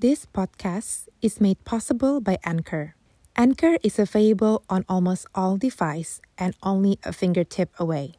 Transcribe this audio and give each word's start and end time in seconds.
This 0.00 0.24
podcast 0.24 1.12
is 1.20 1.42
made 1.42 1.62
possible 1.66 2.22
by 2.22 2.38
Anchor. 2.42 2.96
Anchor 3.36 3.76
is 3.82 3.98
available 3.98 4.64
on 4.70 4.86
almost 4.88 5.26
all 5.34 5.58
devices 5.58 6.22
and 6.38 6.56
only 6.62 6.98
a 7.04 7.12
fingertip 7.12 7.68
away. 7.78 8.14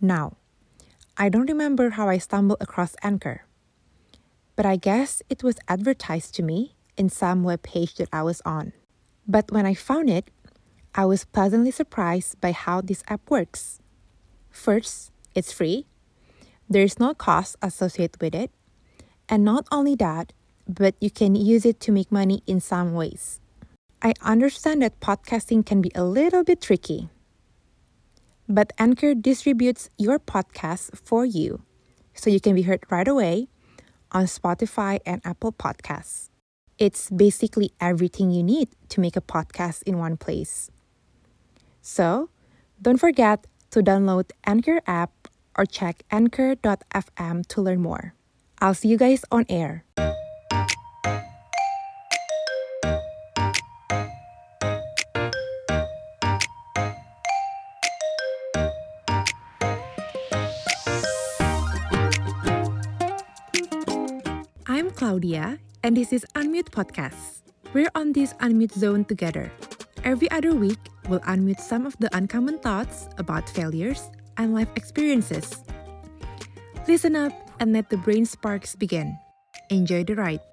Now, 0.00 0.38
I 1.16 1.28
don't 1.28 1.48
remember 1.48 1.90
how 1.90 2.08
I 2.08 2.18
stumbled 2.18 2.58
across 2.60 2.96
Anchor, 3.04 3.46
but 4.56 4.66
I 4.66 4.74
guess 4.74 5.22
it 5.30 5.44
was 5.44 5.62
advertised 5.68 6.34
to 6.34 6.42
me 6.42 6.74
in 6.96 7.08
some 7.08 7.44
web 7.44 7.62
page 7.62 7.94
that 8.02 8.08
I 8.12 8.24
was 8.24 8.42
on. 8.44 8.72
But 9.24 9.52
when 9.52 9.66
I 9.66 9.74
found 9.74 10.10
it, 10.10 10.32
I 10.96 11.04
was 11.06 11.26
pleasantly 11.30 11.70
surprised 11.70 12.40
by 12.40 12.50
how 12.50 12.80
this 12.80 13.04
app 13.06 13.30
works. 13.30 13.78
First, 14.50 15.12
it's 15.36 15.52
free. 15.52 15.86
There's 16.68 16.98
no 16.98 17.14
cost 17.14 17.54
associated 17.62 18.20
with 18.20 18.34
it. 18.34 18.50
And 19.28 19.44
not 19.44 19.68
only 19.70 19.94
that, 19.94 20.32
but 20.74 20.94
you 21.00 21.10
can 21.10 21.34
use 21.34 21.66
it 21.66 21.80
to 21.80 21.92
make 21.92 22.12
money 22.12 22.42
in 22.46 22.60
some 22.60 22.94
ways. 22.94 23.40
I 24.02 24.14
understand 24.22 24.82
that 24.82 25.00
podcasting 25.00 25.66
can 25.66 25.82
be 25.82 25.90
a 25.94 26.04
little 26.04 26.44
bit 26.44 26.60
tricky. 26.62 27.10
But 28.48 28.72
Anchor 28.78 29.14
distributes 29.14 29.90
your 29.98 30.18
podcast 30.18 30.96
for 30.96 31.24
you 31.24 31.62
so 32.14 32.30
you 32.30 32.40
can 32.40 32.54
be 32.54 32.62
heard 32.62 32.84
right 32.90 33.06
away 33.06 33.48
on 34.12 34.24
Spotify 34.24 35.00
and 35.04 35.20
Apple 35.24 35.52
Podcasts. 35.52 36.30
It's 36.78 37.10
basically 37.10 37.72
everything 37.80 38.30
you 38.30 38.42
need 38.42 38.68
to 38.88 39.00
make 39.00 39.16
a 39.16 39.20
podcast 39.20 39.82
in 39.84 39.98
one 39.98 40.16
place. 40.16 40.70
So, 41.82 42.30
don't 42.80 42.98
forget 42.98 43.46
to 43.70 43.82
download 43.82 44.30
Anchor 44.46 44.80
app 44.86 45.28
or 45.56 45.66
check 45.66 46.02
anchor.fm 46.10 47.46
to 47.46 47.60
learn 47.60 47.82
more. 47.82 48.14
I'll 48.60 48.74
see 48.74 48.88
you 48.88 48.96
guys 48.96 49.24
on 49.30 49.46
air. 49.48 49.84
Claudia, 65.10 65.58
and 65.82 65.98
this 65.98 66.14
is 66.14 66.22
Unmute 66.38 66.70
Podcast. 66.70 67.42
We're 67.74 67.90
on 67.98 68.14
this 68.14 68.30
unmute 68.38 68.70
zone 68.70 69.02
together. 69.02 69.50
Every 70.06 70.30
other 70.30 70.54
week, 70.54 70.78
we'll 71.10 71.18
unmute 71.26 71.58
some 71.58 71.82
of 71.82 71.98
the 71.98 72.06
uncommon 72.14 72.62
thoughts 72.62 73.10
about 73.18 73.50
failures 73.50 74.06
and 74.38 74.54
life 74.54 74.70
experiences. 74.78 75.66
Listen 76.86 77.18
up 77.18 77.34
and 77.58 77.74
let 77.74 77.90
the 77.90 77.98
brain 77.98 78.22
sparks 78.22 78.78
begin. 78.78 79.18
Enjoy 79.66 80.06
the 80.06 80.14
ride. 80.14 80.46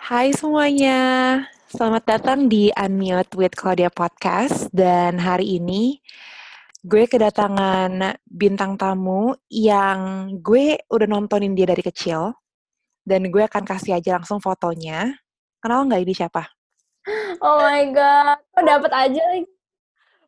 Hai 0.00 0.32
semuanya, 0.32 1.44
selamat 1.68 2.08
datang 2.08 2.48
di 2.48 2.72
Unmute 2.72 3.36
with 3.36 3.52
Claudia 3.52 3.92
Podcast. 3.92 4.72
Dan 4.72 5.20
hari 5.20 5.60
ini 5.60 6.00
gue 6.88 7.04
kedatangan 7.04 8.16
bintang 8.24 8.80
tamu 8.80 9.36
yang 9.52 10.32
gue 10.40 10.80
udah 10.88 11.04
nontonin 11.04 11.52
dia 11.52 11.68
dari 11.68 11.84
kecil. 11.84 12.32
Dan 13.04 13.28
gue 13.32 13.42
akan 13.42 13.64
kasih 13.64 13.96
aja 13.96 14.20
langsung 14.20 14.38
fotonya. 14.38 15.16
Kenal 15.60 15.88
nggak 15.88 16.02
ini 16.04 16.14
siapa? 16.16 16.48
Oh 17.40 17.60
my 17.64 17.84
god, 17.96 18.38
kok 18.52 18.64
dapat 18.64 18.92
aja 18.92 19.22
lagi? 19.32 19.48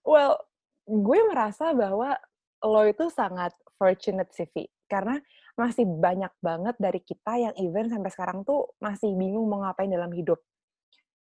Well, 0.02 0.40
gue 0.88 1.18
merasa 1.28 1.76
bahwa 1.76 2.16
lo 2.64 2.82
itu 2.88 3.12
sangat 3.12 3.52
fortunate 3.76 4.32
sih, 4.32 4.48
Vi. 4.50 4.64
Karena 4.88 5.20
masih 5.56 5.84
banyak 5.84 6.32
banget 6.40 6.76
dari 6.80 7.00
kita 7.04 7.36
yang 7.36 7.54
even 7.60 7.92
sampai 7.92 8.08
sekarang 8.08 8.44
tuh 8.44 8.72
masih 8.80 9.12
bingung 9.12 9.48
mau 9.48 9.60
ngapain 9.64 9.92
dalam 9.92 10.12
hidup. 10.12 10.40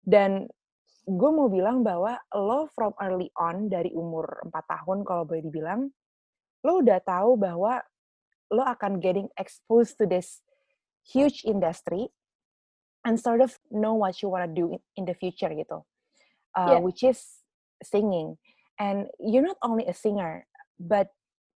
Dan 0.06 0.46
gue 1.10 1.32
mau 1.34 1.50
bilang 1.50 1.82
bahwa 1.82 2.18
lo 2.38 2.70
from 2.78 2.94
early 3.02 3.34
on, 3.38 3.70
dari 3.70 3.90
umur 3.94 4.46
4 4.46 4.54
tahun 4.54 5.02
kalau 5.02 5.26
boleh 5.26 5.42
dibilang, 5.42 5.90
lo 6.62 6.72
udah 6.82 7.02
tahu 7.02 7.38
bahwa 7.38 7.82
lo 8.54 8.66
akan 8.66 9.02
getting 9.02 9.30
exposed 9.38 9.98
to 9.98 10.06
this 10.06 10.42
huge 11.06 11.44
industry 11.46 12.10
and 13.06 13.20
sort 13.20 13.42
of 13.42 13.58
know 13.72 13.94
what 13.94 14.22
you 14.22 14.30
want 14.30 14.44
to 14.48 14.54
do 14.54 14.78
in, 14.98 15.06
the 15.06 15.14
future 15.16 15.50
gitu. 15.50 15.84
Uh, 16.58 16.78
Yeah. 16.78 16.80
which 16.82 17.04
is 17.04 17.46
singing. 17.84 18.38
And 18.80 19.08
you're 19.20 19.46
not 19.46 19.58
only 19.64 19.86
a 19.86 19.94
singer, 19.94 20.48
but 20.80 21.12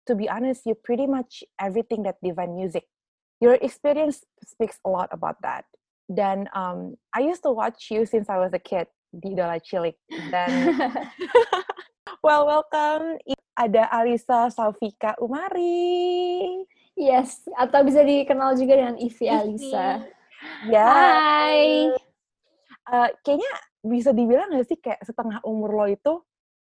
to 0.08 0.14
be 0.14 0.28
honest, 0.28 0.64
you're 0.66 0.78
pretty 0.82 1.06
much 1.06 1.44
everything 1.60 2.02
that 2.04 2.16
divine 2.24 2.56
music. 2.56 2.84
Your 3.40 3.54
experience 3.60 4.24
speaks 4.44 4.78
a 4.84 4.90
lot 4.90 5.08
about 5.12 5.40
that. 5.42 5.64
Dan 6.10 6.48
um, 6.52 6.96
I 7.14 7.20
used 7.22 7.42
to 7.46 7.52
watch 7.54 7.88
you 7.90 8.04
since 8.04 8.28
I 8.28 8.36
was 8.42 8.50
a 8.52 8.58
kid 8.58 8.88
di 9.14 9.32
Idola 9.32 9.62
Cilik. 9.62 9.94
Dan 10.34 10.74
well, 12.26 12.44
welcome. 12.50 13.16
Ada 13.54 13.86
Alisa 13.94 14.50
Saufika 14.50 15.14
Umari. 15.22 16.66
Yes, 17.00 17.48
atau 17.56 17.80
bisa 17.80 18.04
dikenal 18.04 18.54
juga 18.54 18.76
dengan 18.76 18.96
Ivi 19.00 19.26
Alisa. 19.26 20.04
Ya. 20.68 20.84
Hai. 20.84 21.88
Eh, 22.90 23.08
kayaknya 23.24 23.52
bisa 23.80 24.12
dibilang 24.12 24.52
gak 24.52 24.68
sih 24.68 24.76
kayak 24.76 25.00
setengah 25.08 25.40
umur 25.48 25.72
lo 25.72 25.86
itu 25.88 26.20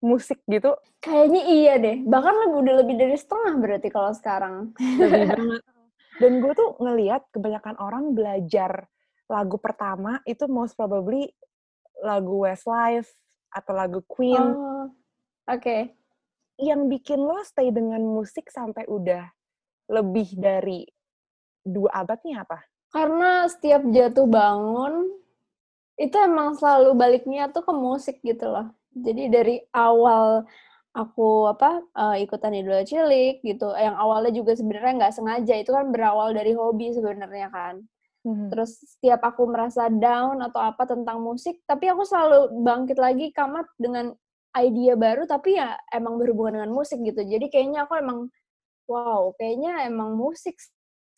musik 0.03 0.43
gitu 0.51 0.75
Kayaknya 0.99 1.43
iya 1.47 1.73
deh. 1.79 1.97
Bahkan 2.03 2.35
lebih 2.47 2.57
udah 2.67 2.75
lebih 2.83 2.97
dari 2.99 3.17
setengah 3.17 3.55
berarti 3.63 3.89
kalau 3.91 4.11
sekarang. 4.11 4.75
lebih 4.79 5.23
banget. 5.35 5.63
Dan 6.17 6.33
gue 6.41 6.53
tuh 6.57 6.75
ngeliat 6.81 7.23
kebanyakan 7.31 7.77
orang 7.79 8.17
belajar 8.17 8.89
lagu 9.27 9.59
pertama 9.61 10.23
itu 10.25 10.47
most 10.49 10.75
probably 10.79 11.29
lagu 12.01 12.47
Westlife 12.47 13.11
atau 13.53 13.73
lagu 13.75 14.01
Queen 14.07 14.39
Oh, 14.39 14.89
oke. 15.51 15.93
yang 16.57 16.89
bikin 16.89 17.21
lo 17.21 17.43
stay 17.45 17.69
dengan 17.69 18.01
musik 18.01 18.49
sampai 18.49 18.89
udah 18.89 19.29
lebih 19.87 20.35
dari 20.39 20.87
dua 21.63 22.05
abad 22.07 22.19
nih 22.23 22.37
apa? 22.43 22.59
Karena 22.91 23.47
setiap 23.51 23.83
jatuh 23.91 24.27
bangun 24.27 25.11
itu 25.97 26.17
emang 26.21 26.55
selalu 26.55 26.93
baliknya 26.95 27.49
tuh 27.51 27.65
ke 27.65 27.73
musik 27.73 28.21
gitu 28.23 28.53
loh. 28.53 28.71
Jadi 28.93 29.29
dari 29.29 29.57
awal 29.73 30.45
aku 30.97 31.53
apa 31.53 31.85
eh, 31.93 32.25
ikutan 32.25 32.57
idola 32.57 32.85
cilik 32.85 33.45
gitu, 33.45 33.73
yang 33.77 33.97
awalnya 33.97 34.33
juga 34.33 34.57
sebenarnya 34.57 34.93
nggak 35.05 35.15
sengaja 35.15 35.55
itu 35.61 35.71
kan 35.73 35.93
berawal 35.93 36.33
dari 36.33 36.57
hobi 36.57 36.93
sebenarnya 36.93 37.49
kan. 37.53 37.85
Terus 38.27 38.83
setiap 38.83 39.23
aku 39.23 39.47
merasa 39.47 39.87
down 39.87 40.43
atau 40.43 40.59
apa 40.59 40.83
tentang 40.83 41.23
musik, 41.23 41.63
tapi 41.63 41.87
aku 41.87 42.03
selalu 42.03 42.59
bangkit 42.59 42.99
lagi 42.99 43.31
kamat 43.31 43.71
dengan 43.79 44.11
ide 44.57 44.99
baru, 44.99 45.31
tapi 45.31 45.55
ya 45.55 45.79
emang 45.95 46.19
berhubungan 46.19 46.59
dengan 46.59 46.75
musik 46.75 46.99
gitu. 47.07 47.23
Jadi 47.23 47.47
kayaknya 47.47 47.87
aku 47.87 47.95
emang, 47.95 48.27
wow, 48.89 49.35
kayaknya 49.39 49.87
emang 49.87 50.15
musik 50.17 50.57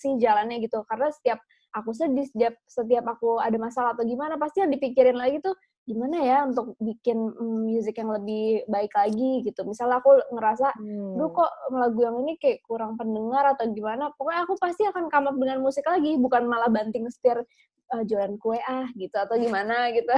sih 0.01 0.17
jalannya 0.21 0.61
gitu. 0.65 0.83
Karena 0.89 1.09
setiap 1.13 1.39
aku 1.77 1.93
sedih, 1.93 2.25
setiap, 2.29 2.55
setiap 2.65 3.05
aku 3.07 3.39
ada 3.39 3.57
masalah 3.61 3.93
atau 3.93 4.05
gimana, 4.09 4.41
pasti 4.41 4.65
yang 4.65 4.73
dipikirin 4.73 5.17
lagi 5.17 5.39
tuh, 5.45 5.53
gimana 5.89 6.21
ya 6.21 6.45
untuk 6.45 6.77
bikin 6.81 7.17
mm, 7.17 7.73
musik 7.73 7.97
yang 7.97 8.13
lebih 8.13 8.65
baik 8.69 8.93
lagi 8.93 9.45
gitu. 9.45 9.65
Misalnya 9.65 10.01
aku 10.05 10.17
ngerasa, 10.33 10.73
duh 11.19 11.31
kok 11.33 11.51
lagu 11.73 12.01
yang 12.05 12.17
ini 12.23 12.37
kayak 12.37 12.61
kurang 12.69 12.95
pendengar 12.95 13.43
atau 13.57 13.67
gimana 13.75 14.13
pokoknya 14.15 14.45
aku 14.45 14.55
pasti 14.61 14.87
akan 14.87 15.09
come 15.11 15.27
up 15.33 15.37
dengan 15.41 15.59
musik 15.65 15.83
lagi 15.89 16.15
bukan 16.21 16.47
malah 16.47 16.71
banting 16.71 17.09
setir 17.11 17.43
"Eh, 17.89 18.03
jualan 18.05 18.37
kue 18.39 18.61
ah 18.61 18.87
gitu 18.95 19.17
atau 19.17 19.35
gimana 19.41 19.89
gitu 19.97 20.13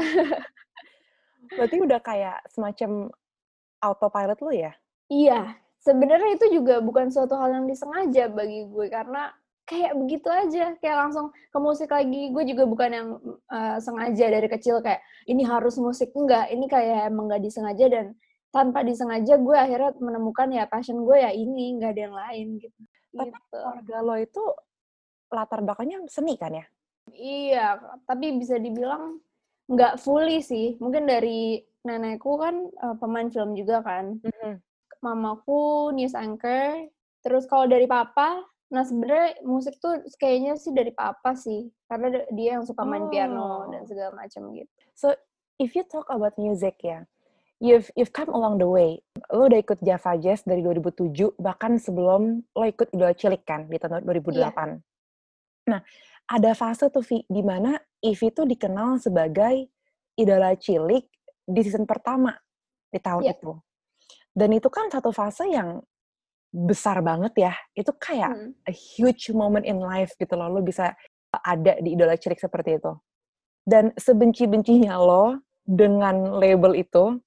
Berarti 1.57 1.77
udah 1.81 2.01
kayak 2.03 2.39
semacam 2.51 3.09
autopilot 3.81 4.39
lo 4.45 4.53
ya? 4.53 4.73
iya 5.09 5.57
sebenarnya 5.81 6.37
itu 6.37 6.61
juga 6.61 6.79
bukan 6.85 7.09
suatu 7.09 7.37
hal 7.37 7.57
yang 7.61 7.67
disengaja 7.67 8.29
bagi 8.29 8.69
gue 8.69 8.87
karena 8.93 9.33
kayak 9.65 9.95
begitu 9.95 10.29
aja 10.29 10.75
kayak 10.83 10.97
langsung 11.07 11.31
ke 11.31 11.59
musik 11.63 11.91
lagi 11.95 12.35
gue 12.35 12.45
juga 12.45 12.65
bukan 12.67 12.91
yang 12.91 13.09
eh, 13.49 13.79
sengaja 13.79 14.27
dari 14.29 14.49
kecil 14.51 14.83
kayak 14.83 15.01
ini 15.31 15.47
harus 15.47 15.79
musik 15.79 16.11
enggak 16.13 16.51
ini 16.51 16.67
kayak 16.67 17.09
emang 17.09 17.31
nggak 17.31 17.43
disengaja 17.43 17.87
dan 17.87 18.07
tanpa 18.51 18.83
disengaja 18.83 19.39
gue 19.39 19.57
akhirnya 19.57 19.95
menemukan 20.03 20.51
ya 20.51 20.67
passion 20.67 21.07
gue 21.07 21.23
ya 21.23 21.31
ini 21.31 21.79
nggak 21.79 21.91
ada 21.95 22.03
yang 22.03 22.17
lain 22.19 22.47
gitu 22.59 22.81
Tapi 23.15 23.31
gitu. 23.31 23.47
keluarga 23.55 23.97
lo 24.03 24.15
itu 24.19 24.43
latar 25.31 25.63
belakangnya 25.63 26.03
seni 26.11 26.35
kan 26.35 26.53
ya? 26.55 26.67
Iya, 27.11 27.67
tapi 28.07 28.35
bisa 28.39 28.59
dibilang 28.59 29.19
nggak 29.71 29.99
fully 30.03 30.43
sih. 30.43 30.79
Mungkin 30.83 31.07
dari 31.07 31.63
nenekku 31.87 32.39
kan 32.39 32.55
eh, 32.67 32.97
pemain 32.99 33.31
film 33.31 33.55
juga 33.55 33.83
kan. 33.83 34.19
Mamaku 35.01 35.91
news 35.93 36.13
anchor. 36.13 36.89
Terus 37.21 37.45
kalau 37.45 37.69
dari 37.69 37.85
papa, 37.85 38.41
nah 38.73 38.85
sebenarnya 38.85 39.41
musik 39.45 39.77
tuh 39.77 40.01
kayaknya 40.17 40.57
sih 40.57 40.73
dari 40.73 40.93
papa 40.93 41.37
sih. 41.37 41.69
Karena 41.85 42.25
dia 42.33 42.57
yang 42.57 42.65
suka 42.65 42.85
main 42.85 43.09
piano 43.09 43.69
dan 43.69 43.85
Oh. 43.85 43.89
segala 43.89 44.13
macam 44.17 44.53
gitu. 44.57 44.71
So 44.97 45.13
if 45.57 45.77
you 45.77 45.85
talk 45.85 46.09
about 46.09 46.37
music 46.37 46.81
ya, 46.81 47.05
you've 47.61 47.93
you've 47.93 48.13
come 48.13 48.33
along 48.33 48.57
the 48.57 48.69
way. 48.69 49.05
Lo 49.29 49.49
udah 49.49 49.61
ikut 49.61 49.81
Java 49.81 50.17
Jazz 50.17 50.45
dari 50.45 50.65
2007, 50.65 51.37
bahkan 51.37 51.77
sebelum 51.77 52.41
lo 52.53 52.65
ikut 52.65 52.89
Idola 52.93 53.13
Cilik 53.13 53.43
kan 53.45 53.69
di 53.69 53.77
tahun 53.77 54.05
2008. 54.05 54.81
Nah, 55.69 55.81
ada 56.25 56.51
fase 56.57 56.89
tuh 56.89 57.05
Vi, 57.05 57.25
di 57.29 57.43
mana 57.45 57.77
Ivy 58.01 58.33
tuh 58.33 58.49
dikenal 58.49 58.97
sebagai 58.97 59.69
idola 60.17 60.57
cilik 60.57 61.05
di 61.45 61.61
season 61.61 61.85
pertama 61.85 62.33
di 62.89 62.97
tahun 62.97 63.23
Iya. 63.25 63.37
itu. 63.37 63.53
Dan 64.31 64.55
itu 64.55 64.71
kan 64.71 64.89
satu 64.89 65.11
fase 65.11 65.51
yang 65.51 65.83
besar 66.51 67.03
banget 67.03 67.33
ya. 67.39 67.55
Itu 67.75 67.95
kayak 67.95 68.31
Hmm. 68.35 68.51
a 68.67 68.73
huge 68.75 69.31
moment 69.31 69.67
in 69.67 69.79
life 69.79 70.15
gitu 70.19 70.35
loh. 70.35 70.51
Lo 70.51 70.61
bisa 70.63 70.95
ada 71.31 71.79
di 71.79 71.95
idola 71.95 72.19
cilik 72.19 72.39
seperti 72.39 72.79
itu. 72.83 72.93
Dan 73.63 73.95
sebenci-bencinya 73.95 74.99
lo 74.99 75.39
dengan 75.63 76.35
label 76.43 76.75
itu, 76.75 77.23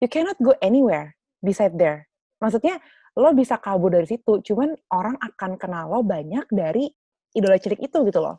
you 0.00 0.08
cannot 0.10 0.36
go 0.42 0.52
anywhere 0.60 1.16
beside 1.40 1.78
there. 1.80 2.10
Maksudnya 2.44 2.76
lo 3.16 3.32
bisa 3.32 3.56
kabur 3.56 3.88
dari 3.88 4.04
situ, 4.04 4.44
cuman 4.44 4.76
orang 4.92 5.16
akan 5.16 5.56
kenal 5.56 5.88
lo 5.88 6.00
banyak 6.04 6.44
dari 6.52 6.92
idola 7.32 7.56
cilik 7.56 7.80
itu 7.80 7.98
gitu 8.04 8.20
loh. 8.20 8.36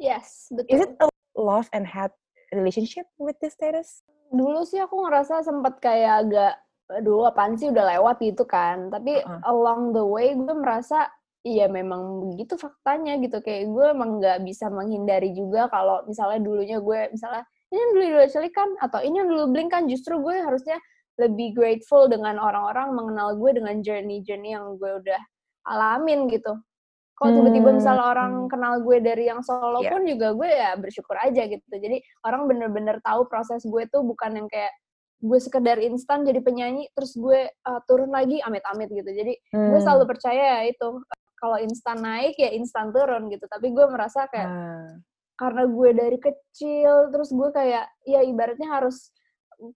Yes, 0.00 0.48
Is 0.66 0.80
betul. 0.80 0.80
it 0.80 0.90
a 0.98 1.06
love 1.36 1.68
and 1.70 1.84
hate 1.86 2.12
relationship 2.50 3.06
with 3.20 3.36
this 3.38 3.54
status? 3.54 4.02
Dulu 4.32 4.64
sih 4.64 4.80
aku 4.80 4.96
ngerasa 5.04 5.44
sempet 5.44 5.78
kayak 5.78 6.26
agak, 6.26 6.52
aduh 6.90 7.30
apaan 7.30 7.54
sih 7.54 7.70
udah 7.70 7.84
lewat 7.96 8.18
gitu 8.20 8.42
kan. 8.44 8.90
Tapi 8.90 9.22
Heeh. 9.22 9.40
along 9.46 9.94
the 9.94 10.02
way 10.02 10.34
gue 10.34 10.54
merasa, 10.54 11.06
iya 11.46 11.70
memang 11.70 12.34
begitu 12.34 12.58
faktanya 12.58 13.16
gitu. 13.22 13.38
Kayak 13.40 13.70
gue 13.70 13.86
emang 13.94 14.10
nggak 14.20 14.42
bisa 14.44 14.66
menghindari 14.68 15.30
juga 15.32 15.70
kalau 15.70 16.02
misalnya 16.04 16.42
dulunya 16.42 16.78
gue, 16.82 17.00
misalnya 17.14 17.42
ini 17.70 17.78
yang 17.78 17.90
dulu 17.94 18.02
idola 18.04 18.26
cilik 18.28 18.52
kan, 18.52 18.70
atau 18.82 18.98
ini 19.00 19.16
yang 19.22 19.28
dulu 19.30 19.44
Blink 19.54 19.70
kan, 19.70 19.86
justru 19.86 20.18
gue 20.18 20.34
harusnya 20.42 20.76
lebih 21.20 21.52
grateful 21.54 22.08
dengan 22.08 22.40
orang-orang 22.40 22.96
mengenal 22.96 23.36
gue 23.38 23.50
dengan 23.54 23.78
journey-journey 23.84 24.56
yang 24.56 24.74
gue 24.80 24.90
udah 25.04 25.20
alamin 25.68 26.26
gitu. 26.26 26.56
Kalau 27.14 27.36
tiba-tiba 27.36 27.76
misalnya 27.76 28.04
orang 28.16 28.32
Hmm. 28.32 28.48
kenal 28.48 28.74
gue 28.80 28.96
dari 29.04 29.28
yang 29.28 29.44
solo 29.44 29.84
Iya. 29.84 29.92
pun 29.92 30.08
juga 30.08 30.32
gue 30.32 30.48
ya 30.48 30.72
bersyukur 30.80 31.20
aja 31.20 31.44
gitu. 31.44 31.68
Jadi 31.68 32.00
orang 32.24 32.48
bener-bener 32.48 32.96
tahu 33.04 33.28
proses 33.28 33.60
gue 33.60 33.84
tuh 33.92 34.00
bukan 34.00 34.40
yang 34.40 34.48
kayak 34.48 34.72
gue 35.20 35.38
sekedar 35.38 35.76
instan 35.78 36.24
jadi 36.24 36.40
penyanyi 36.40 36.88
terus 36.90 37.12
gue 37.12 37.44
uh, 37.46 37.80
turun 37.84 38.08
lagi 38.08 38.40
amit-amit 38.40 38.88
gitu. 38.88 39.04
Jadi 39.06 39.36
gue 39.36 39.76
Hmm. 39.76 39.84
selalu 39.84 40.04
percaya 40.08 40.42
ya 40.58 40.72
itu 40.72 40.88
kalau 41.36 41.56
instan 41.56 42.00
naik 42.00 42.34
ya 42.34 42.50
instan 42.50 42.88
turun 42.88 43.28
gitu. 43.28 43.44
Tapi 43.44 43.68
gue 43.68 43.86
merasa 43.86 44.24
kayak 44.26 44.48
Ah. 44.48 44.90
karena 45.36 45.64
gue 45.64 45.90
dari 45.94 46.18
kecil 46.18 47.08
terus 47.08 47.28
gue 47.30 47.48
kayak 47.50 47.88
ya 48.04 48.20
ibaratnya 48.20 48.68
harus 48.70 49.08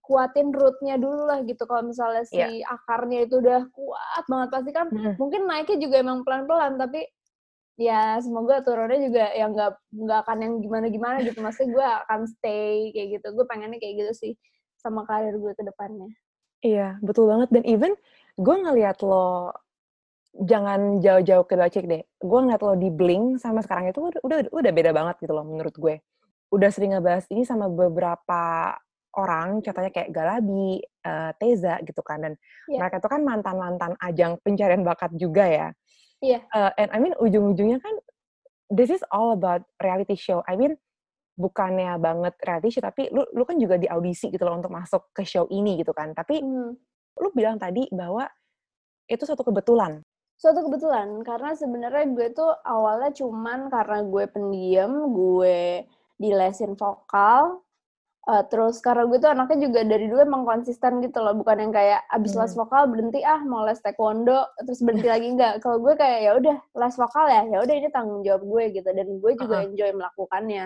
kuatin 0.01 0.49
rootnya 0.49 0.97
dulu 0.97 1.25
lah 1.25 1.41
gitu 1.41 1.61
kalau 1.63 1.85
misalnya 1.85 2.21
si 2.23 2.37
Iya. 2.37 2.65
akarnya 2.67 3.25
itu 3.25 3.37
udah 3.37 3.69
kuat 3.69 4.23
banget 4.25 4.49
pasti 4.49 4.71
kan 4.71 4.87
Mm-mm. 4.89 5.13
mungkin 5.15 5.45
naiknya 5.45 5.77
juga 5.79 5.95
emang 6.01 6.21
pelan-pelan 6.21 6.73
tapi 6.75 7.05
ya 7.75 8.17
semoga 8.17 8.61
turunnya 8.61 8.97
juga 8.99 9.25
yang 9.31 9.53
nggak 9.53 9.71
nggak 9.91 10.19
akan 10.21 10.37
yang 10.39 10.53
gimana-gimana 10.59 11.17
gitu 11.21 11.37
maksudnya 11.39 11.69
gue 11.71 11.87
akan 12.01 12.19
stay 12.25 12.89
kayak 12.93 13.07
gitu 13.17 13.27
gue 13.31 13.45
pengennya 13.45 13.77
kayak 13.77 13.95
gitu 13.99 14.13
sih 14.15 14.33
sama 14.85 15.01
karir 15.09 15.33
gue 15.33 15.57
ke 15.57 15.65
depannya 15.65 16.13
Iya, 16.65 16.97
betul 17.05 17.29
banget. 17.29 17.53
Dan 17.53 17.61
even 17.69 17.93
gue 18.33 18.55
ngeliat 18.57 18.97
lo, 19.05 19.53
jangan 20.33 20.97
jauh-jauh 20.97 21.45
ke 21.45 21.53
Dolce 21.53 21.85
deh. 21.85 22.01
Gue 22.17 22.39
ngeliat 22.41 22.61
lo 22.65 22.73
di 22.73 22.89
Blink 22.89 23.37
sama 23.37 23.61
sekarang 23.61 23.93
itu 23.93 24.01
udah, 24.01 24.21
udah, 24.25 24.37
udah 24.49 24.71
beda 24.73 24.89
banget 24.89 25.15
gitu 25.21 25.33
loh 25.37 25.45
menurut 25.45 25.75
gue. 25.77 26.01
Udah 26.49 26.69
sering 26.73 26.97
ngebahas 26.97 27.29
ini 27.29 27.45
sama 27.45 27.69
beberapa 27.69 28.73
orang, 29.13 29.61
contohnya 29.61 29.93
kayak 29.93 30.09
Galabi, 30.09 30.81
eh, 30.81 31.31
Teza 31.37 31.77
gitu 31.85 32.01
kan. 32.01 32.19
Dan 32.25 32.33
Iya. 32.65 32.81
mereka 32.81 32.97
tuh 32.97 33.13
kan 33.13 33.21
mantan-mantan 33.21 33.93
ajang 34.01 34.41
pencarian 34.41 34.81
bakat 34.81 35.13
juga 35.13 35.45
ya. 35.45 35.67
Iya. 36.19 36.39
Eh, 36.49 36.71
and 36.81 36.89
I 36.91 36.97
mean 36.97 37.13
ujung-ujungnya 37.21 37.77
kan, 37.77 37.93
this 38.73 38.89
is 38.89 39.05
all 39.13 39.37
about 39.37 39.61
reality 39.77 40.17
show. 40.17 40.41
I 40.49 40.57
mean, 40.57 40.81
bukannya 41.35 41.99
banget 41.99 42.33
reality 42.41 42.79
show, 42.79 42.83
tapi 42.83 43.11
lu, 43.11 43.23
lu 43.35 43.43
kan 43.43 43.59
juga 43.59 43.75
di 43.75 43.87
audisi 43.91 44.31
gitu 44.31 44.43
loh 44.47 44.55
untuk 44.55 44.71
masuk 44.71 45.11
ke 45.11 45.27
show 45.27 45.45
ini 45.51 45.79
gitu 45.79 45.91
kan. 45.91 46.15
Tapi 46.15 46.39
hmm. 46.39 46.71
lu 47.19 47.29
bilang 47.35 47.59
tadi 47.59 47.87
bahwa 47.91 48.27
itu 49.05 49.23
suatu 49.23 49.45
kebetulan. 49.45 50.01
suatu 50.35 50.67
kebetulan 50.67 51.23
karena 51.23 51.55
sebenarnya 51.55 52.11
gue 52.11 52.27
tuh 52.35 52.51
awalnya 52.67 53.15
cuman 53.15 53.71
karena 53.71 54.03
gue 54.03 54.23
pendiam 54.27 54.91
gue 55.15 55.87
dilesin 56.19 56.75
vokal 56.75 57.63
uh, 58.27 58.43
terus 58.51 58.81
karena 58.81 59.07
gue 59.07 59.17
tuh 59.21 59.31
anaknya 59.31 59.57
juga 59.69 59.79
dari 59.87 60.11
dulu 60.11 60.21
emang 60.27 60.43
konsisten 60.43 60.99
gitu 60.99 61.23
loh 61.23 61.39
bukan 61.39 61.63
yang 61.63 61.73
kayak 61.73 62.03
abis 62.11 62.35
Hmm. 62.35 62.43
les 62.43 62.53
vokal 62.57 62.83
berhenti 62.91 63.23
ah 63.23 63.39
mau 63.47 63.63
les 63.63 63.79
taekwondo 63.79 64.43
terus 64.65 64.83
berhenti 64.83 65.07
lagi 65.07 65.27
enggak 65.31 65.63
kalau 65.63 65.77
gue 65.79 65.93
kayak 65.95 66.19
ya 66.19 66.31
udah 66.35 66.57
les 66.59 66.95
vokal 66.99 67.25
ya 67.31 67.43
ya 67.47 67.57
udah 67.63 67.75
ini 67.79 67.89
tanggung 67.93 68.21
jawab 68.25 68.43
gue 68.43 68.63
gitu 68.75 68.89
dan 68.91 69.07
gue 69.07 69.31
juga 69.39 69.55
Uh-uh. 69.61 69.67
enjoy 69.71 69.91
melakukannya 69.95 70.65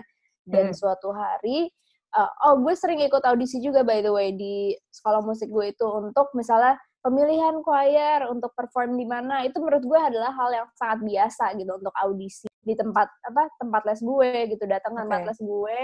dan 0.49 0.73
Hmm. 0.73 0.75
suatu 0.75 1.13
hari 1.13 1.69
uh, 2.17 2.29
oh 2.49 2.61
gue 2.65 2.73
sering 2.73 2.99
ikut 3.05 3.21
audisi 3.25 3.61
juga 3.61 3.85
by 3.85 4.01
the 4.01 4.09
way 4.09 4.33
di 4.33 4.73
sekolah 4.89 5.21
musik 5.21 5.49
gue 5.49 5.69
itu 5.73 5.85
untuk 5.85 6.33
misalnya 6.33 6.77
pemilihan 7.05 7.63
choir 7.63 8.27
untuk 8.27 8.51
perform 8.57 8.99
di 8.99 9.07
mana. 9.07 9.45
Itu 9.47 9.63
menurut 9.63 9.83
gue 9.85 9.99
adalah 9.99 10.35
hal 10.35 10.49
yang 10.51 10.67
sangat 10.75 10.99
biasa 11.05 11.55
gitu 11.55 11.71
untuk 11.71 11.93
audisi 11.95 12.47
di 12.59 12.75
tempat 12.75 13.07
apa 13.23 13.47
tempat 13.55 13.81
les 13.87 14.01
gue 14.03 14.29
gitu 14.51 14.63
datang 14.67 14.91
ke 14.93 15.01
tempat 15.07 15.21
les 15.31 15.39
gue 15.39 15.79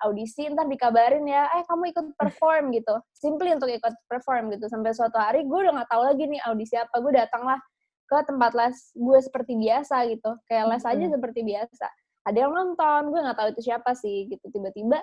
audisi 0.00 0.46
ntar 0.48 0.64
dikabarin 0.70 1.26
ya 1.26 1.50
eh 1.58 1.66
kamu 1.66 1.90
ikut 1.90 2.06
perform 2.20 2.70
gitu. 2.76 2.94
Simply 3.16 3.50
untuk 3.56 3.70
ikut 3.72 3.94
perform 4.06 4.54
gitu. 4.54 4.70
Sampai 4.70 4.94
suatu 4.94 5.18
hari 5.18 5.42
gue 5.44 5.58
udah 5.58 5.74
nggak 5.80 5.90
tahu 5.90 6.02
lagi 6.06 6.24
nih 6.28 6.40
audisi 6.46 6.78
apa. 6.78 7.02
Gue 7.02 7.12
datanglah 7.16 7.58
ke 8.06 8.18
tempat 8.26 8.52
les 8.54 8.76
gue 8.94 9.18
seperti 9.22 9.52
biasa 9.58 9.96
gitu. 10.06 10.30
Kayak 10.46 10.64
les 10.76 10.84
aja 10.86 10.98
Mm-mm. 11.02 11.14
seperti 11.18 11.40
biasa 11.46 11.86
ada 12.26 12.36
yang 12.36 12.52
nonton 12.52 13.00
gue 13.10 13.20
nggak 13.20 13.38
tahu 13.38 13.48
itu 13.56 13.62
siapa 13.72 13.90
sih 13.96 14.28
gitu. 14.28 14.44
Tiba-tiba 14.52 15.00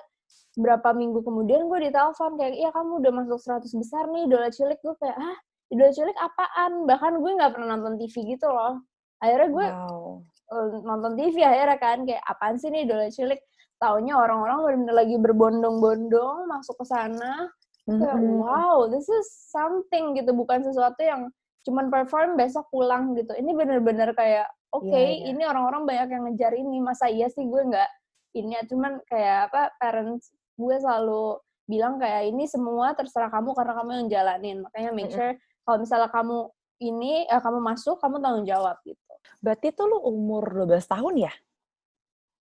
berapa 0.58 0.90
minggu 0.94 1.22
kemudian 1.22 1.70
gue 1.70 1.90
ditelepon 1.90 2.34
kayak 2.38 2.56
iya 2.58 2.70
kamu 2.74 3.02
udah 3.02 3.12
masuk 3.14 3.40
100 3.42 3.70
besar 3.78 4.04
nih 4.10 4.26
idola 4.30 4.50
cilik. 4.50 4.80
Gue 4.82 4.96
kayak 5.02 5.18
ah 5.18 5.38
idola 5.70 5.92
cilik 5.94 6.18
apaan? 6.18 6.72
Bahkan 6.86 7.14
gue 7.20 7.32
nggak 7.38 7.52
pernah 7.58 7.68
nonton 7.78 7.96
TV 7.98 8.16
gitu 8.38 8.48
loh. 8.50 8.82
Akhirnya 9.22 9.50
gue 9.50 9.68
Wow. 9.68 10.22
eh, 10.48 10.68
nonton 10.86 11.14
TV 11.18 11.36
akhirnya 11.44 11.78
kan 11.78 11.98
kayak 12.06 12.24
apaan 12.24 12.56
sih 12.58 12.70
nih 12.70 12.86
idola 12.86 13.10
cilik? 13.10 13.42
Taunya 13.78 14.18
orang-orang 14.18 14.58
bener-bener 14.66 14.96
lagi 14.98 15.16
berbondong-bondong 15.22 16.50
masuk 16.50 16.82
ke 16.82 16.86
sana. 16.88 17.50
Kayak 17.88 18.20
Mm-mm. 18.20 18.44
wow 18.44 18.86
this 18.92 19.08
is 19.08 19.26
something 19.50 20.18
gitu. 20.18 20.34
Bukan 20.34 20.62
sesuatu 20.62 21.00
yang 21.02 21.30
cuman 21.64 21.92
perform 21.92 22.36
besok 22.36 22.66
pulang 22.72 23.14
gitu. 23.14 23.32
Ini 23.36 23.52
bener-bener 23.54 24.12
kayak 24.16 24.48
oke 24.72 24.88
Iya, 24.88 25.00
iya. 25.00 25.26
ini 25.32 25.44
orang-orang 25.44 25.84
banyak 25.84 26.08
yang 26.12 26.24
ngejar 26.28 26.54
ini 26.54 26.78
masa 26.80 27.08
iya 27.08 27.28
sih 27.28 27.44
gue 27.44 27.62
nggak 27.64 27.90
ini 28.36 28.54
ya 28.54 28.64
cuman 28.66 29.00
kayak 29.06 29.52
apa 29.52 29.62
parents 29.78 30.30
gue 30.56 30.76
selalu 30.76 31.40
bilang 31.66 31.98
kayak 31.98 32.30
ini 32.30 32.48
semua 32.48 32.94
terserah 32.94 33.28
kamu 33.28 33.52
karena 33.52 33.74
kamu 33.76 33.92
yang 33.94 34.08
jalanin 34.10 34.58
makanya 34.62 34.92
make 34.92 35.12
sure 35.12 35.36
kalau 35.64 35.78
misalnya 35.78 36.08
kamu 36.08 36.48
ini 36.80 37.26
eh, 37.26 37.42
kamu 37.42 37.60
masuk 37.60 37.98
kamu 37.98 38.20
tanggung 38.20 38.46
jawab 38.46 38.78
gitu 38.84 39.00
Berarti 39.38 39.70
tuh 39.70 39.86
lu 39.86 39.98
umur 40.00 40.44
12 40.64 40.88
tahun 40.88 41.14
ya? 41.20 41.34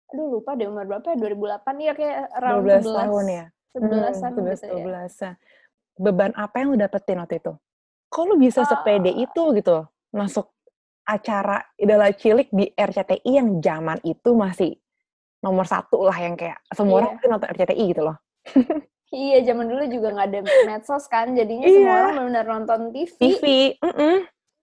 aduh 0.09 0.29
lupa 0.29 0.53
deh 0.53 0.69
umur 0.69 0.85
berapa 0.85 1.07
ya 1.09 1.17
2008 1.17 1.65
ya 1.81 1.93
kayak 1.97 2.17
around 2.37 2.61
12 2.61 2.85
11 2.85 3.01
tahun 3.01 3.25
ya? 3.29 3.45
11-an 3.73 4.31
Hmm, 4.31 4.45
gitu 4.45 4.65
ya 4.69 4.85
11 5.09 5.25
-an. 5.25 5.35
Beban 5.97 6.33
apa 6.37 6.55
yang 6.61 6.69
lu 6.69 6.77
dapetin 6.77 7.17
waktu 7.17 7.41
itu? 7.41 7.53
Kok 8.09 8.25
lu 8.29 8.35
bisa 8.37 8.61
sepede 8.67 9.09
Ah. 9.09 9.17
itu 9.19 9.43
gitu? 9.57 9.77
Masuk 10.11 10.53
acara 11.03 11.59
idola 11.77 12.11
cilik 12.11 12.49
di 12.51 12.71
RCTI 12.71 13.31
yang 13.31 13.59
zaman 13.59 13.99
itu 14.03 14.31
masih 14.33 14.79
nomor 15.43 15.67
satu 15.67 16.07
lah 16.07 16.15
yang 16.15 16.39
kayak 16.39 16.63
semua 16.71 17.03
orang 17.03 17.09
Iya. 17.11 17.17
pasti 17.19 17.27
nonton 17.29 17.49
RCTI 17.55 17.85
gitu 17.91 18.03
loh. 18.07 18.17
Iya, 19.13 19.45
zaman 19.45 19.69
dulu 19.69 19.85
juga 19.93 20.09
nggak 20.17 20.29
ada 20.33 20.41
medsos 20.65 21.05
kan, 21.05 21.37
jadinya 21.37 21.69
semua 21.69 21.85
Iya. 21.85 21.97
orang 22.01 22.13
benar-benar 22.17 22.47
nonton 22.49 22.81
TV. 22.97 23.13
TV, 23.21 23.45
mm-mm. 23.85 24.17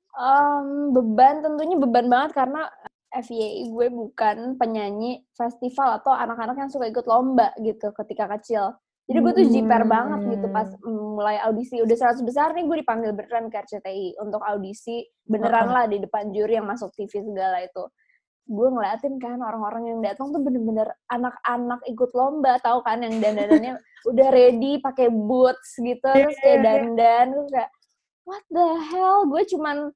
Em, 0.09 0.65
beban 0.89 1.45
tentunya 1.45 1.77
beban 1.77 2.09
banget 2.09 2.33
karena 2.33 2.65
FYI 3.13 3.69
gue 3.69 3.87
bukan 3.93 4.57
penyanyi 4.57 5.21
festival 5.37 6.01
atau 6.01 6.17
anak-anak 6.17 6.57
yang 6.57 6.69
suka 6.73 6.89
ikut 6.89 7.05
lomba 7.05 7.53
gitu 7.61 7.93
ketika 7.93 8.25
kecil. 8.37 8.73
Jadi 9.09 9.25
gue 9.25 9.33
tuh 9.41 9.47
jiper 9.49 9.83
banget 9.89 10.21
gitu 10.37 10.47
pas 10.53 10.69
mulai 10.85 11.41
audisi. 11.41 11.81
Udah 11.81 12.13
100 12.13 12.21
besar 12.21 12.53
nih 12.53 12.69
gue 12.69 12.77
dipanggil 12.85 13.09
beneran 13.17 13.49
ke 13.49 13.57
RCTI 13.57 14.21
untuk 14.21 14.37
audisi. 14.45 15.01
Beneran 15.25 15.73
lah 15.73 15.89
di 15.89 15.97
depan 15.97 16.29
juri 16.29 16.61
yang 16.61 16.69
masuk 16.69 16.93
TV 16.93 17.25
segala 17.25 17.65
itu. 17.65 17.89
Gue 18.45 18.69
ngeliatin 18.69 19.17
kan 19.17 19.41
orang-orang 19.41 19.97
yang 19.97 19.99
datang 20.05 20.29
tuh 20.29 20.45
bener-bener 20.45 20.93
anak-anak 21.09 21.81
ikut 21.89 22.13
lomba 22.13 22.61
tahu 22.61 22.85
kan? 22.85 23.01
Yang 23.01 23.17
dandanannya 23.17 23.73
udah 24.13 24.27
ready 24.29 24.77
pakai 24.77 25.09
boots 25.09 25.81
gitu 25.81 26.05
terus 26.05 26.37
kayak 26.45 26.45
Iya, 26.45 26.45
iya, 26.45 26.53
iya. 26.53 26.65
dandan 26.69 27.25
gue 27.33 27.45
kayak 27.49 27.69
what 28.29 28.45
the 28.53 28.69
hell? 28.93 29.25
Gue 29.25 29.41
cuman 29.49 29.89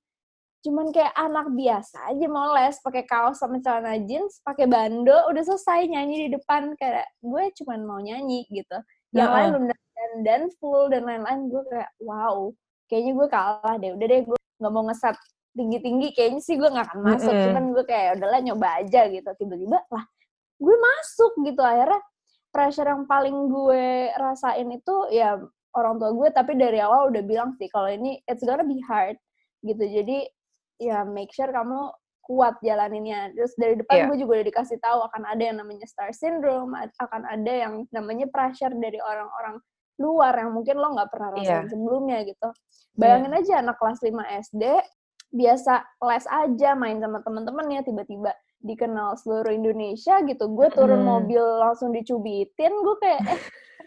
cuman 0.65 0.89
kayak 0.89 1.13
anak 1.13 1.53
biasa 1.53 2.17
aja 2.17 2.25
mau 2.25 2.49
les 2.57 2.81
pakai 2.81 3.03
kaos 3.05 3.37
sama 3.37 3.61
celana 3.61 3.99
jeans 3.99 4.41
pakai 4.41 4.65
bando 4.65 5.13
udah 5.29 5.43
selesai 5.45 5.85
nyanyi 5.85 6.25
di 6.25 6.29
depan. 6.33 6.73
Kayak 6.81 7.13
gue 7.21 7.43
cuman 7.61 7.79
mau 7.85 8.01
nyanyi 8.01 8.49
gitu 8.49 8.81
yang 9.13 9.31
lain 9.31 9.51
bener 9.69 9.77
dan 10.25 10.41
full 10.61 10.89
dan 10.93 11.05
lain-lain 11.05 11.49
gue 11.49 11.63
kayak 11.69 11.91
wow 12.01 12.53
kayaknya 12.89 13.13
gue 13.17 13.27
kalah 13.29 13.75
deh 13.81 13.91
udah 13.97 14.07
deh 14.09 14.21
gue 14.25 14.37
nggak 14.61 14.73
mau 14.73 14.85
ngeset 14.85 15.17
tinggi-tinggi 15.53 16.07
kayaknya 16.17 16.41
sih 16.41 16.57
gue 16.57 16.65
nggak 16.65 16.85
akan 16.89 16.99
masuk. 17.05 17.29
Mm-mm. 17.33 17.45
cuman 17.49 17.65
gue 17.77 17.85
kayak 17.85 18.09
udahlah 18.17 18.39
nyoba 18.41 18.67
aja 18.81 19.01
gitu. 19.09 19.29
Tiba-tiba 19.37 19.79
lah 19.89 20.05
gue 20.57 20.75
masuk 20.77 21.31
gitu. 21.45 21.61
Akhirnya 21.61 22.01
pressure 22.53 22.89
yang 22.89 23.05
paling 23.05 23.37
gue 23.49 24.13
rasain 24.17 24.69
itu 24.69 24.95
ya 25.13 25.37
orang 25.73 25.97
tua 25.97 26.11
gue 26.13 26.29
tapi 26.33 26.53
dari 26.57 26.77
awal 26.81 27.09
udah 27.09 27.23
bilang 27.25 27.53
sih 27.57 27.69
kalau 27.69 27.89
ini 27.89 28.21
it's 28.25 28.41
gonna 28.41 28.65
be 28.65 28.81
hard 28.85 29.17
gitu. 29.61 29.81
Jadi 29.85 30.25
ya 30.81 31.05
make 31.05 31.29
sure 31.33 31.49
kamu 31.49 31.93
kuat 32.23 32.55
jalaninnya. 32.63 33.35
Terus 33.35 33.53
dari 33.53 33.75
depan 33.75 33.95
Iya. 33.95 34.05
gue 34.07 34.17
juga 34.23 34.31
udah 34.39 34.47
dikasih 34.47 34.79
tahu 34.79 34.99
akan 35.03 35.23
ada 35.27 35.43
yang 35.43 35.57
namanya 35.59 35.83
star 35.85 36.09
syndrome 36.11 36.71
akan 36.97 37.21
ada 37.27 37.51
yang 37.51 37.73
namanya 37.91 38.31
pressure 38.31 38.71
dari 38.73 38.97
orang-orang 38.97 39.59
luar 39.99 40.33
yang 40.33 40.55
mungkin 40.55 40.79
lo 40.79 40.95
nggak 40.95 41.11
pernah 41.11 41.29
rasain 41.35 41.67
Iya. 41.67 41.71
sebelumnya 41.71 42.17
gitu. 42.23 42.47
Bayangin 42.95 43.33
aja 43.35 43.53
anak 43.59 43.75
kelas 43.77 43.99
5 44.01 44.23
SD 44.41 44.63
biasa 45.29 45.73
les 46.05 46.25
aja 46.29 46.69
main 46.73 46.97
sama 46.97 47.19
temen-temennya 47.21 47.81
tiba-tiba 47.83 48.31
dikenal 48.63 49.19
seluruh 49.19 49.51
Indonesia 49.51 50.23
gitu. 50.23 50.47
Gue 50.49 50.71
turun 50.71 51.03
Mm. 51.03 51.09
mobil 51.09 51.43
langsung 51.59 51.91
dicubitin 51.91 52.71
gue 52.71 52.95
kayak 53.01 53.21
eh 53.27 53.41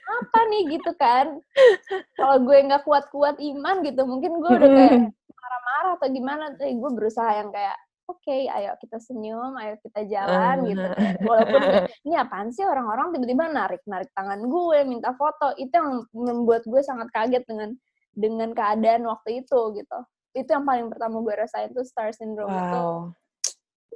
apa 0.06 0.38
nih? 0.46 0.62
Gitu 0.76 0.90
kan. 0.94 1.40
Kalau 2.14 2.36
gue 2.44 2.56
nggak 2.60 2.84
kuat-kuat 2.84 3.40
iman 3.40 3.80
gitu 3.80 4.04
mungkin 4.04 4.36
gue 4.38 4.50
udah 4.52 4.68
kayak 4.68 5.00
marah-marah 5.32 5.92
atau 5.96 6.08
gimana 6.10 6.44
tapi 6.52 6.76
gue 6.76 6.90
berusaha 6.92 7.30
yang 7.32 7.48
kayak 7.48 7.78
oke 8.06 8.36
ayo 8.46 8.72
kita 8.78 9.02
senyum 9.02 9.52
ayo 9.58 9.74
kita 9.82 10.06
jalan 10.06 10.56
Ah. 10.62 10.66
gitu 10.66 10.88
walaupun 11.26 11.60
ini 12.06 12.14
apaan 12.14 12.48
sih 12.54 12.62
orang-orang 12.62 13.10
tiba-tiba 13.14 13.50
narik 13.50 13.82
narik 13.86 14.10
tangan 14.14 14.40
gue 14.46 14.78
minta 14.86 15.10
foto. 15.18 15.50
Itu 15.58 15.74
yang 15.74 16.06
membuat 16.14 16.62
gue 16.66 16.80
sangat 16.86 17.10
kaget 17.10 17.42
dengan 17.50 17.74
dengan 18.16 18.50
keadaan 18.54 19.04
waktu 19.04 19.42
itu 19.44 19.60
gitu. 19.74 19.98
Itu 20.32 20.48
yang 20.54 20.64
paling 20.64 20.86
pertama 20.88 21.20
gue 21.20 21.34
rasain 21.34 21.74
tuh 21.74 21.84
star 21.84 22.14
syndrome 22.14 22.52
itu 22.54 22.84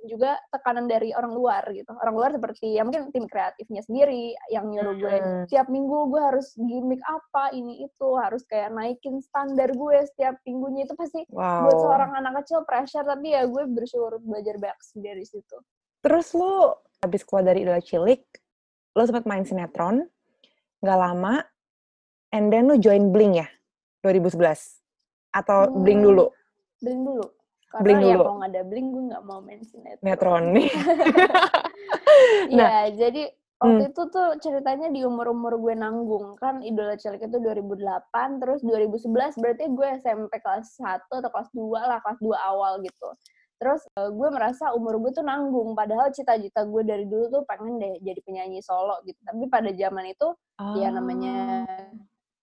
Juga 0.09 0.41
tekanan 0.49 0.89
dari 0.89 1.13
orang 1.13 1.37
luar 1.37 1.61
gitu 1.77 1.93
orang 1.93 2.15
luar 2.17 2.31
seperti 2.33 2.73
ya 2.73 2.89
mungkin 2.89 3.13
tim 3.13 3.29
kreatifnya 3.29 3.85
sendiri 3.85 4.33
yang 4.49 4.69
nyuruh 4.69 4.97
gue 4.97 5.15
Hmm. 5.21 5.45
tiap 5.45 5.69
minggu 5.69 6.09
gue 6.09 6.23
harus 6.25 6.57
gimmick 6.57 7.05
apa 7.05 7.53
ini 7.53 7.85
itu 7.85 8.09
harus 8.17 8.41
kayak 8.49 8.73
naikin 8.73 9.21
standar 9.21 9.69
gue 9.69 9.97
setiap 10.09 10.41
minggunya 10.49 10.89
itu 10.89 10.97
pasti 10.97 11.21
Wow. 11.29 11.69
buat 11.69 11.77
seorang 11.79 12.11
anak 12.17 12.33
kecil 12.41 12.65
pressure 12.65 13.05
tapi 13.05 13.37
ya 13.37 13.45
gue 13.45 13.65
bersyukur 13.69 14.17
belajar 14.25 14.57
banyak 14.57 14.79
dari 14.97 15.25
situ 15.25 15.57
Terus 16.01 16.33
lu 16.33 16.73
habis 17.05 17.21
keluar 17.21 17.45
dari 17.45 17.61
Idola 17.61 17.85
Cilik, 17.85 18.25
lu 18.97 19.03
sempat 19.05 19.29
main 19.29 19.45
sinetron, 19.45 20.09
nggak 20.81 20.97
lama, 20.97 21.45
and 22.33 22.49
then 22.49 22.73
lu 22.73 22.81
join 22.81 23.13
Bling 23.13 23.37
ya, 23.37 23.45
2011? 24.01 24.81
Atau 25.29 25.69
Bling 25.77 26.01
Hmm. 26.01 26.09
dulu? 26.09 26.27
bling 26.81 27.05
dulu 27.05 27.27
karena 27.71 27.85
Bling 27.87 28.01
ya 28.01 28.07
dulu. 28.13 28.23
kalau 28.23 28.37
nggak 28.37 28.51
ada 28.51 28.63
bling 28.67 28.87
gue 28.91 29.03
nggak 29.09 29.25
mau 29.25 29.39
main 29.41 29.63
sinetron 29.63 30.03
Sinetron 30.03 30.45
nih. 30.59 30.69
Iya, 32.51 32.75
jadi 32.93 33.23
waktu 33.61 33.85
Hmm. 33.85 33.91
itu 33.93 34.03
tuh 34.09 34.29
ceritanya 34.41 34.89
di 34.89 35.05
umur-umur 35.05 35.61
gue 35.61 35.77
nanggung 35.77 36.33
kan 36.35 36.65
Idola 36.65 36.97
Cilik 36.97 37.21
itu 37.21 37.37
2008 37.37 38.41
terus 38.41 38.65
2011 38.65 39.37
berarti 39.37 39.69
gue 39.69 39.87
SMP 40.01 40.41
kelas 40.41 40.81
1 40.81 41.05
atau 41.13 41.29
kelas 41.29 41.51
2 41.53 41.61
lah, 41.79 41.99
kelas 42.01 42.19
2 42.19 42.33
awal 42.41 42.81
gitu. 42.81 43.09
Terus 43.61 43.85
eh, 43.93 44.09
gue 44.09 44.29
merasa 44.33 44.73
umur 44.73 44.97
gue 44.99 45.13
tuh 45.13 45.21
nanggung 45.21 45.77
padahal 45.77 46.09
cita-cita 46.09 46.65
gue 46.65 46.83
dari 46.83 47.05
dulu 47.05 47.29
tuh 47.31 47.43
pengen 47.45 47.77
deh 47.77 48.01
jadi 48.01 48.21
penyanyi 48.25 48.65
solo 48.65 48.97
gitu. 49.05 49.21
Tapi 49.21 49.45
pada 49.47 49.69
zaman 49.71 50.09
itu 50.09 50.29
ya 50.75 50.89
namanya 50.89 51.37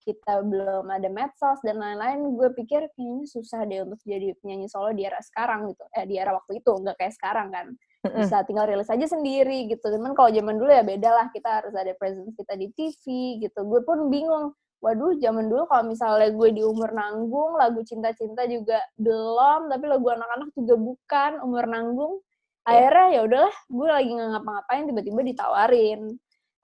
kita 0.07 0.39
belum 0.47 0.87
ada 0.87 1.11
medsos 1.11 1.59
dan 1.59 1.83
lain-lain, 1.83 2.31
gue 2.39 2.49
pikir 2.55 2.87
kayaknya 2.95 3.27
susah 3.27 3.67
deh 3.67 3.83
untuk 3.83 3.99
jadi 4.07 4.31
penyanyi 4.39 4.71
solo 4.71 4.95
di 4.95 5.03
era 5.03 5.19
sekarang 5.19 5.67
gitu. 5.67 5.83
Eh, 5.91 6.07
di 6.07 6.15
era 6.15 6.31
waktu 6.31 6.63
itu, 6.63 6.71
nggak 6.71 6.95
kayak 6.95 7.13
sekarang 7.19 7.51
kan. 7.51 7.67
Bisa 8.07 8.47
tinggal 8.47 8.71
rilis 8.71 8.87
aja 8.87 9.03
sendiri 9.03 9.67
gitu. 9.67 9.83
Cuman 9.83 10.15
kalau 10.15 10.31
zaman 10.31 10.55
dulu 10.55 10.71
ya 10.71 10.87
beda 10.87 11.09
lah, 11.11 11.27
kita 11.35 11.59
harus 11.59 11.75
ada 11.75 11.91
presence 11.99 12.31
kita 12.39 12.55
di 12.55 12.71
TV 12.71 13.03
gitu. 13.43 13.59
Gue 13.67 13.83
pun 13.83 14.07
bingung, 14.07 14.55
waduh 14.79 15.19
zaman 15.19 15.51
dulu 15.51 15.67
kalau 15.67 15.91
misalnya 15.91 16.31
gue 16.31 16.49
di 16.55 16.63
umur 16.63 16.95
nanggung, 16.95 17.59
lagu 17.59 17.83
cinta-cinta 17.83 18.47
juga 18.47 18.79
belum, 18.95 19.67
tapi 19.67 19.85
lagu 19.91 20.07
anak-anak 20.07 20.55
juga 20.55 20.75
bukan, 20.79 21.31
umur 21.43 21.67
nanggung. 21.67 22.23
Akhirnya 22.63 23.07
ya 23.11 23.21
udahlah, 23.27 23.55
gue 23.67 23.87
lagi 23.91 24.09
nggak 24.15 24.29
ngapa-ngapain, 24.39 24.83
tiba-tiba 24.87 25.21
ditawarin 25.27 26.01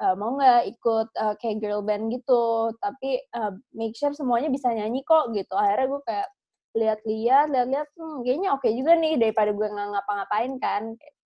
eh, 0.04 0.16
mau 0.20 0.36
nggak 0.36 0.62
ikut 0.76 1.08
eh, 1.16 1.36
kayak 1.40 1.58
girl 1.64 1.82
band 1.82 2.12
gitu. 2.12 2.76
Tapi 2.84 3.24
eh, 3.24 3.52
make 3.72 3.96
sure 3.96 4.12
semuanya 4.12 4.52
bisa 4.52 4.68
nyanyi 4.76 5.02
kok 5.08 5.32
gitu. 5.32 5.54
Akhirnya 5.56 5.88
gue 5.88 6.02
kayak 6.04 6.28
lihat-lihat 6.74 7.48
lihat-lihat 7.54 7.88
hmm, 7.96 8.26
kayaknya 8.26 8.50
oke 8.58 8.66
juga 8.66 8.94
nih 8.98 9.14
daripada 9.22 9.52
gue 9.54 9.68
nggak 9.68 9.90
ngapa-ngapain 9.96 10.54
kan. 10.60 10.84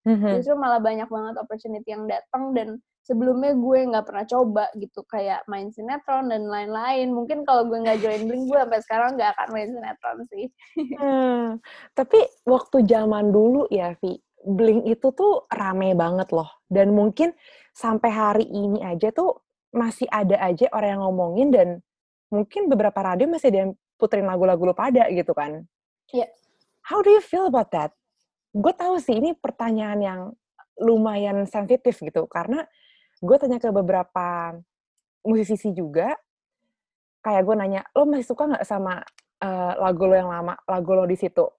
Mhm. 0.08 0.40
justru 0.40 0.56
malah 0.56 0.80
banyak 0.80 1.12
banget 1.12 1.36
opportunity 1.36 1.92
yang 1.92 2.08
datang 2.08 2.56
dan 2.56 2.80
sebelumnya 3.04 3.56
gue 3.56 3.80
nggak 3.92 4.08
pernah 4.08 4.24
coba 4.28 4.66
gitu 4.76 5.04
kayak 5.08 5.44
main 5.48 5.72
sinetron 5.72 6.28
dan 6.28 6.48
lain-lain. 6.48 7.12
Mungkin 7.16 7.48
kalau 7.48 7.68
gue 7.68 7.80
nggak 7.80 8.04
join 8.04 8.28
Blink 8.28 8.52
gue 8.52 8.60
sampai 8.60 8.82
sekarang 8.84 9.10
nggak 9.16 9.32
akan 9.36 9.50
main 9.56 9.70
sinetron 9.72 10.20
sih. 10.32 10.46
Hmm, 11.00 11.62
Tapi 11.96 12.20
waktu 12.44 12.84
zaman 12.84 13.32
dulu 13.32 13.68
ya, 13.72 13.96
Vi, 14.04 14.20
Bling 14.44 14.88
itu 14.88 15.14
tuh 15.16 15.48
rame 15.52 15.96
banget 15.96 16.32
loh. 16.36 16.57
Dan 16.68 16.92
mungkin 16.92 17.32
sampai 17.72 18.12
hari 18.12 18.46
ini 18.48 18.84
aja 18.84 19.12
tuh 19.16 19.44
masih 19.72 20.08
ada 20.12 20.40
aja 20.40 20.68
orang 20.72 21.00
yang 21.00 21.04
ngomongin 21.08 21.48
dan 21.52 21.68
mungkin 22.28 22.68
beberapa 22.68 23.00
radio 23.04 23.28
masih 23.28 23.52
ada 23.52 23.60
yang 23.68 23.72
puterin 23.96 24.28
lagu-lagu 24.28 24.62
lu 24.62 24.76
pada 24.76 25.08
gitu 25.10 25.32
kan. 25.32 25.64
Iya. 26.12 26.28
How 26.88 27.04
do 27.04 27.12
you 27.12 27.24
feel 27.24 27.48
about 27.48 27.72
that? 27.72 27.92
Gue 28.56 28.72
tahu 28.72 29.00
sih 29.00 29.20
ini 29.20 29.36
pertanyaan 29.36 30.00
yang 30.00 30.22
lumayan 30.78 31.44
sensitif 31.50 31.98
gitu 32.00 32.30
karena 32.30 32.64
gue 33.18 33.36
tanya 33.42 33.58
ke 33.58 33.74
beberapa 33.74 34.54
musisi 35.26 35.74
juga 35.74 36.14
kayak 37.26 37.44
gue 37.44 37.56
nanya 37.58 37.82
lo 37.98 38.06
masih 38.06 38.30
suka 38.30 38.46
nggak 38.46 38.66
sama 38.66 39.02
eh, 39.42 39.74
lagu 39.82 40.06
lo 40.06 40.14
yang 40.14 40.30
lama 40.30 40.54
lagu 40.70 40.94
lo 40.94 41.10
di 41.10 41.18
situ 41.18 41.50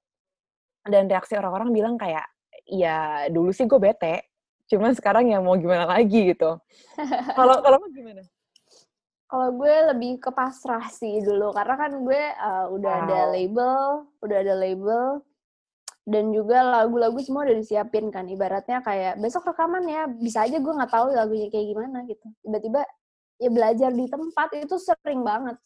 dan 0.86 1.10
reaksi 1.10 1.34
orang-orang 1.34 1.74
bilang 1.74 1.94
kayak 1.98 2.24
ya 2.64 3.26
dulu 3.28 3.50
sih 3.50 3.66
gue 3.66 3.76
bete 3.76 4.27
cuman 4.68 4.92
sekarang 4.94 5.32
ya 5.32 5.40
mau 5.40 5.56
gimana 5.56 5.88
lagi 5.88 6.32
gitu 6.36 6.60
kalau 7.34 7.58
kalau 7.64 7.80
gimana 7.92 8.22
Kalau 9.28 9.52
gue 9.60 9.74
lebih 9.92 10.24
ke 10.24 10.32
pasrah 10.32 10.88
sih 10.88 11.20
dulu 11.20 11.52
karena 11.52 11.76
kan 11.76 12.00
gue 12.00 12.22
uh, 12.32 12.72
udah 12.72 12.92
ada 13.04 13.18
Wow. 13.28 13.32
label, 13.36 13.80
udah 14.24 14.36
ada 14.40 14.54
label 14.56 15.04
dan 16.08 16.32
juga 16.32 16.64
lagu-lagu 16.64 17.20
semua 17.20 17.44
udah 17.44 17.60
disiapin 17.60 18.08
kan. 18.08 18.24
Ibaratnya 18.24 18.80
kayak 18.80 19.20
besok 19.20 19.52
rekaman 19.52 19.84
ya, 19.84 20.08
bisa 20.08 20.48
aja 20.48 20.56
gue 20.56 20.72
nggak 20.72 20.88
tahu 20.88 21.12
lagunya 21.12 21.52
kayak 21.52 21.66
gimana 21.76 22.08
gitu. 22.08 22.24
Tiba-tiba 22.40 22.80
ya 23.36 23.50
belajar 23.52 23.90
di 23.92 24.08
tempat 24.08 24.48
itu 24.56 24.76
sering 24.80 25.20
banget. 25.20 25.60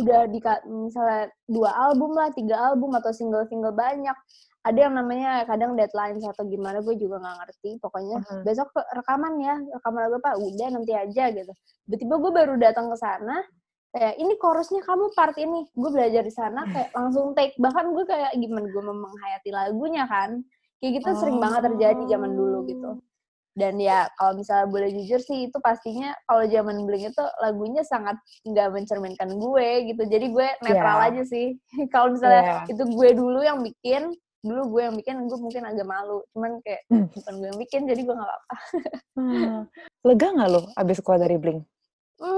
Udah 0.00 0.24
di 0.32 0.40
misalnya 0.64 1.28
dua 1.44 1.76
album 1.76 2.16
lah, 2.16 2.32
tiga 2.32 2.56
album 2.72 2.96
atau 2.96 3.12
single-single 3.12 3.76
banyak. 3.76 4.16
Ada 4.66 4.90
yang 4.90 4.94
namanya 4.98 5.46
kadang 5.46 5.78
deadline 5.78 6.18
atau 6.18 6.42
gimana 6.44 6.82
gue 6.82 6.98
juga 6.98 7.22
nggak 7.22 7.36
ngerti. 7.38 7.70
Pokoknya 7.78 8.18
Mhm. 8.18 8.42
besok 8.42 8.68
rekaman 8.74 9.38
ya, 9.38 9.54
rekaman 9.70 10.00
lagu 10.10 10.18
apa? 10.18 10.34
Udah 10.36 10.68
nanti 10.74 10.92
aja 10.92 11.24
gitu 11.30 11.54
tiba-tiba 11.86 12.14
gue 12.18 12.32
baru 12.34 12.54
datang 12.58 12.90
ke 12.90 12.98
sana 12.98 13.46
kayak 13.94 14.18
ini 14.18 14.34
chorusnya 14.36 14.82
kamu 14.82 15.06
part 15.14 15.38
ini 15.38 15.70
gue 15.70 15.90
belajar 15.94 16.26
di 16.26 16.34
sana 16.34 16.66
kayak 16.66 16.90
langsung 16.92 17.30
take 17.32 17.54
bahkan 17.56 17.94
gue 17.94 18.02
kayak 18.02 18.34
gimana 18.34 18.66
gue 18.66 18.82
menghayati 18.82 19.50
lagunya 19.54 20.02
kan 20.10 20.42
kayak 20.82 20.98
gitu 20.98 21.08
sering 21.14 21.38
banget 21.38 21.70
terjadi 21.70 22.02
zaman 22.10 22.34
dulu 22.34 22.66
gitu 22.66 22.90
dan 23.54 23.78
ya 23.78 24.10
kalau 24.18 24.36
misalnya 24.36 24.66
boleh 24.66 24.90
jujur 24.92 25.22
sih 25.22 25.46
itu 25.46 25.56
pastinya 25.62 26.10
kalau 26.26 26.42
zaman 26.44 26.76
bling 26.84 27.06
itu 27.06 27.24
lagunya 27.40 27.86
sangat 27.86 28.18
nggak 28.42 28.68
mencerminkan 28.68 29.30
gue 29.32 29.68
gitu 29.86 30.02
jadi 30.04 30.26
gue 30.26 30.48
netral 30.60 30.98
Iya. 31.00 31.06
aja 31.08 31.22
sih 31.24 31.46
kalau 31.94 32.12
misalnya 32.12 32.42
Iya. 32.42 32.74
itu 32.74 32.82
gue 32.84 33.08
dulu 33.14 33.40
yang 33.40 33.62
bikin 33.62 34.10
dulu 34.46 34.62
gue 34.78 34.82
yang 34.86 34.96
bikin 34.96 35.14
gue 35.26 35.38
mungkin 35.38 35.62
agak 35.66 35.86
malu. 35.86 36.22
Cuman 36.32 36.62
kayak 36.62 36.86
Hmm. 36.86 37.10
bukan 37.10 37.34
gue 37.42 37.48
yang 37.50 37.60
bikin 37.60 37.80
jadi 37.90 38.00
gue 38.06 38.14
nggak 38.14 38.30
apa-apa. 38.30 38.56
Hmm, 39.16 39.64
lega 40.04 40.28
nggak 40.28 40.48
lo 40.52 40.60
abis 40.76 41.00
keluar 41.00 41.16
dari 41.24 41.40
Bling 41.40 41.64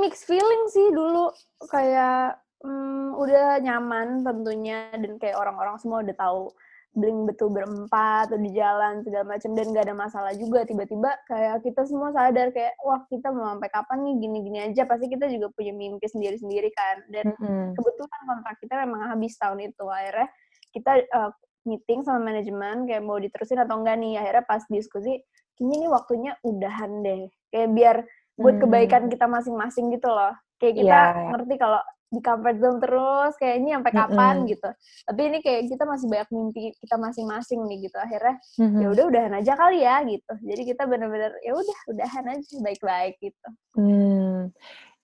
mix 0.03 0.27
feeling 0.27 0.62
sih 0.71 0.91
dulu. 0.91 1.31
Kayak 1.71 2.43
hmm, 2.62 3.15
udah 3.19 3.62
nyaman 3.62 4.27
tentunya. 4.27 4.91
Dan 4.95 5.19
kayak 5.23 5.38
orang-orang 5.38 5.79
semua 5.79 6.03
udah 6.03 6.17
tahu 6.19 6.50
bling 6.99 7.31
betul 7.31 7.53
berempat 7.53 8.27
atau 8.33 8.41
di 8.43 8.50
jalan 8.59 9.07
segala 9.07 9.37
macam 9.37 9.55
dan 9.55 9.71
gak 9.71 9.87
ada 9.87 9.95
masalah 9.95 10.33
juga. 10.35 10.67
Tiba-tiba 10.67 11.15
kayak 11.31 11.62
kita 11.62 11.87
semua 11.87 12.11
sadar 12.11 12.50
kayak 12.50 12.75
wah 12.83 13.07
kita 13.07 13.31
mau 13.31 13.55
sampai 13.55 13.71
kapan 13.71 13.99
nih? 14.03 14.15
Gini-gini 14.19 14.59
aja. 14.73 14.83
Pasti 14.88 15.07
kita 15.07 15.31
juga 15.31 15.53
punya 15.55 15.71
mimpi 15.71 16.07
sendiri-sendiri 16.11 16.71
kan. 16.75 16.97
Dan 17.12 17.31
Mm-mm. 17.38 17.79
kebetulan 17.79 18.21
kontrak 18.27 18.57
kita 18.59 18.75
memang 18.83 19.15
habis 19.15 19.38
tahun 19.38 19.71
itu. 19.71 19.85
Akhirnya 19.87 20.29
kita 20.75 20.93
uh, 21.15 21.31
meeting 21.68 22.00
sama 22.00 22.25
manajemen 22.25 22.88
kayak 22.88 23.04
mau 23.04 23.20
diterusin 23.20 23.60
atau 23.60 23.76
enggak 23.76 24.00
nih 24.00 24.16
akhirnya 24.16 24.44
pas 24.48 24.64
diskusi 24.66 25.20
kayaknya 25.54 25.76
ini 25.76 25.87
waktunya 25.87 26.32
udahan 26.40 26.92
deh 27.04 27.20
kayak 27.50 27.68
biar 27.70 27.96
buat 28.34 28.56
Hmm. 28.56 28.62
kebaikan 28.64 29.02
kita 29.06 29.26
masing-masing 29.26 29.92
gitu 29.92 30.08
loh 30.08 30.32
kayak 30.56 30.75
kita 30.78 30.98
Iya. 31.12 31.28
ngerti 31.30 31.54
kalau 31.58 31.82
di 32.08 32.20
comfort 32.25 32.56
zone 32.56 32.80
terus 32.80 33.32
kayak 33.37 33.54
ini 33.60 33.76
sampai 33.76 33.92
kapan 33.92 34.34
Mm-mm. 34.40 34.48
gitu 34.48 34.68
tapi 35.04 35.20
ini 35.28 35.38
kayak 35.44 35.68
kita 35.68 35.84
masih 35.84 36.06
banyak 36.08 36.28
mimpi 36.32 36.62
kita 36.80 36.96
masing-masing 36.96 37.60
nih 37.68 37.78
gitu 37.84 37.98
akhirnya 38.00 38.34
Mhm. 38.56 38.78
ya 38.80 38.87
udah 38.88 39.04
udahan 39.12 39.32
aja 39.37 39.52
kali 39.52 39.78
ya 39.84 39.96
gitu 40.08 40.32
jadi 40.40 40.62
kita 40.64 40.82
bener-bener 40.88 41.37
ya 41.44 41.52
udah 41.52 41.78
udahan 41.92 42.25
aja 42.32 42.48
baik-baik 42.64 43.14
gitu 43.20 43.48
Hmm, 43.76 44.48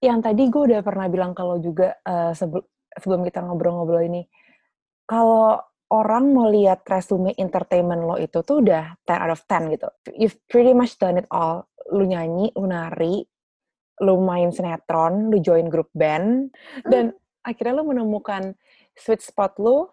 yang 0.00 0.18
tadi 0.18 0.49
gue 0.49 0.62
udah 0.64 0.80
pernah 0.80 1.06
bilang 1.06 1.37
kalau 1.37 1.61
juga 1.61 1.92
sebel- 2.33 2.64
sebelum 2.94 3.21
kita 3.23 3.42
ngobrol-ngobrol 3.42 4.00
ini, 4.00 4.26
kalau 5.04 5.61
orang 5.93 6.33
mau 6.33 6.49
lihat 6.49 6.87
resume 6.88 7.35
entertainment 7.37 8.03
lo 8.05 8.17
itu 8.17 8.41
tuh 8.41 8.64
udah 8.64 8.97
10 9.05 9.23
out 9.25 9.33
of 9.35 9.43
10 9.47 9.75
gitu. 9.75 9.88
You've 10.17 10.38
pretty 10.49 10.73
much 10.73 10.97
done 10.97 11.21
it 11.21 11.29
all. 11.29 11.69
Lu 11.93 12.09
nyanyi, 12.09 12.49
lu 12.57 12.64
nari, 12.64 13.21
lu 14.00 14.19
main 14.19 14.50
sinetron, 14.50 15.29
lu 15.29 15.38
join 15.38 15.69
grup 15.69 15.93
band, 15.95 16.50
dan 16.88 17.12
akhirnya 17.45 17.79
lu 17.79 17.93
menemukan 17.93 18.57
sweet 18.97 19.21
spot 19.21 19.61
lu 19.61 19.87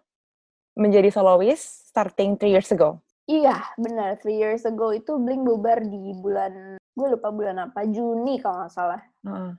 menjadi 0.72 1.12
soloist 1.12 1.92
starting 1.92 2.40
three 2.40 2.56
years 2.56 2.72
ago. 2.72 2.98
iya 3.28 3.54
benar 3.78 4.18
three 4.18 4.34
years 4.40 4.66
ago 4.66 4.90
itu 4.90 5.14
Blink 5.20 5.46
bubar 5.46 5.78
di 5.84 6.10
bulan 6.18 6.74
gue 6.74 7.08
lupa 7.12 7.30
bulan 7.30 7.70
apa 7.70 7.86
Juni 7.86 8.42
kalau 8.42 8.66
nggak 8.66 8.72
salah 8.74 8.98
Heeh. 9.22 9.52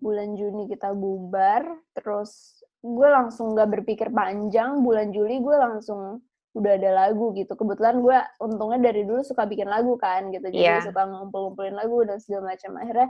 bulan 0.00 0.32
Juni 0.34 0.66
kita 0.66 0.94
bubar, 0.96 1.66
terus 1.92 2.62
gue 2.82 3.08
langsung 3.08 3.54
gak 3.54 3.70
berpikir 3.70 4.10
panjang, 4.10 4.82
bulan 4.82 5.14
Juli 5.14 5.38
gue 5.38 5.56
langsung 5.56 6.18
udah 6.52 6.72
ada 6.76 6.90
lagu 7.06 7.32
gitu. 7.32 7.54
Kebetulan 7.56 8.02
gue 8.02 8.18
untungnya 8.42 8.92
dari 8.92 9.06
dulu 9.06 9.22
suka 9.24 9.46
bikin 9.48 9.70
lagu 9.70 9.96
kan 9.96 10.28
gitu, 10.34 10.44
jadi 10.52 10.82
Iya. 10.82 10.90
suka 10.90 11.06
ngumpul-ngumpulin 11.08 11.78
lagu 11.78 12.02
dan 12.04 12.18
segala 12.20 12.52
macam. 12.52 12.76
Akhirnya 12.76 13.08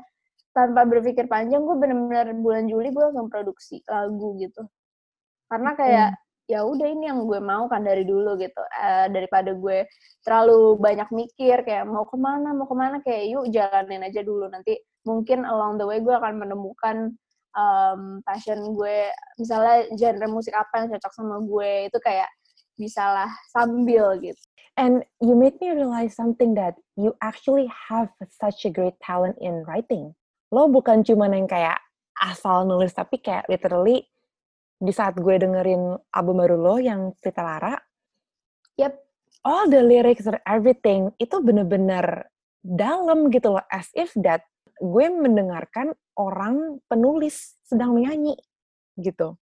tanpa 0.53 0.85
berpikir 0.85 1.25
panjang 1.27 1.65
gue 1.65 1.77
bener-bener 1.81 2.37
bulan 2.39 2.69
Juli 2.69 2.93
gue 2.93 3.03
langsung 3.03 3.33
produksi 3.33 3.81
lagu 3.89 4.37
gitu. 4.39 4.63
Karena 5.49 5.73
kayak 5.75 6.11
ya 6.51 6.67
udah 6.69 6.85
ini 6.91 7.09
yang 7.09 7.25
gue 7.25 7.41
mau 7.41 7.65
kan 7.71 7.81
dari 7.87 8.03
dulu 8.05 8.35
gitu 8.37 8.61
Eh, 8.61 9.07
daripada 9.09 9.55
gue 9.57 9.87
terlalu 10.27 10.77
banyak 10.77 11.09
mikir 11.15 11.65
kayak 11.65 11.87
mau 11.89 12.05
ke 12.05 12.19
mana 12.19 12.51
mau 12.53 12.67
ke 12.69 12.77
mana 12.77 12.99
kayak 13.01 13.25
yuk 13.31 13.45
jalanin 13.55 14.03
aja 14.05 14.21
dulu 14.27 14.51
nanti 14.51 14.77
mungkin 15.07 15.47
along 15.49 15.79
the 15.81 15.87
way 15.87 16.03
gue 16.03 16.13
akan 16.13 16.43
menemukan 16.43 17.15
um, 17.57 18.21
passion 18.25 18.59
gue 18.77 19.09
misalnya 19.39 19.89
genre 19.97 20.27
musik 20.29 20.53
apa 20.53 20.85
yang 20.85 20.89
cocok 20.97 21.13
sama 21.13 21.37
gue 21.43 21.73
itu 21.89 21.99
kayak 22.01 22.29
bisalah 22.77 23.29
sambil 23.53 24.17
gitu 24.19 24.41
And 24.81 25.05
you 25.21 25.37
made 25.37 25.61
me 25.61 25.69
realize 25.69 26.17
something 26.17 26.57
that 26.57 26.81
you 26.97 27.13
actually 27.21 27.69
have 27.69 28.09
such 28.33 28.65
a 28.65 28.73
great 28.73 28.97
talent 29.05 29.37
in 29.37 29.69
writing. 29.69 30.17
Lo 30.49 30.65
bukan 30.65 31.05
cuma 31.05 31.29
yang 31.29 31.45
kayak 31.45 31.77
asal 32.17 32.65
nulis, 32.65 32.97
tapi 32.97 33.21
kayak 33.21 33.45
literally 33.53 34.09
di 34.81 34.93
saat 34.93 35.13
gue 35.21 35.37
dengerin 35.37 36.01
album 36.17 36.41
baru 36.41 36.57
lo 36.57 36.77
yang 36.81 37.13
Cerita 37.21 37.45
Lara, 37.45 37.77
Yep. 38.81 38.97
all 39.45 39.69
the 39.69 39.85
lyrics 39.85 40.25
and 40.25 40.41
everything 40.49 41.13
itu 41.21 41.37
bener-bener 41.45 42.33
dalam 42.65 43.29
gitu 43.29 43.53
loh, 43.53 43.65
as 43.69 43.93
if 43.93 44.09
that 44.17 44.49
gue 44.83 45.07
mendengarkan 45.15 45.95
orang 46.19 46.83
penulis 46.91 47.55
sedang 47.63 47.95
menyanyi 47.95 48.35
gitu. 48.99 49.39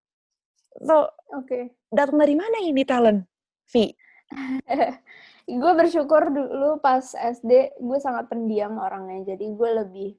So, 0.85 1.09
oke 1.33 1.81
datang 1.91 2.23
dari 2.23 2.35
mana 2.39 2.63
ini 2.63 2.87
talent, 2.87 3.27
Vi? 3.69 3.91
gue 5.61 5.71
bersyukur 5.75 6.31
dulu 6.31 6.79
pas 6.79 7.03
SD 7.11 7.75
gue 7.75 7.99
sangat 7.99 8.31
pendiam 8.31 8.79
orangnya 8.79 9.35
jadi 9.35 9.45
gue 9.51 9.69
lebih 9.83 10.09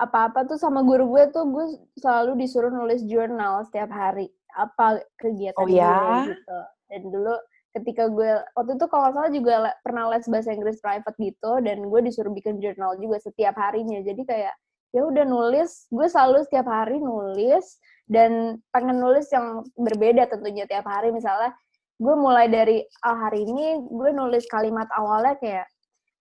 apa-apa 0.00 0.48
tuh 0.48 0.56
sama 0.56 0.80
guru 0.80 1.12
gue 1.12 1.28
tuh 1.28 1.44
gue 1.52 1.66
selalu 2.00 2.40
disuruh 2.40 2.72
nulis 2.72 3.04
jurnal 3.04 3.68
setiap 3.68 3.92
hari 3.92 4.32
apa 4.56 5.04
kegiatan 5.20 5.60
Oh 5.60 5.68
ya? 5.68 6.24
gue 6.24 6.32
gitu 6.32 6.58
dan 6.88 7.02
dulu 7.12 7.34
ketika 7.74 8.06
gue 8.06 8.38
waktu 8.54 8.72
itu 8.78 8.86
kalau 8.86 9.10
salah 9.10 9.30
juga 9.34 9.54
le- 9.66 9.78
pernah 9.82 10.06
les 10.14 10.22
bahasa 10.30 10.54
Inggris 10.54 10.78
private 10.78 11.16
gitu 11.18 11.52
dan 11.60 11.82
gue 11.82 12.00
disuruh 12.06 12.30
bikin 12.30 12.62
jurnal 12.62 12.94
juga 12.96 13.18
setiap 13.18 13.58
harinya. 13.58 13.98
Jadi 14.00 14.22
kayak 14.22 14.54
ya 14.94 15.02
udah 15.02 15.26
nulis 15.26 15.90
gue 15.90 16.06
selalu 16.06 16.46
setiap 16.46 16.70
hari 16.70 17.02
nulis 17.02 17.82
dan 18.06 18.62
pengen 18.70 19.02
nulis 19.02 19.26
yang 19.34 19.66
berbeda 19.74 20.30
tentunya 20.30 20.70
tiap 20.70 20.86
hari. 20.86 21.10
Misalnya 21.10 21.50
gue 21.98 22.14
mulai 22.14 22.46
dari 22.46 22.78
ah, 23.02 23.26
hari 23.26 23.42
ini 23.42 23.82
gue 23.82 24.10
nulis 24.14 24.46
kalimat 24.46 24.86
awalnya 24.94 25.34
kayak 25.42 25.66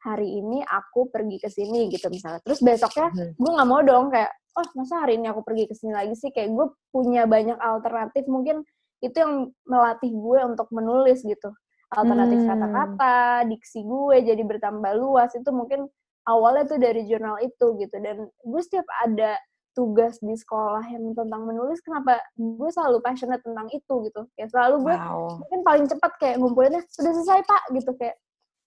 hari 0.04 0.42
ini 0.42 0.60
aku 0.66 1.08
pergi 1.08 1.38
ke 1.40 1.48
sini 1.48 1.88
gitu 1.88 2.10
misalnya. 2.10 2.42
Terus 2.44 2.60
besoknya 2.60 3.08
Mhm. 3.14 3.38
gue 3.38 3.52
nggak 3.56 3.70
mau 3.70 3.82
dong 3.86 4.10
kayak 4.10 4.34
oh 4.54 4.68
masa 4.78 5.02
hari 5.02 5.18
ini 5.18 5.30
aku 5.30 5.42
pergi 5.42 5.66
ke 5.66 5.74
sini 5.74 5.94
lagi 5.94 6.14
sih 6.14 6.30
kayak 6.30 6.50
gue 6.50 6.66
punya 6.90 7.24
banyak 7.26 7.56
alternatif. 7.58 8.26
Mungkin 8.26 8.66
itu 9.04 9.16
yang 9.20 9.52
melatih 9.68 10.10
gue 10.10 10.40
untuk 10.48 10.72
menulis 10.72 11.20
gitu. 11.22 11.52
Alternatif 11.92 12.40
Hmm. 12.42 12.50
kata-kata 12.56 13.16
diksi 13.52 13.84
gue 13.84 14.18
jadi 14.24 14.42
bertambah 14.42 14.96
luas. 14.96 15.36
Itu 15.36 15.52
mungkin 15.52 15.86
awalnya 16.24 16.64
tuh 16.72 16.80
dari 16.80 17.04
jurnal 17.06 17.38
itu 17.44 17.76
gitu. 17.78 17.96
Dan 18.00 18.26
gue 18.26 18.62
setiap 18.64 18.88
ada 19.04 19.36
tugas 19.74 20.22
di 20.22 20.38
sekolah 20.38 20.86
yang 20.86 21.18
tentang 21.18 21.50
menulis 21.50 21.82
kenapa 21.82 22.22
gue 22.38 22.70
selalu 22.70 23.02
passionate 23.04 23.42
tentang 23.44 23.68
itu 23.70 23.94
gitu. 24.08 24.22
Ya 24.40 24.48
selalu 24.48 24.90
gue 24.90 24.96
Wow. 24.96 25.44
mungkin 25.44 25.60
paling 25.66 25.86
cepat 25.90 26.12
kayak 26.22 26.36
ngumpulinnya 26.40 26.82
sudah 26.90 27.12
selesai 27.14 27.42
pak 27.44 27.64
gitu. 27.76 27.92
Kayak 28.00 28.16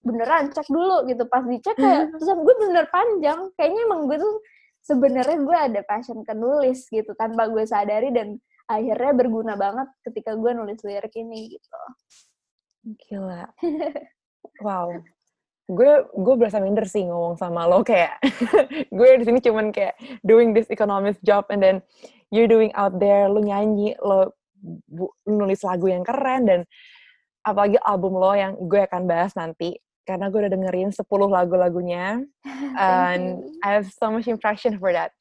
beneran 0.05 0.53
cek 0.53 0.67
dulu 0.69 1.03
gitu. 1.09 1.23
Pas 1.27 1.43
dicek 1.43 1.75
kayak 1.75 2.13
tulisan 2.13 2.37
gue 2.45 2.55
bener 2.63 2.85
panjang. 2.93 3.39
Kayaknya 3.59 3.81
emang 3.91 4.01
gue 4.07 4.17
tuh 4.21 4.35
sebenarnya 4.87 5.37
gue 5.43 5.57
ada 5.57 5.81
passion 5.83 6.23
ke 6.23 6.31
nulis 6.31 6.87
gitu 6.87 7.11
tanpa 7.17 7.51
gue 7.51 7.63
sadari. 7.67 8.11
Dan 8.11 8.39
akhirnya 8.67 9.11
berguna 9.15 9.53
banget 9.55 9.87
ketika 10.03 10.35
gue 10.35 10.51
nulis 10.51 10.79
lirik 10.83 11.15
ini 11.15 11.55
gitu 11.55 11.79
Gila. 12.87 13.43
Wow. 14.63 15.03
Gue 15.67 16.07
gue 16.15 16.35
berasa 16.39 16.57
minder 16.57 16.87
sih 16.87 17.03
ngomong 17.03 17.35
sama 17.35 17.67
lo 17.67 17.83
kayak 17.83 18.17
gue 18.97 19.09
di 19.19 19.23
sini 19.27 19.43
cuman 19.43 19.69
kayak 19.75 19.93
doing 20.23 20.55
this 20.55 20.71
economist 20.71 21.19
job 21.21 21.43
and 21.51 21.59
then 21.59 21.83
you're 22.31 22.47
doing 22.47 22.71
out 22.73 22.95
there 22.97 23.27
lu 23.27 23.43
nyanyi 23.43 23.93
lo 23.99 24.31
bu- 24.87 25.11
nulis 25.27 25.61
lagu 25.61 25.91
yang 25.91 26.01
keren 26.01 26.47
dan 26.47 26.59
apalagi 27.43 27.75
album 27.83 28.15
lo 28.15 28.31
yang 28.33 28.55
gue 28.55 28.81
akan 28.87 29.03
bahas 29.05 29.35
nanti 29.35 29.75
karena 30.07 30.31
gue 30.31 30.47
udah 30.47 30.53
dengerin 30.55 30.89
10 30.95 31.03
lagu-lagunya 31.05 32.23
and. 32.79 33.43
I 33.61 33.77
have 33.77 33.91
so 33.91 34.07
much 34.07 34.31
impression 34.31 34.79
for 34.79 34.95
that. 34.95 35.11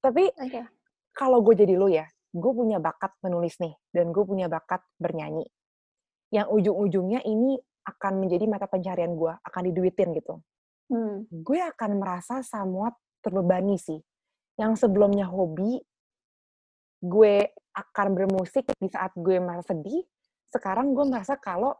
Tapi 0.00 0.30
oke 0.30 0.62
kalau 1.12 1.42
gue 1.42 1.58
jadi 1.58 1.74
lu 1.74 1.90
ya, 1.90 2.06
gue 2.36 2.52
punya 2.52 2.76
bakat 2.76 3.16
menulis 3.24 3.56
nih, 3.56 3.72
dan 3.96 4.12
gue 4.12 4.24
punya 4.28 4.46
bakat 4.52 4.84
bernyanyi. 5.00 5.48
Yang 6.28 6.46
ujung-ujungnya 6.52 7.24
ini 7.24 7.56
akan 7.86 8.20
menjadi 8.20 8.44
mata 8.44 8.68
pencarian 8.68 9.16
gue, 9.16 9.32
akan 9.32 9.62
diduitin 9.72 10.12
gitu. 10.12 10.44
hmm. 10.92 11.32
Gue 11.32 11.64
akan 11.64 11.96
merasa 11.96 12.44
somewhat 12.44 12.92
terbebani 13.24 13.80
sih. 13.80 13.98
Yang 14.60 14.84
sebelumnya 14.84 15.24
hobi, 15.26 15.80
gue 17.00 17.34
akan 17.76 18.06
bermusik 18.16 18.68
di 18.80 18.88
saat 18.88 19.12
gue 19.16 19.36
merasa 19.40 19.72
sedih, 19.72 20.04
sekarang 20.48 20.92
gue 20.96 21.04
merasa 21.08 21.36
kalau 21.36 21.76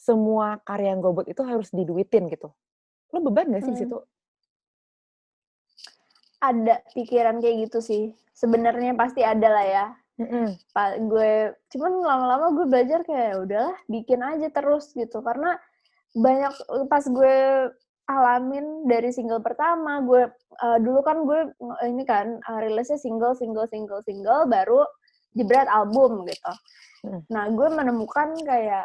semua 0.00 0.60
karya 0.64 0.96
yang 0.96 1.00
gue 1.04 1.12
buat 1.12 1.28
itu 1.28 1.42
harus 1.44 1.68
diduitin 1.72 2.28
gitu. 2.32 2.48
Lo 3.12 3.18
beban 3.20 3.52
gak 3.52 3.64
sih 3.68 3.72
di 3.74 3.84
Hmm. 3.84 3.84
situ? 3.84 3.98
Ada 6.40 6.80
pikiran 6.96 7.38
kayak 7.38 7.68
gitu 7.68 7.78
sih 7.80 8.02
sebenarnya 8.32 8.96
pasti 8.96 9.20
ada 9.20 9.48
lah 9.48 9.66
ya 9.66 9.86
Mm-mm. 10.20 10.52
Pak 10.76 11.08
gue 11.08 11.56
cuman 11.72 11.92
lama-lama 12.04 12.46
gue 12.52 12.66
belajar 12.68 13.00
kayak 13.08 13.26
"Ya 13.32 13.36
udahlah 13.40 13.76
bikin 13.88 14.20
aja 14.20 14.48
terus 14.52 14.92
gitu 14.92 15.24
karena 15.24 15.56
banyak 16.12 16.52
pas 16.92 17.04
gue 17.08 17.36
alamin 18.04 18.84
dari 18.84 19.14
single 19.14 19.40
pertama 19.40 20.02
gue 20.04 20.28
eh, 20.60 20.78
dulu 20.82 21.00
kan 21.00 21.24
gue 21.24 21.40
eh, 21.80 21.88
ini 21.88 22.04
kan 22.04 22.36
eh, 22.36 22.58
rilisnya 22.68 23.00
single 23.00 23.32
single 23.32 23.64
single 23.72 24.04
single 24.04 24.44
baru 24.44 24.84
jebret 25.32 25.68
album 25.68 26.24
gitu 26.28 26.52
Mm. 27.00 27.24
nah 27.32 27.48
gue 27.48 27.68
menemukan 27.72 28.36
kayak 28.44 28.84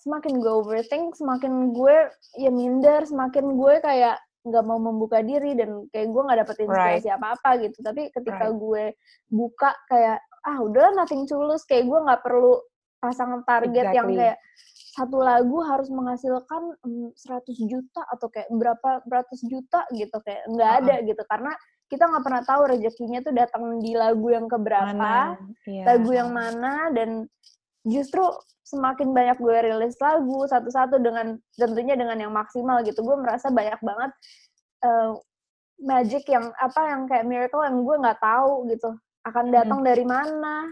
semakin 0.00 0.40
gue 0.40 0.52
overthink 0.56 1.12
semakin 1.20 1.76
gue 1.76 2.08
ya 2.40 2.48
minder 2.48 3.04
semakin 3.04 3.60
gue 3.60 3.76
kayak 3.84 4.16
nggak 4.46 4.64
mau 4.64 4.78
membuka 4.78 5.18
diri 5.26 5.58
dan 5.58 5.90
kayak 5.90 6.06
gue 6.14 6.22
nggak 6.22 6.38
dapet 6.46 6.56
inspirasi 6.62 7.08
apa-apa 7.10 7.50
gitu 7.66 7.78
tapi 7.82 8.14
ketika 8.14 8.46
Right. 8.46 8.58
gue 8.62 8.84
buka 9.26 9.70
kayak 9.90 10.18
ah 10.46 10.58
udahlah 10.62 10.94
nothing 10.94 11.26
tulus 11.26 11.66
kayak 11.66 11.90
gue 11.90 11.98
nggak 11.98 12.22
perlu 12.22 12.62
pasang 13.02 13.42
target 13.42 13.90
yang 13.90 14.06
Exactly. 14.06 14.18
kayak 14.22 14.38
satu 14.96 15.18
lagu 15.20 15.58
harus 15.60 15.92
menghasilkan 15.92 16.62
mm, 16.80 17.12
100 17.12 17.68
juta 17.68 18.00
atau 18.08 18.32
kayak 18.32 18.48
berapa 18.48 19.04
beratus 19.04 19.44
juta 19.44 19.84
gitu 19.92 20.16
kayak 20.24 20.46
nggak 20.48 20.72
ada 20.86 20.94
gitu 21.04 21.22
karena 21.28 21.52
kita 21.86 22.08
nggak 22.08 22.24
pernah 22.24 22.42
tahu 22.42 22.62
rezekinya 22.70 23.20
tuh 23.22 23.34
datang 23.36 23.78
di 23.78 23.92
lagu 23.94 24.26
yang 24.30 24.46
keberapa 24.48 24.94
Mana? 24.94 25.36
Iya. 25.68 25.84
lagu 25.84 26.10
yang 26.14 26.30
mana 26.32 26.90
dan 26.94 27.28
justru 27.86 28.22
semakin 28.66 29.14
banyak 29.14 29.38
gue 29.38 29.56
rilis 29.62 29.94
lagu 30.02 30.42
satu-satu 30.50 30.98
dengan 30.98 31.38
tentunya 31.54 31.94
dengan 31.94 32.18
yang 32.18 32.34
maksimal 32.34 32.82
gitu 32.82 32.98
gue 33.06 33.16
merasa 33.22 33.46
banyak 33.54 33.78
banget 33.78 34.10
eh, 34.82 35.12
magic 35.78 36.26
yang 36.26 36.50
apa 36.58 36.80
yang 36.90 37.06
kayak 37.06 37.24
miracle 37.30 37.62
yang 37.62 37.78
gue 37.86 37.96
nggak 38.02 38.18
tahu 38.18 38.66
gitu 38.74 38.90
akan 39.22 39.54
datang 39.54 39.80
hmm. 39.82 39.88
dari 39.88 40.04
mana 40.04 40.66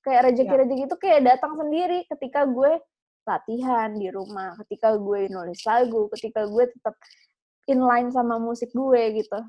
kayak 0.00 0.32
rezeki-rezeki 0.32 0.88
itu 0.88 0.96
kayak 0.96 1.20
datang 1.28 1.52
sendiri 1.60 2.08
ketika 2.08 2.48
gue 2.48 2.80
latihan 3.28 3.92
di 3.92 4.08
rumah 4.08 4.56
ketika 4.64 4.96
gue 4.96 5.28
nulis 5.28 5.60
lagu 5.68 6.08
ketika 6.16 6.48
gue 6.48 6.64
tetap 6.72 6.96
inline 7.68 8.08
sama 8.08 8.40
musik 8.40 8.72
gue 8.72 9.20
gitu 9.20 9.40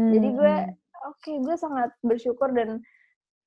hmm. 0.00 0.10
jadi 0.16 0.28
gue 0.32 0.54
hmm. 0.72 0.72
oke 1.04 1.20
okay, 1.20 1.36
gue 1.36 1.56
sangat 1.60 1.90
bersyukur 2.00 2.48
dan 2.56 2.80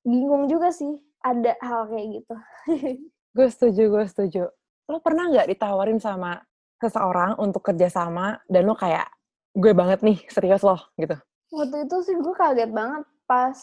bingung 0.04 0.46
juga 0.46 0.70
sih 0.70 1.00
ada 1.24 1.56
hal 1.64 1.88
kayak 1.88 2.06
gitu. 2.20 2.34
Gue 3.34 3.48
setuju 3.50 3.82
gue 3.90 4.04
setuju. 4.06 4.42
Lo 4.86 5.02
pernah 5.02 5.26
nggak 5.26 5.50
ditawarin 5.50 5.98
sama 5.98 6.38
seseorang 6.78 7.34
untuk 7.42 7.66
kerjasama 7.66 8.38
dan 8.46 8.62
lo 8.62 8.78
kayak 8.78 9.10
gue 9.58 9.74
banget 9.74 10.06
nih 10.06 10.22
serius 10.30 10.62
loh 10.62 10.78
gitu? 10.94 11.18
Waktu 11.50 11.88
itu 11.88 11.96
sih 12.06 12.14
gue 12.14 12.34
kaget 12.36 12.70
banget 12.70 13.02
pas 13.26 13.58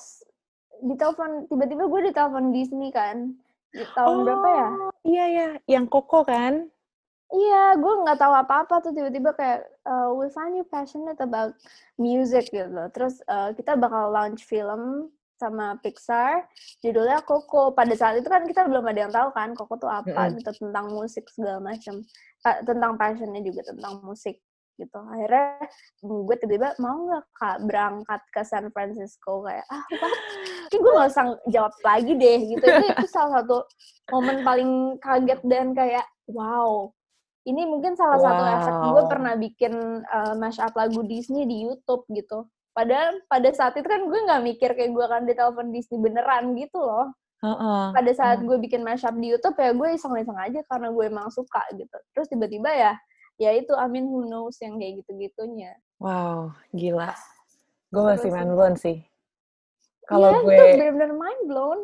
ditelepon 0.83 1.47
tiba-tiba 1.47 1.87
gue 1.87 2.01
ditelepon 2.11 2.51
Disney 2.51 2.91
kan 2.91 3.31
di 3.71 3.85
tahun 3.95 4.11
oh, 4.11 4.23
berapa 4.27 4.49
ya? 4.49 4.69
Iya 5.07 5.25
ya 5.31 5.47
yang 5.71 5.85
Koko 5.87 6.27
kan? 6.27 6.67
Iya 7.31 7.79
gue 7.79 7.93
nggak 8.03 8.19
tahu 8.19 8.33
apa-apa 8.35 8.83
tuh 8.83 8.91
tiba-tiba 8.91 9.31
kayak 9.31 9.71
uh, 9.87 10.11
we 10.11 10.27
find 10.35 10.59
you 10.59 10.67
passionate 10.67 11.19
about 11.23 11.55
music 11.95 12.51
gitu. 12.51 12.83
Terus 12.91 13.23
uh, 13.31 13.55
kita 13.55 13.79
bakal 13.79 14.11
launch 14.11 14.43
film 14.43 15.07
sama 15.41 15.81
Pixar 15.81 16.45
judulnya 16.85 17.25
Koko. 17.25 17.73
Pada 17.73 17.97
saat 17.97 18.21
itu 18.21 18.29
kan 18.29 18.45
kita 18.45 18.69
belum 18.69 18.85
ada 18.85 19.09
yang 19.09 19.13
tahu 19.13 19.33
kan 19.33 19.57
Koko 19.57 19.81
tuh 19.81 19.89
apa 19.89 20.29
mm 20.29 20.37
gitu 20.37 20.51
tentang 20.61 20.93
musik 20.93 21.25
segala 21.33 21.57
macam. 21.57 22.05
Tentang 22.41 22.91
passionnya 23.01 23.41
juga 23.41 23.65
tentang 23.65 24.05
musik 24.05 24.37
gitu. 24.77 24.99
Akhirnya 25.01 25.61
gue 26.01 26.35
tiba-tiba 26.37 26.77
mau 26.77 26.97
nggak 27.09 27.25
kak 27.33 27.57
berangkat 27.65 28.21
ke 28.29 28.41
San 28.45 28.69
Francisco? 28.69 29.45
Kayak 29.49 29.65
ah 29.73 29.81
apa? 29.81 30.07
Gue 30.69 30.91
nggak 30.93 31.09
usah 31.09 31.25
jawab 31.49 31.73
lagi 31.81 32.13
deh 32.13 32.39
gitu. 32.53 32.65
Itu, 32.65 32.85
itu 32.93 33.07
salah 33.09 33.41
satu 33.41 33.65
momen 34.13 34.45
paling 34.45 35.01
kaget 35.01 35.41
dan 35.49 35.73
kayak 35.73 36.05
wow 36.29 36.93
ini 37.41 37.65
mungkin 37.65 37.97
salah 37.97 38.21
wow. 38.21 38.25
satu 38.25 38.43
efek. 38.45 38.73
Gue 38.77 39.03
pernah 39.09 39.33
bikin 39.33 39.73
uh, 40.05 40.33
mashup 40.37 40.73
lagu 40.77 41.01
Disney 41.05 41.49
di 41.49 41.65
YouTube 41.65 42.05
gitu 42.13 42.45
padahal 42.71 43.19
pada 43.27 43.49
saat 43.51 43.75
itu 43.75 43.87
kan 43.87 44.07
gue 44.07 44.19
nggak 44.27 44.41
mikir 44.43 44.69
kayak 44.73 44.91
gue 44.95 45.03
akan 45.03 45.23
ditelepon 45.27 45.67
Disney 45.75 45.99
beneran 45.99 46.55
gitu 46.55 46.79
loh 46.79 47.11
Uh-uh. 47.41 47.89
Pada 47.89 48.11
saat 48.13 48.37
uh. 48.37 48.45
gue 48.45 48.57
bikin 48.61 48.85
mashup 48.85 49.17
di 49.17 49.33
YouTube 49.33 49.57
ya 49.57 49.73
gue 49.73 49.97
iseng-iseng 49.97 50.37
aja 50.37 50.61
karena 50.69 50.93
gue 50.93 51.05
emang 51.09 51.27
suka 51.33 51.65
gitu. 51.73 51.97
Terus 52.13 52.29
tiba-tiba 52.29 52.69
ya 52.69 52.93
ya 53.41 53.57
itu 53.57 53.73
Amin 53.73 54.05
who 54.05 54.29
knows 54.29 54.61
yang 54.61 54.77
kayak 54.77 55.01
gitu-gitunya. 55.01 55.73
Wow, 55.97 56.53
gila. 56.69 57.17
Gue 57.89 58.03
masih 58.05 58.29
mind 58.29 58.53
blown 58.53 58.75
sih. 58.77 59.01
Kalau 60.05 60.29
ya, 60.29 60.37
gue 60.45 60.53
itu 60.53 60.65
benar-benar 60.77 61.11
mind 61.17 61.43
blown. 61.49 61.79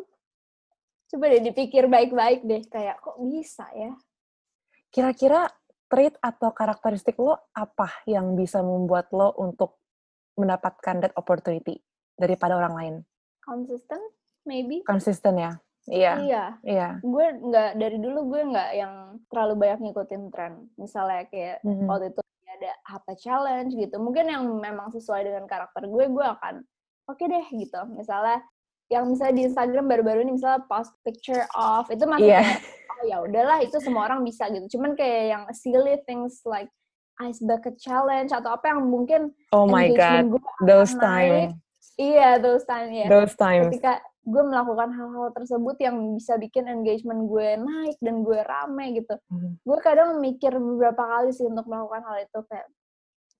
Coba 1.10 1.24
deh 1.26 1.42
dipikir 1.42 1.90
baik-baik 1.90 2.46
deh 2.46 2.62
kayak 2.70 3.02
kok 3.02 3.18
bisa 3.18 3.66
ya. 3.74 3.98
Kira-kira 4.94 5.50
trait 5.90 6.14
atau 6.22 6.54
karakteristik 6.54 7.18
lo 7.18 7.50
apa 7.50 7.90
yang 8.06 8.38
bisa 8.38 8.62
membuat 8.62 9.10
lo 9.10 9.34
untuk 9.42 9.77
mendapatkan 10.38 11.02
that 11.02 11.12
opportunity 11.18 11.82
daripada 12.14 12.54
orang 12.54 12.74
lain? 12.74 12.94
Konsisten, 13.42 13.98
maybe. 14.46 14.86
Konsisten 14.86 15.36
ya. 15.36 15.52
Iya. 15.88 16.12
Iya. 16.20 16.44
Iya. 16.62 16.88
Gue 17.00 17.26
nggak 17.32 17.70
dari 17.80 17.98
dulu 17.98 18.28
gue 18.32 18.42
nggak 18.54 18.70
yang 18.76 18.92
terlalu 19.32 19.54
banyak 19.66 19.78
ngikutin 19.88 20.22
tren. 20.30 20.54
Misalnya 20.76 21.24
kayak 21.32 21.64
mm-hmm. 21.64 21.88
waktu 21.88 22.12
itu 22.12 22.20
ada 22.58 22.72
apa 22.90 23.12
challenge 23.16 23.72
gitu. 23.74 23.96
Mungkin 23.96 24.28
yang 24.28 24.44
memang 24.46 24.92
sesuai 24.92 25.24
dengan 25.24 25.44
karakter 25.48 25.88
gue, 25.88 26.04
gue 26.10 26.26
akan 26.26 26.54
oke 27.08 27.16
okay 27.16 27.26
deh 27.26 27.46
gitu. 27.56 27.80
Misalnya 27.92 28.44
yang 28.88 29.04
misalnya 29.08 29.34
di 29.36 29.42
Instagram 29.52 29.84
baru-baru 29.84 30.24
ini 30.24 30.32
misalnya 30.40 30.64
post 30.64 30.96
picture 31.04 31.44
of 31.52 31.88
itu 31.92 32.04
masih 32.08 32.32
yeah. 32.32 32.40
kayak 32.40 32.60
oh 32.88 33.02
ya 33.04 33.16
udahlah 33.20 33.58
itu 33.60 33.76
semua 33.80 34.08
orang 34.08 34.24
bisa 34.24 34.48
gitu. 34.48 34.76
Cuman 34.76 34.96
kayak 34.96 35.24
yang 35.36 35.42
silly 35.52 36.00
things 36.08 36.40
like 36.48 36.72
ice 37.26 37.40
bucket 37.42 37.76
challenge 37.80 38.30
atau 38.30 38.54
apa 38.54 38.70
yang 38.70 38.86
mungkin 38.86 39.34
oh 39.50 39.66
my 39.66 39.90
god 39.94 40.30
those 40.62 40.94
time 40.96 41.58
iya 41.98 42.38
those 42.38 42.62
time 42.62 42.90
ya 42.94 43.06
those 43.10 43.34
times 43.34 43.70
ketika 43.70 43.98
gue 44.28 44.42
melakukan 44.44 44.92
hal-hal 44.92 45.32
tersebut 45.32 45.76
yang 45.80 45.96
bisa 46.12 46.36
bikin 46.36 46.68
engagement 46.68 47.24
gue 47.32 47.56
naik 47.56 47.96
dan 48.04 48.20
gue 48.20 48.36
rame 48.44 49.00
gitu. 49.00 49.16
Hmm. 49.32 49.56
Gue 49.64 49.78
kadang 49.80 50.20
mikir 50.20 50.52
beberapa 50.52 51.00
kali 51.00 51.32
sih 51.32 51.48
untuk 51.48 51.64
melakukan 51.64 52.04
hal 52.04 52.16
itu 52.20 52.38
kayak 52.52 52.68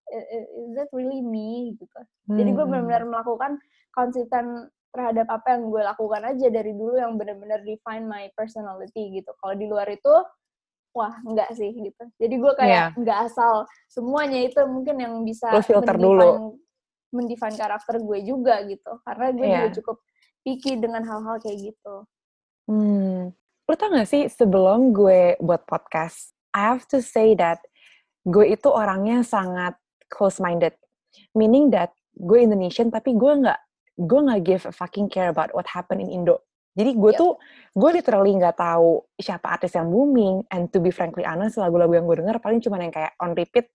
is 0.09 0.73
that 0.73 0.89
really 0.97 1.21
me 1.21 1.77
gitu. 1.77 2.01
Hmm. 2.33 2.41
Jadi 2.41 2.51
gue 2.57 2.65
hmm. 2.65 2.73
benar-benar 2.73 3.05
melakukan 3.05 3.53
konsisten 3.93 4.73
terhadap 4.89 5.29
apa 5.29 5.61
yang 5.61 5.69
gue 5.69 5.83
lakukan 5.85 6.23
aja 6.25 6.49
dari 6.49 6.73
dulu 6.73 6.97
yang 6.97 7.21
benar-benar 7.21 7.61
define 7.69 8.09
my 8.09 8.33
personality 8.33 9.13
gitu. 9.13 9.29
Kalau 9.45 9.55
di 9.61 9.69
luar 9.69 9.93
itu 9.93 10.15
wah 10.93 11.15
enggak 11.25 11.51
sih 11.55 11.71
gitu. 11.73 12.05
Jadi 12.19 12.35
gue 12.39 12.53
kayak 12.59 12.73
yeah. 12.73 12.89
enggak 12.97 13.31
asal 13.31 13.69
semuanya 13.89 14.45
itu 14.45 14.61
mungkin 14.67 14.97
yang 14.99 15.15
bisa 15.23 15.53
filter 15.63 15.95
dulu 15.97 16.59
mendefine 17.15 17.57
karakter 17.57 18.01
gue 18.01 18.19
juga 18.25 18.61
gitu. 18.69 18.93
Karena 19.05 19.27
gue 19.33 19.47
yeah. 19.47 19.57
juga 19.65 19.69
cukup 19.81 19.97
picky 20.45 20.73
dengan 20.81 21.05
hal-hal 21.05 21.37
kayak 21.41 21.73
gitu. 21.73 21.95
Hmm. 22.69 23.33
Lu 23.69 23.75
tau 23.77 23.93
gak 23.93 24.09
sih, 24.09 24.33
sebelum 24.33 24.97
gue 24.97 25.37
buat 25.45 25.69
podcast, 25.69 26.33
I 26.57 26.73
have 26.73 26.89
to 26.89 27.05
say 27.05 27.37
that 27.37 27.61
gue 28.25 28.49
itu 28.49 28.69
orangnya 28.73 29.21
sangat 29.21 29.77
close-minded. 30.09 30.73
Meaning 31.37 31.69
that 31.77 31.93
gue 32.17 32.41
Indonesian, 32.41 32.89
tapi 32.89 33.13
gue 33.13 33.33
nggak 33.45 33.61
gue 33.99 34.21
nggak 34.25 34.41
give 34.47 34.65
a 34.65 34.73
fucking 34.73 35.11
care 35.13 35.29
about 35.29 35.53
what 35.53 35.69
happened 35.69 36.01
in 36.01 36.09
Indo. 36.09 36.48
Jadi 36.79 36.95
gue 36.95 37.11
yep. 37.11 37.19
tuh, 37.19 37.33
gue 37.75 37.91
literally 37.91 38.39
nggak 38.39 38.55
tahu 38.55 39.03
siapa 39.19 39.59
artis 39.59 39.75
yang 39.75 39.91
booming, 39.91 40.47
and 40.55 40.71
to 40.71 40.79
be 40.79 40.95
frankly 40.95 41.27
honest, 41.27 41.59
lagu-lagu 41.59 41.99
yang 41.99 42.07
gue 42.07 42.23
denger 42.23 42.39
paling 42.39 42.63
cuma 42.63 42.79
yang 42.79 42.95
kayak 42.95 43.19
on 43.19 43.35
repeat, 43.35 43.67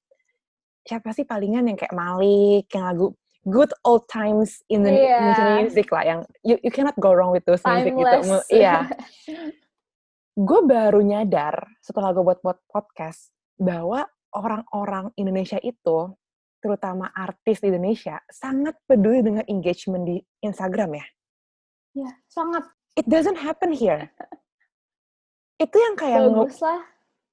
siapa 0.87 1.11
sih 1.11 1.27
palingan 1.27 1.67
yang 1.67 1.75
kayak 1.75 1.91
Malik, 1.91 2.71
yang 2.71 2.87
lagu 2.87 3.11
good 3.43 3.75
old 3.83 4.07
times 4.07 4.63
in 4.71 4.87
the 4.87 4.91
yeah. 4.95 5.59
music 5.59 5.91
lah 5.91 6.03
yang 6.07 6.19
you, 6.47 6.55
you 6.63 6.71
cannot 6.71 6.95
go 6.95 7.11
wrong 7.11 7.35
with 7.35 7.43
those 7.43 7.59
Timeless. 7.59 7.91
music 7.91 7.99
gitu. 7.99 8.39
Iya. 8.55 8.87
gue 10.49 10.59
baru 10.65 11.03
nyadar 11.03 11.67
setelah 11.83 12.15
gue 12.15 12.23
buat 12.23 12.39
buat 12.39 12.57
podcast 12.71 13.29
bahwa 13.59 14.07
orang-orang 14.33 15.13
Indonesia 15.19 15.61
itu 15.61 16.09
terutama 16.63 17.11
artis 17.11 17.59
di 17.59 17.67
Indonesia 17.69 18.17
sangat 18.31 18.79
peduli 18.87 19.19
dengan 19.19 19.43
engagement 19.51 20.07
di 20.07 20.17
Instagram 20.39 20.95
ya. 20.95 21.05
Ya, 21.93 22.11
sangat. 22.25 22.65
It 22.93 23.09
doesn't 23.09 23.41
happen 23.41 23.73
here. 23.73 24.09
itu 25.63 25.77
yang 25.77 25.95
kayak 25.95 26.27
Bagus 26.29 26.59
lah. 26.61 26.81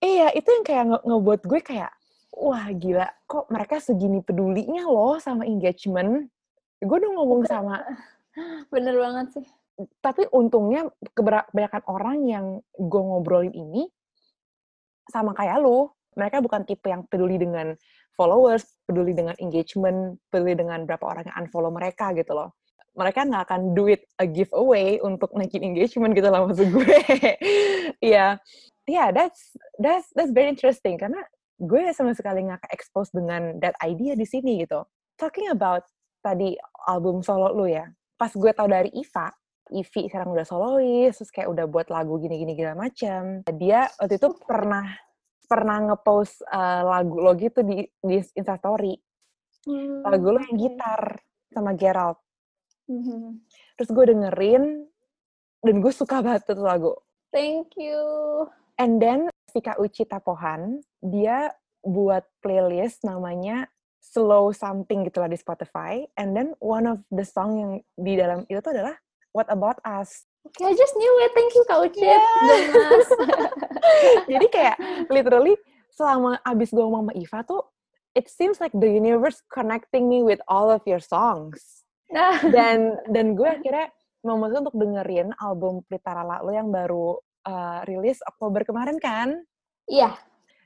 Iya, 0.01 0.33
itu 0.33 0.49
yang 0.49 0.64
kayak 0.64 0.85
nge 0.88 0.99
ngebuat 1.05 1.40
gue 1.44 1.61
kayak 1.61 1.92
wah 2.33 2.64
gila, 2.73 3.09
kok 3.29 3.53
mereka 3.53 3.77
segini 3.83 4.25
pedulinya 4.25 4.88
loh 4.88 5.20
sama 5.20 5.44
engagement. 5.44 6.31
Gue 6.81 6.96
udah 6.96 7.12
ngomong 7.20 7.44
sama... 7.44 7.85
Bener 8.73 8.96
banget 8.96 9.27
sih. 9.37 9.46
Tapi 10.01 10.29
untungnya 10.33 10.88
kebanyakan 11.12 11.83
orang 11.85 12.16
yang 12.25 12.46
gue 12.77 13.03
ngobrolin 13.03 13.53
ini 13.53 13.88
sama 15.12 15.37
kayak 15.37 15.61
lu. 15.61 15.92
Mereka 16.16 16.40
bukan 16.40 16.64
tipe 16.64 16.88
yang 16.88 17.05
peduli 17.05 17.37
dengan 17.37 17.77
followers, 18.16 18.64
peduli 18.88 19.12
dengan 19.12 19.37
engagement, 19.40 20.16
peduli 20.33 20.57
dengan 20.57 20.85
berapa 20.88 21.05
orang 21.05 21.29
yang 21.29 21.37
unfollow 21.44 21.73
mereka 21.73 22.12
gitu 22.16 22.33
loh. 22.33 22.57
Mereka 22.98 23.26
nggak 23.26 23.44
akan 23.46 23.62
do 23.72 23.87
it 23.87 24.03
a 24.18 24.26
giveaway 24.26 24.98
untuk 25.00 25.31
naikin 25.35 25.62
engagement 25.62 26.12
gitu 26.12 26.29
lah 26.29 26.46
maksud 26.46 26.68
gue. 26.70 26.96
Iya, 28.00 28.16
yeah. 28.16 28.31
yeah, 28.88 29.09
that's 29.12 29.53
that's 29.76 30.09
that's 30.16 30.33
very 30.33 30.48
interesting 30.48 30.96
karena 30.96 31.20
gue 31.61 31.92
sama 31.92 32.16
sekali 32.16 32.48
nggak 32.48 32.64
expose 32.72 33.12
dengan 33.12 33.61
that 33.61 33.76
idea 33.85 34.16
di 34.16 34.24
sini 34.24 34.64
gitu. 34.64 34.88
Talking 35.20 35.53
about 35.53 35.85
tadi 36.24 36.57
album 36.88 37.20
solo 37.20 37.53
lu 37.53 37.68
ya, 37.68 37.85
pas 38.16 38.33
gue 38.33 38.53
tau 38.57 38.64
dari 38.64 38.88
Iva, 38.96 39.29
Ivi 39.70 40.11
sekarang 40.11 40.33
udah 40.35 40.46
solois, 40.48 41.12
terus 41.14 41.31
kayak 41.31 41.48
udah 41.53 41.64
buat 41.68 41.92
lagu 41.92 42.18
gini-gini 42.18 42.59
gila 42.59 42.74
macam. 42.74 43.46
Dia 43.61 43.87
waktu 44.00 44.16
itu 44.16 44.29
pernah 44.42 44.85
pernah 45.46 45.79
ngepost 45.83 46.46
uh, 46.46 46.83
lagu 46.87 47.18
lo 47.18 47.33
gitu 47.35 47.62
di 47.66 47.83
di 48.03 48.16
Instastory. 48.22 48.94
Hmm. 49.66 50.07
Lagu 50.07 50.26
lo 50.31 50.40
yang 50.40 50.57
gitar 50.57 51.20
sama 51.50 51.74
Gerald. 51.74 52.18
Hmm. 52.90 53.38
Terus 53.79 53.90
gue 53.94 54.05
dengerin 54.11 54.64
dan 55.62 55.76
gue 55.79 55.92
suka 55.94 56.18
banget 56.18 56.50
tuh 56.50 56.59
lagu. 56.59 56.92
Thank 57.31 57.79
you. 57.79 58.03
And 58.74 58.98
then 58.98 59.31
Vika 59.55 59.79
Uci 59.79 60.03
Tapohan, 60.03 60.83
dia 60.98 61.55
buat 61.87 62.26
playlist 62.42 63.07
namanya 63.07 63.70
Slow 64.03 64.50
Something 64.50 65.07
gitu 65.07 65.22
lah 65.22 65.31
di 65.31 65.38
Spotify. 65.38 66.03
And 66.18 66.35
then 66.35 66.59
one 66.59 66.90
of 66.90 66.98
the 67.14 67.22
song 67.22 67.50
yang 67.61 67.72
di 67.94 68.18
dalam 68.18 68.42
itu 68.50 68.59
tuh 68.59 68.74
adalah 68.74 68.98
What 69.31 69.46
About 69.46 69.79
Us. 69.87 70.26
Okay, 70.50 70.66
I 70.66 70.74
just 70.74 70.96
knew 70.96 71.14
it. 71.22 71.31
Thank 71.37 71.53
you, 71.53 71.62
Kak 71.68 71.79
Uci. 71.85 72.00
Yeah. 72.03 72.24
Jadi 74.33 74.46
kayak 74.48 74.76
literally 75.12 75.55
selama 75.92 76.40
abis 76.42 76.72
gue 76.72 76.81
ngomong 76.81 77.12
sama 77.12 77.14
Iva 77.14 77.40
tuh, 77.44 77.62
it 78.16 78.26
seems 78.33 78.59
like 78.59 78.72
the 78.72 78.88
universe 78.88 79.44
connecting 79.53 80.09
me 80.09 80.24
with 80.24 80.40
all 80.48 80.72
of 80.72 80.81
your 80.88 80.98
songs. 80.98 81.79
Dan 82.55 82.99
dan 83.07 83.38
gue 83.38 83.46
akhirnya 83.46 83.88
memutuskan 84.27 84.66
untuk 84.66 84.77
dengerin 84.77 85.29
album 85.40 85.81
Pritara 85.87 86.27
lo 86.27 86.53
yang 86.53 86.68
baru 86.68 87.16
uh, 87.46 87.81
rilis 87.88 88.20
Oktober 88.27 88.66
kemarin 88.66 89.01
kan. 89.01 89.40
iya. 89.88 90.14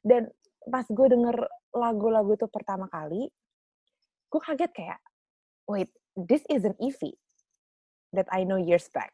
Dan 0.05 0.29
pas 0.69 0.85
gue 0.85 1.07
denger 1.09 1.37
lagu-lagu 1.73 2.37
itu 2.37 2.49
pertama 2.49 2.89
kali, 2.93 3.29
gue 4.29 4.41
kaget 4.41 4.73
kayak, 4.73 5.01
wait, 5.69 5.89
this 6.17 6.45
isn't 6.53 6.77
Evie 6.81 7.17
that 8.13 8.29
I 8.31 8.45
know 8.45 8.61
years 8.61 8.89
back. 8.93 9.13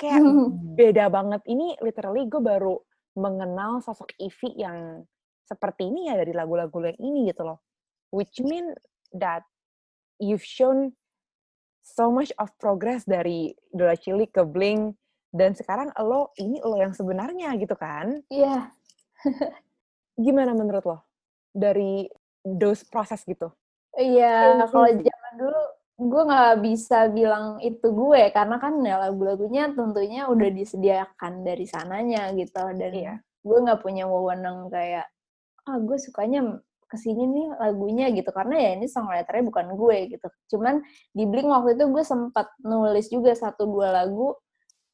Kayak 0.00 0.24
beda 0.78 1.08
banget. 1.12 1.42
Ini 1.46 1.80
literally 1.80 2.28
gue 2.28 2.40
baru 2.40 2.76
mengenal 3.16 3.80
sosok 3.80 4.12
Evie 4.20 4.56
yang 4.60 5.04
seperti 5.46 5.88
ini 5.88 6.10
ya 6.10 6.18
dari 6.18 6.34
lagu-lagu 6.34 6.82
yang 6.84 6.98
ini 7.00 7.30
gitu 7.30 7.46
loh. 7.46 7.62
Which 8.10 8.38
mean 8.42 8.74
that 9.14 9.46
you've 10.18 10.44
shown 10.44 10.94
so 11.86 12.10
much 12.10 12.34
of 12.42 12.50
progress 12.58 13.06
dari 13.06 13.54
Idola 13.70 13.94
Cilik 13.94 14.34
ke 14.34 14.42
Blink 14.42 14.98
dan 15.30 15.54
sekarang 15.54 15.94
lo 16.02 16.34
ini 16.42 16.58
lo 16.58 16.74
yang 16.74 16.90
sebenarnya 16.90 17.54
gitu 17.54 17.78
kan. 17.78 18.18
Iya. 18.26 18.74
Gimana 20.26 20.50
menurut 20.58 20.82
lo 20.82 20.98
dari 21.54 22.10
those 22.42 22.82
proses 22.82 23.22
gitu? 23.22 23.54
Iya, 23.96 24.60
Iya, 24.60 24.66
kalau 24.68 24.90
zaman 24.92 25.32
dulu 25.40 25.62
gue 25.96 26.22
nggak 26.28 26.54
bisa 26.60 27.08
bilang 27.08 27.56
itu 27.64 27.88
gue 27.88 28.28
karena 28.28 28.60
kan 28.60 28.76
ya 28.84 29.00
lagu-lagunya 29.00 29.72
tentunya 29.72 30.28
udah 30.28 30.50
disediakan 30.52 31.40
dari 31.40 31.64
sananya 31.64 32.28
gitu 32.36 32.60
dan 32.76 32.92
Iya. 32.92 33.14
gue 33.24 33.58
nggak 33.64 33.80
punya 33.80 34.04
wewenang 34.04 34.68
kayak 34.68 35.08
ah 35.64 35.78
gue 35.80 35.96
sukanya 35.96 36.60
ke 36.86 36.96
sini 36.96 37.26
nih 37.26 37.46
lagunya 37.58 38.06
gitu 38.14 38.30
karena 38.30 38.56
ya 38.62 38.70
ini 38.78 38.86
songwriternya 38.86 39.44
bukan 39.46 39.66
gue 39.74 39.96
gitu. 40.16 40.28
Cuman 40.56 40.82
di 41.10 41.24
Blink 41.26 41.50
waktu 41.50 41.74
itu 41.74 41.84
gue 41.90 42.04
sempat 42.06 42.46
nulis 42.62 43.06
juga 43.10 43.34
satu 43.34 43.66
dua 43.66 43.90
lagu. 44.02 44.34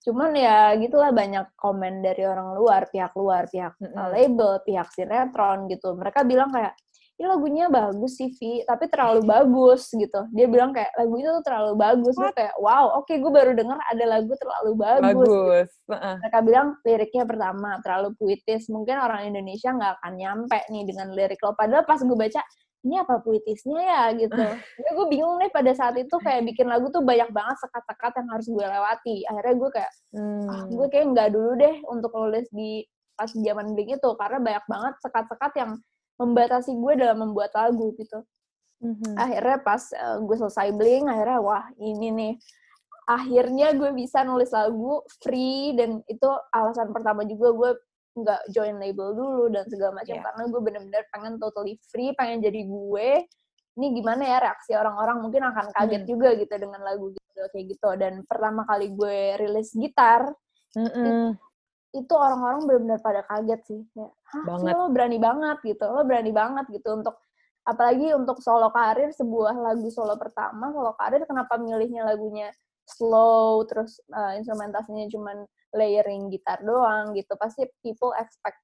Cuman 0.02 0.34
ya 0.34 0.74
gitulah 0.82 1.14
banyak 1.14 1.54
komen 1.54 2.02
dari 2.02 2.26
orang 2.26 2.58
luar 2.58 2.90
pihak 2.90 3.14
luar 3.14 3.46
pihak 3.46 3.78
label 4.10 4.58
pihak 4.66 4.88
sinetron 4.90 5.70
gitu. 5.70 5.94
Mereka 5.94 6.26
bilang 6.26 6.50
kayak 6.50 6.74
ini 7.20 7.26
lagunya 7.28 7.66
bagus 7.68 8.18
sih 8.18 8.32
Vi 8.34 8.64
tapi 8.64 8.88
terlalu 8.88 9.22
bagus 9.22 9.92
gitu. 9.92 10.20
Dia 10.32 10.46
bilang 10.48 10.72
kayak 10.72 10.90
lagu 10.96 11.14
itu 11.20 11.28
tuh 11.28 11.44
terlalu 11.44 11.72
bagus. 11.78 12.14
Gue 12.18 12.32
kayak 12.34 12.54
wow 12.58 12.98
oke 12.98 13.12
gue 13.12 13.32
baru 13.32 13.52
denger 13.54 13.78
ada 13.78 14.04
lagu 14.08 14.32
terlalu 14.34 14.70
bagus, 14.74 15.04
gitu. 15.06 15.36
Bagus. 15.46 15.70
Heeh. 15.92 16.14
mereka 16.18 16.38
bilang 16.42 16.68
liriknya 16.82 17.24
pertama 17.28 17.70
terlalu 17.84 18.08
puitis. 18.18 18.66
Mungkin 18.72 18.96
orang 18.98 19.28
Indonesia 19.28 19.70
nggak 19.70 19.92
akan 20.00 20.12
nyampe 20.18 20.58
nih 20.72 20.82
dengan 20.88 21.08
lirik 21.14 21.40
lo. 21.44 21.52
Padahal 21.54 21.84
pas 21.86 22.00
gue 22.00 22.16
baca 22.18 22.42
ini 22.82 22.98
apa 22.98 23.14
puitisnya 23.22 23.78
ya? 23.78 24.02
gitu. 24.18 24.42
Ya 24.82 24.90
gue 24.90 25.06
bingung 25.06 25.38
nih 25.38 25.54
pada 25.54 25.70
saat 25.78 25.94
itu 25.94 26.18
kayak 26.18 26.42
bikin 26.50 26.66
lagu 26.66 26.90
tuh 26.90 27.06
banyak 27.06 27.30
banget 27.30 27.54
sekat-sekat 27.62 28.12
yang 28.18 28.28
harus 28.34 28.46
gue 28.50 28.66
lewati. 28.66 29.16
Akhirnya 29.30 29.54
gue 29.54 29.70
kayak 29.70 29.92
ah, 29.92 30.18
Hmm. 30.18 30.74
gue 30.74 30.86
kayak 30.90 31.06
nggak 31.14 31.28
dulu 31.30 31.50
deh 31.54 31.74
untuk 31.86 32.10
nulis 32.18 32.50
di 32.50 32.82
pas 33.14 33.30
zaman 33.30 33.76
Blink 33.76 34.00
itu 34.00 34.10
karena 34.18 34.42
banyak 34.42 34.64
banget 34.66 34.94
sekat-sekat 34.98 35.52
yang 35.60 35.70
membatasi 36.16 36.72
gue 36.72 36.92
dalam 36.96 37.18
membuat 37.22 37.52
lagu 37.52 37.94
gitu 37.96 38.20
Mhm. 38.82 39.14
akhirnya 39.14 39.58
pas 39.62 39.82
eh, 39.90 40.18
gue 40.18 40.36
selesai 40.36 40.74
bling 40.74 41.06
akhirnya 41.06 41.38
wah 41.38 41.64
ini 41.78 42.08
nih 42.10 42.34
akhirnya 43.04 43.74
gue 43.74 43.90
bisa 43.92 44.22
nulis 44.22 44.50
lagu 44.50 45.02
free 45.18 45.74
dan 45.74 46.02
itu 46.06 46.26
alasan 46.50 46.90
pertama 46.90 47.22
juga 47.22 47.50
gue 47.50 47.70
nggak 48.12 48.42
join 48.50 48.76
label 48.76 49.14
dulu 49.14 49.44
dan 49.48 49.64
segala 49.66 49.96
macam 49.96 50.12
Iya. 50.12 50.22
karena 50.22 50.42
gue 50.46 50.60
bener-bener 50.60 51.02
pengen 51.08 51.34
totally 51.38 51.78
free 51.88 52.12
pengen 52.12 52.42
jadi 52.42 52.60
gue 52.62 53.08
ini 53.72 53.86
gimana 53.96 54.22
ya 54.22 54.38
reaksi 54.42 54.76
orang-orang 54.76 55.22
mungkin 55.22 55.42
akan 55.46 55.72
kaget 55.72 56.02
Hmm. 56.04 56.10
juga 56.10 56.28
gitu 56.36 56.54
dengan 56.58 56.80
lagu 56.82 57.08
gitu 57.08 57.40
kayak 57.48 57.66
gitu 57.72 57.88
dan 57.96 58.20
pertama 58.26 58.66
kali 58.66 58.92
gue 58.92 59.18
rilis 59.40 59.72
gitar 59.72 60.28
Mm-mm. 60.74 61.38
Itu 61.92 62.14
orang-orang 62.16 62.64
benar-benar 62.64 63.00
pada 63.04 63.20
kaget 63.28 63.60
sih 63.68 63.80
kayak 63.92 64.12
hah 64.32 64.44
Banget. 64.48 64.72
lo 64.72 64.88
berani 64.88 65.18
banget 65.20 65.58
gitu 65.60 65.84
lo 65.84 66.02
berani 66.08 66.32
banget 66.32 66.64
gitu 66.72 66.88
untuk 66.96 67.20
apalagi 67.62 68.16
untuk 68.16 68.40
solo 68.42 68.72
karir 68.72 69.12
sebuah 69.12 69.54
lagu 69.54 69.86
solo 69.92 70.16
pertama 70.16 70.72
solo 70.72 70.96
karir 70.96 71.22
kenapa 71.28 71.60
milihnya 71.60 72.02
lagunya 72.08 72.48
slow 72.88 73.62
terus 73.68 74.02
uh, 74.10 74.34
instrumentasinya 74.34 75.06
cuman 75.12 75.46
layering 75.72 76.32
gitar 76.32 76.58
doang 76.64 77.14
gitu 77.14 77.32
pasti 77.38 77.64
people 77.80 78.12
expect 78.18 78.58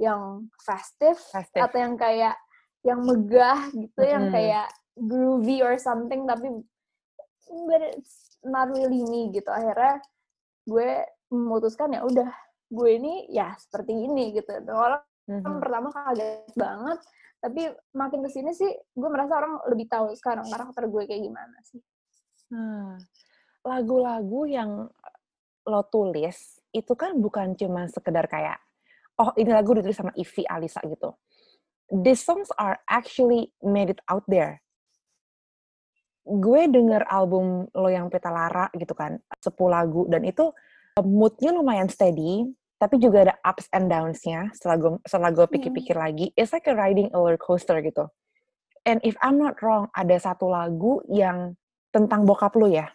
yang 0.00 0.50
festive, 0.58 1.14
Festive. 1.14 1.62
atau 1.62 1.78
yang 1.78 1.94
kayak 1.94 2.34
yang 2.82 3.00
megah 3.06 3.70
gitu 3.70 4.00
yang 4.02 4.26
Mm-mm. 4.28 4.34
kayak 4.34 4.66
groovy 4.98 5.62
or 5.62 5.78
something 5.78 6.26
tapi 6.26 6.50
but 7.68 7.82
it's 7.94 8.36
not 8.42 8.66
really 8.74 9.06
me 9.06 9.30
gitu 9.30 9.46
akhirnya 9.46 10.02
gue 10.66 11.06
memutuskan 11.30 11.94
ya 11.94 12.02
udah 12.02 12.30
gue 12.72 12.90
ini 12.96 13.28
ya 13.28 13.52
seperti 13.60 13.92
ini 13.92 14.32
gitu 14.32 14.48
orang 14.72 15.04
Mhm. 15.22 15.62
pertama 15.62 15.88
kaget 15.94 16.50
banget 16.58 16.98
tapi 17.38 17.70
makin 17.94 18.26
ke 18.26 18.30
sini 18.32 18.50
sih 18.58 18.70
gue 18.74 19.08
merasa 19.12 19.38
orang 19.38 19.62
lebih 19.70 19.86
tahu 19.86 20.10
sekarang 20.18 20.50
karakter 20.50 20.90
gue 20.90 21.02
kayak 21.06 21.22
gimana 21.22 21.56
sih 21.62 21.78
Nah, 22.52 23.00
lagu-lagu 23.64 24.44
yang 24.44 24.84
lo 25.64 25.82
tulis 25.88 26.60
itu 26.68 26.92
kan 26.92 27.16
bukan 27.16 27.56
cuma 27.56 27.88
sekedar 27.88 28.28
kayak 28.28 28.60
oh 29.16 29.32
ini 29.40 29.56
lagu 29.56 29.72
ditulis 29.72 29.96
sama 29.96 30.12
Ivy 30.12 30.44
Alisa 30.44 30.84
gitu. 30.84 31.16
These 31.88 32.24
songs 32.24 32.48
are 32.60 32.80
actually 32.84 33.52
made 33.64 33.88
it 33.88 34.00
out 34.04 34.24
there. 34.28 34.60
Gue 36.22 36.68
denger 36.68 37.08
album 37.08 37.72
lo 37.72 37.88
yang 37.88 38.12
Peta 38.12 38.28
Lara 38.28 38.68
gitu 38.76 38.92
kan, 38.92 39.16
10 39.40 39.52
lagu 39.72 40.04
dan 40.12 40.22
itu 40.22 40.52
uh, 40.96 41.04
moodnya 41.04 41.56
lumayan 41.56 41.88
steady, 41.88 42.46
tapi 42.82 42.98
juga 42.98 43.30
ada 43.30 43.34
ups 43.46 43.70
and 43.70 43.86
downs-nya 43.86 44.50
setelah 44.58 44.76
gue, 44.82 44.90
setelah 45.06 45.30
gue 45.30 45.46
pikir-pikir 45.46 45.94
lagi. 45.94 46.34
It's 46.34 46.50
like 46.50 46.66
a 46.66 46.74
riding 46.74 47.14
a 47.14 47.16
roller 47.16 47.38
coaster 47.38 47.78
gitu. 47.78 48.10
And 48.82 48.98
if 49.06 49.14
I'm 49.22 49.38
not 49.38 49.62
wrong, 49.62 49.86
ada 49.94 50.18
satu 50.18 50.50
lagu 50.50 50.98
yang 51.06 51.54
tentang 51.94 52.26
bokap 52.26 52.58
lu 52.58 52.66
ya, 52.66 52.90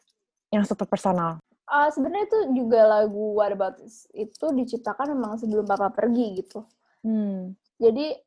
yang 0.52 0.68
super 0.68 0.84
personal. 0.92 1.40
Ah, 1.64 1.88
sebenarnya 1.88 2.28
itu 2.28 2.40
juga 2.64 2.84
lagu 2.84 3.40
What 3.40 3.56
About 3.56 3.80
This 3.80 4.12
itu 4.12 4.52
diciptakan 4.52 5.16
memang 5.16 5.40
sebelum 5.40 5.64
papa 5.64 5.88
pergi 5.96 6.44
gitu 6.44 6.68
Hmm. 7.06 7.56
jadi 7.78 8.20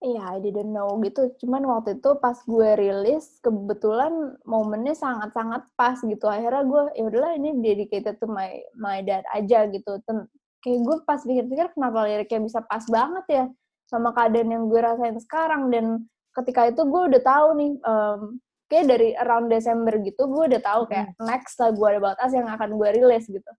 ya 0.00 0.22
I 0.36 0.38
didn't 0.38 0.70
know 0.72 0.88
gitu 1.02 1.36
cuman 1.42 1.66
waktu 1.66 1.98
itu 1.98 2.16
pas 2.16 2.38
gue 2.44 2.68
rilis 2.78 3.40
kebetulan 3.42 4.38
momennya 4.46 4.94
sangat-sangat 4.94 5.68
pas 5.74 5.98
gitu 6.00 6.24
akhirnya 6.28 6.62
gue 6.64 6.82
ya 6.96 7.04
udahlah 7.08 7.32
ini 7.34 7.60
dedicated 7.60 8.16
to 8.22 8.28
my 8.30 8.62
my 8.78 9.02
dad 9.02 9.26
aja 9.34 9.66
gitu 9.68 9.98
Ten- 10.06 10.30
kayak 10.66 10.80
gue 10.82 10.96
pas 11.06 11.22
pikir-pikir 11.22 11.66
kenapa 11.78 12.10
liriknya 12.10 12.42
bisa 12.42 12.58
pas 12.66 12.82
banget 12.90 13.26
ya 13.30 13.44
sama 13.86 14.10
keadaan 14.10 14.50
yang 14.50 14.64
gue 14.66 14.80
rasain 14.82 15.14
sekarang 15.22 15.70
dan 15.70 16.02
ketika 16.34 16.66
itu 16.66 16.82
gue 16.82 17.02
udah 17.14 17.22
tahu 17.22 17.46
nih 17.54 17.70
em, 17.78 18.20
kayak 18.66 18.86
dari 18.90 19.08
around 19.14 19.46
Desember 19.46 19.94
gitu 20.02 20.26
gue 20.26 20.42
udah 20.50 20.58
tahu 20.58 20.90
kayak 20.90 21.14
next 21.22 21.54
lagu 21.62 21.78
What 21.78 21.94
About 21.94 22.18
Us 22.18 22.34
yang 22.34 22.50
akan 22.50 22.74
gue 22.74 22.88
rilis 22.98 23.30
gitu 23.30 23.52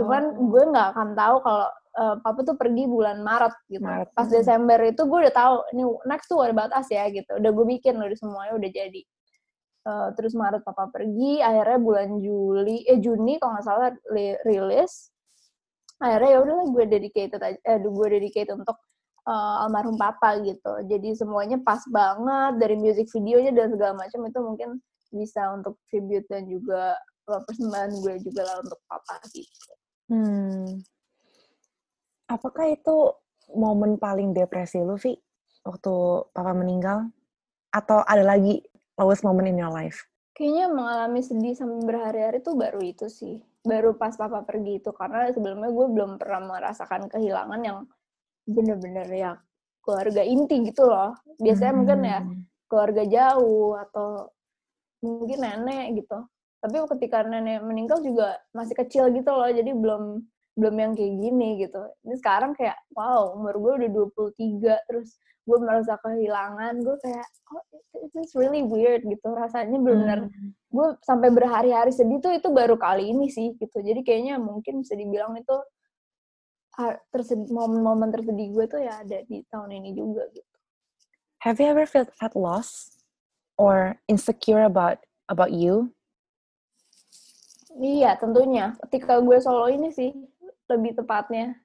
cuman 0.00 0.22
Oh. 0.36 0.48
gue 0.48 0.62
nggak 0.72 0.88
akan 0.96 1.08
tahu 1.12 1.36
kalau 1.44 1.68
eh, 1.90 2.16
papa 2.22 2.40
tuh 2.46 2.54
pergi 2.54 2.86
bulan 2.86 3.18
Maret 3.20 3.50
gitu. 3.66 3.82
Maret, 3.82 4.14
Pas 4.14 4.28
hmm. 4.28 4.36
Desember 4.38 4.78
itu 4.86 5.02
gue 5.02 5.18
udah 5.26 5.34
tahu 5.34 5.54
ini 5.74 5.82
next 6.06 6.26
tuh 6.30 6.38
About 6.40 6.70
Us 6.70 6.86
ya 6.86 7.10
gitu. 7.10 7.34
Udah 7.34 7.50
gue 7.50 7.66
bikin 7.66 7.98
udah 7.98 8.14
semuanya 8.14 8.54
udah 8.54 8.70
jadi. 8.70 9.02
Eh, 9.80 10.08
terus 10.14 10.36
Maret 10.36 10.62
papa 10.62 10.86
pergi, 10.92 11.42
akhirnya 11.42 11.80
bulan 11.80 12.20
Juli 12.22 12.84
eh 12.86 13.00
Juni 13.02 13.40
kalau 13.42 13.56
nggak 13.58 13.66
salah 13.66 13.90
li- 14.14 14.38
rilis. 14.46 15.10
Akhirnya 16.00 16.30
ya 16.32 16.38
udahlah 16.40 16.66
gue 16.72 16.84
dedicated 16.88 17.40
aja, 17.44 17.58
eh 17.60 17.76
gue 17.76 18.06
dedicated 18.08 18.56
untuk 18.56 18.76
eh, 19.28 19.56
almarhum 19.64 20.00
papa 20.00 20.40
gitu. 20.40 20.72
Jadi 20.88 21.12
semuanya 21.12 21.60
pas 21.60 21.84
banget 21.92 22.56
dari 22.56 22.76
music 22.80 23.12
videonya 23.12 23.52
dan 23.52 23.68
segala 23.68 23.92
macam 24.00 24.20
itu 24.24 24.38
mungkin 24.40 24.70
bisa 25.12 25.52
untuk 25.52 25.76
tribute 25.92 26.24
dan 26.32 26.48
juga 26.48 26.96
eh, 27.28 27.42
persembahan 27.44 27.92
gue 28.00 28.14
juga 28.24 28.42
lah 28.48 28.56
untuk 28.64 28.80
papa 28.88 29.20
gitu. 29.36 29.72
Hmm. 30.10 30.82
Apakah 32.30 32.66
itu 32.72 32.96
momen 33.52 34.00
paling 34.00 34.32
depresi 34.32 34.80
lu, 34.80 34.96
Vi? 34.96 35.14
Waktu 35.66 35.92
papa 36.32 36.56
meninggal? 36.56 37.12
Atau 37.70 38.02
ada 38.08 38.24
lagi 38.24 38.64
lowest 38.96 39.22
moment 39.22 39.46
in 39.50 39.60
your 39.60 39.70
life? 39.70 40.08
Kayaknya 40.34 40.66
mengalami 40.72 41.20
sedih 41.20 41.52
sampai 41.52 41.84
berhari-hari 41.84 42.38
tuh 42.40 42.56
baru 42.56 42.80
itu 42.80 43.06
sih. 43.12 43.44
Baru 43.64 43.96
pas 43.96 44.14
papa 44.16 44.42
pergi 44.44 44.80
itu. 44.80 44.90
Karena 44.92 45.28
sebelumnya 45.30 45.70
gue 45.70 45.86
belum 45.90 46.10
pernah 46.16 46.40
merasakan 46.44 47.08
kehilangan 47.12 47.60
yang 47.60 47.78
bener-bener 48.48 49.08
ya 49.12 49.32
keluarga 49.84 50.22
inti 50.24 50.64
gitu 50.64 50.88
loh. 50.88 51.16
Biasanya 51.40 51.74
mungkin 51.76 52.00
ya 52.04 52.20
Hmm. 52.20 52.42
keluarga 52.70 53.02
jauh 53.02 53.74
atau 53.76 54.30
mungkin 55.02 55.38
nenek 55.42 56.04
gitu. 56.04 56.18
Tapi 56.60 56.76
ketika 56.96 57.24
nenek 57.24 57.64
meninggal 57.64 58.04
juga 58.04 58.36
masih 58.52 58.76
kecil 58.76 59.08
gitu 59.12 59.32
loh. 59.32 59.48
Jadi 59.48 59.72
belum 59.72 60.22
belum 60.58 60.76
yang 60.76 60.92
kayak 60.92 61.14
gini 61.24 61.48
gitu 61.62 61.82
ini 62.04 62.14
sekarang 62.20 62.52
kayak 62.52 62.76
wow 62.92 63.32
umur 63.32 63.56
gue 63.56 63.72
udah 63.86 63.90
23 64.36 64.88
terus 64.90 65.16
gue 65.48 65.58
merasa 65.62 65.96
kehilangan 66.02 66.84
gue 66.84 66.96
kayak 67.00 67.26
oh 67.54 67.64
it 68.02 68.12
is 68.18 68.36
really 68.36 68.60
weird 68.60 69.00
gitu 69.06 69.28
rasanya 69.32 69.80
benar-benar 69.80 70.28
hmm. 70.28 70.52
Gue 70.70 70.86
sampai 71.02 71.34
berhari-hari 71.34 71.90
sedih 71.90 72.22
tuh 72.22 72.30
itu 72.30 72.48
baru 72.54 72.78
kali 72.78 73.10
ini 73.10 73.26
sih 73.26 73.58
gitu 73.58 73.82
jadi 73.82 74.00
kayaknya 74.06 74.38
mungkin 74.38 74.86
bisa 74.86 74.94
dibilang 74.94 75.34
itu 75.34 75.56
momen-momen 77.50 78.08
tersedih 78.14 78.48
gue 78.54 78.64
tuh 78.70 78.80
ya 78.80 79.02
ada 79.02 79.20
di 79.26 79.44
tahun 79.50 79.82
ini 79.82 79.92
juga 79.92 80.24
gitu. 80.32 80.56
Have 81.44 81.56
you 81.60 81.68
ever 81.68 81.84
felt 81.88 82.12
at 82.20 82.36
loss 82.36 83.00
or 83.56 83.96
insecure 84.08 84.64
about 84.64 85.00
about 85.28 85.52
you? 85.52 85.92
Iya, 87.80 88.18
tentunya. 88.20 88.76
Ketika 88.86 89.20
gue 89.24 89.38
solo 89.40 89.70
ini 89.72 89.88
sih 89.88 90.12
lebih 90.68 91.00
tepatnya. 91.00 91.56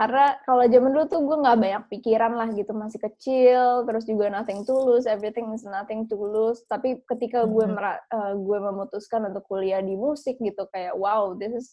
Karena 0.00 0.32
kalau 0.48 0.64
zaman 0.64 0.96
dulu 0.96 1.04
tuh 1.12 1.20
gue 1.28 1.36
nggak 1.44 1.58
banyak 1.60 1.84
pikiran 1.92 2.32
lah 2.32 2.48
gitu, 2.56 2.72
masih 2.72 3.04
kecil, 3.04 3.84
terus 3.84 4.08
juga 4.08 4.32
nothing 4.32 4.64
to 4.64 4.72
lose, 4.72 5.04
everything 5.04 5.52
is 5.52 5.60
nothing 5.68 6.08
to 6.08 6.16
lose. 6.16 6.64
Tapi 6.72 7.04
ketika 7.04 7.44
gue 7.44 7.68
mm 7.68 7.76
-hmm. 7.76 8.00
uh, 8.08 8.32
gue 8.32 8.58
memutuskan 8.64 9.28
untuk 9.28 9.44
kuliah 9.44 9.84
di 9.84 9.92
musik 10.00 10.40
gitu, 10.40 10.64
kayak 10.72 10.96
wow, 10.96 11.36
this 11.36 11.52
is 11.52 11.68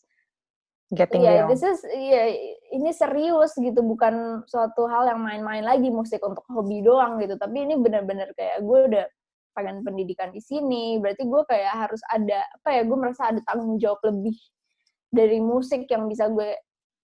getting 0.91 1.23
yeah, 1.23 1.47
real. 1.47 1.55
this 1.55 1.63
is 1.63 1.79
yeah, 1.87 2.27
ini 2.75 2.91
serius 2.91 3.55
gitu, 3.55 3.79
bukan 3.79 4.43
suatu 4.43 4.91
hal 4.91 5.07
yang 5.07 5.23
main-main 5.23 5.63
lagi 5.63 5.87
musik 5.87 6.19
untuk 6.19 6.43
hobi 6.51 6.83
doang 6.83 7.23
gitu. 7.23 7.39
Tapi 7.39 7.63
ini 7.63 7.79
benar-benar 7.79 8.35
kayak 8.35 8.59
gue 8.59 8.79
udah 8.91 9.07
pengen 9.55 9.87
pendidikan 9.87 10.29
di 10.29 10.37
sini 10.37 11.01
berarti 11.01 11.25
gue 11.25 11.41
kayak 11.49 11.73
harus 11.89 11.97
ada 12.13 12.45
apa 12.45 12.69
ya 12.77 12.85
gue 12.85 12.93
merasa 12.93 13.33
ada 13.33 13.41
tanggung 13.41 13.81
jawab 13.81 13.97
lebih 14.05 14.37
dari 15.09 15.41
musik 15.41 15.89
yang 15.89 16.05
bisa 16.05 16.29
gue 16.29 16.53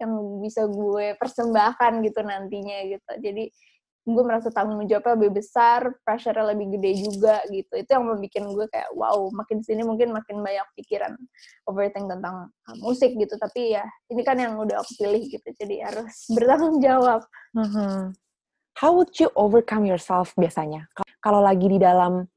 yang 0.02 0.42
bisa 0.42 0.66
gue 0.68 1.14
persembahkan 1.18 2.02
gitu 2.06 2.20
nantinya 2.26 2.78
gitu 2.90 3.12
jadi 3.22 3.44
gue 4.04 4.24
merasa 4.28 4.52
tanggung 4.52 4.84
jawabnya 4.84 5.16
lebih 5.16 5.40
besar, 5.40 5.96
pressure 6.04 6.36
lebih 6.36 6.76
gede 6.76 7.08
juga 7.08 7.40
gitu. 7.48 7.72
Itu 7.72 7.96
yang 7.96 8.04
membuat 8.04 8.52
gue 8.52 8.66
kayak 8.68 8.92
wow, 9.00 9.32
makin 9.32 9.64
sini 9.64 9.80
mungkin 9.88 10.12
makin 10.12 10.44
banyak 10.44 10.68
pikiran 10.76 11.16
overthink 11.72 12.12
tentang 12.12 12.52
uh, 12.52 12.78
musik 12.84 13.16
gitu. 13.16 13.40
Tapi 13.40 13.80
ya 13.80 13.88
ini 14.12 14.22
kan 14.28 14.36
yang 14.36 14.60
udah 14.60 14.84
aku 14.84 14.92
pilih 15.00 15.24
gitu, 15.24 15.48
jadi 15.56 15.88
harus 15.88 16.12
bertanggung 16.36 16.84
jawab. 16.84 17.24
Uh 17.56 17.64
-huh. 17.64 18.00
How 18.76 18.92
would 18.92 19.16
you 19.24 19.32
overcome 19.40 19.88
yourself 19.88 20.36
biasanya? 20.36 20.90
kalau 21.24 21.40
lagi 21.40 21.72
di 21.72 21.80
dalam 21.80 22.28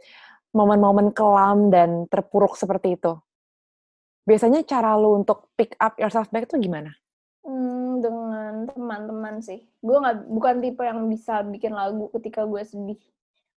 momen-momen 0.55 1.11
kelam 1.11 1.75
dan 1.75 2.07
terpuruk 2.07 2.55
seperti 2.55 2.95
itu? 2.95 3.19
Biasanya 4.23 4.62
cara 4.62 4.95
lu 4.95 5.19
untuk 5.19 5.51
pick 5.59 5.75
up 5.83 5.99
yourself 5.99 6.31
back 6.31 6.47
itu 6.47 6.55
gimana? 6.62 6.95
Hmm, 7.46 8.02
dengan 8.02 8.66
teman-teman 8.66 9.38
sih. 9.38 9.62
Gue 9.78 9.96
nggak 10.02 10.26
bukan 10.26 10.54
tipe 10.59 10.82
yang 10.82 11.06
bisa 11.06 11.46
bikin 11.46 11.72
lagu 11.72 12.11
ketika 12.18 12.42
gue 12.42 12.62
sedih. 12.66 12.98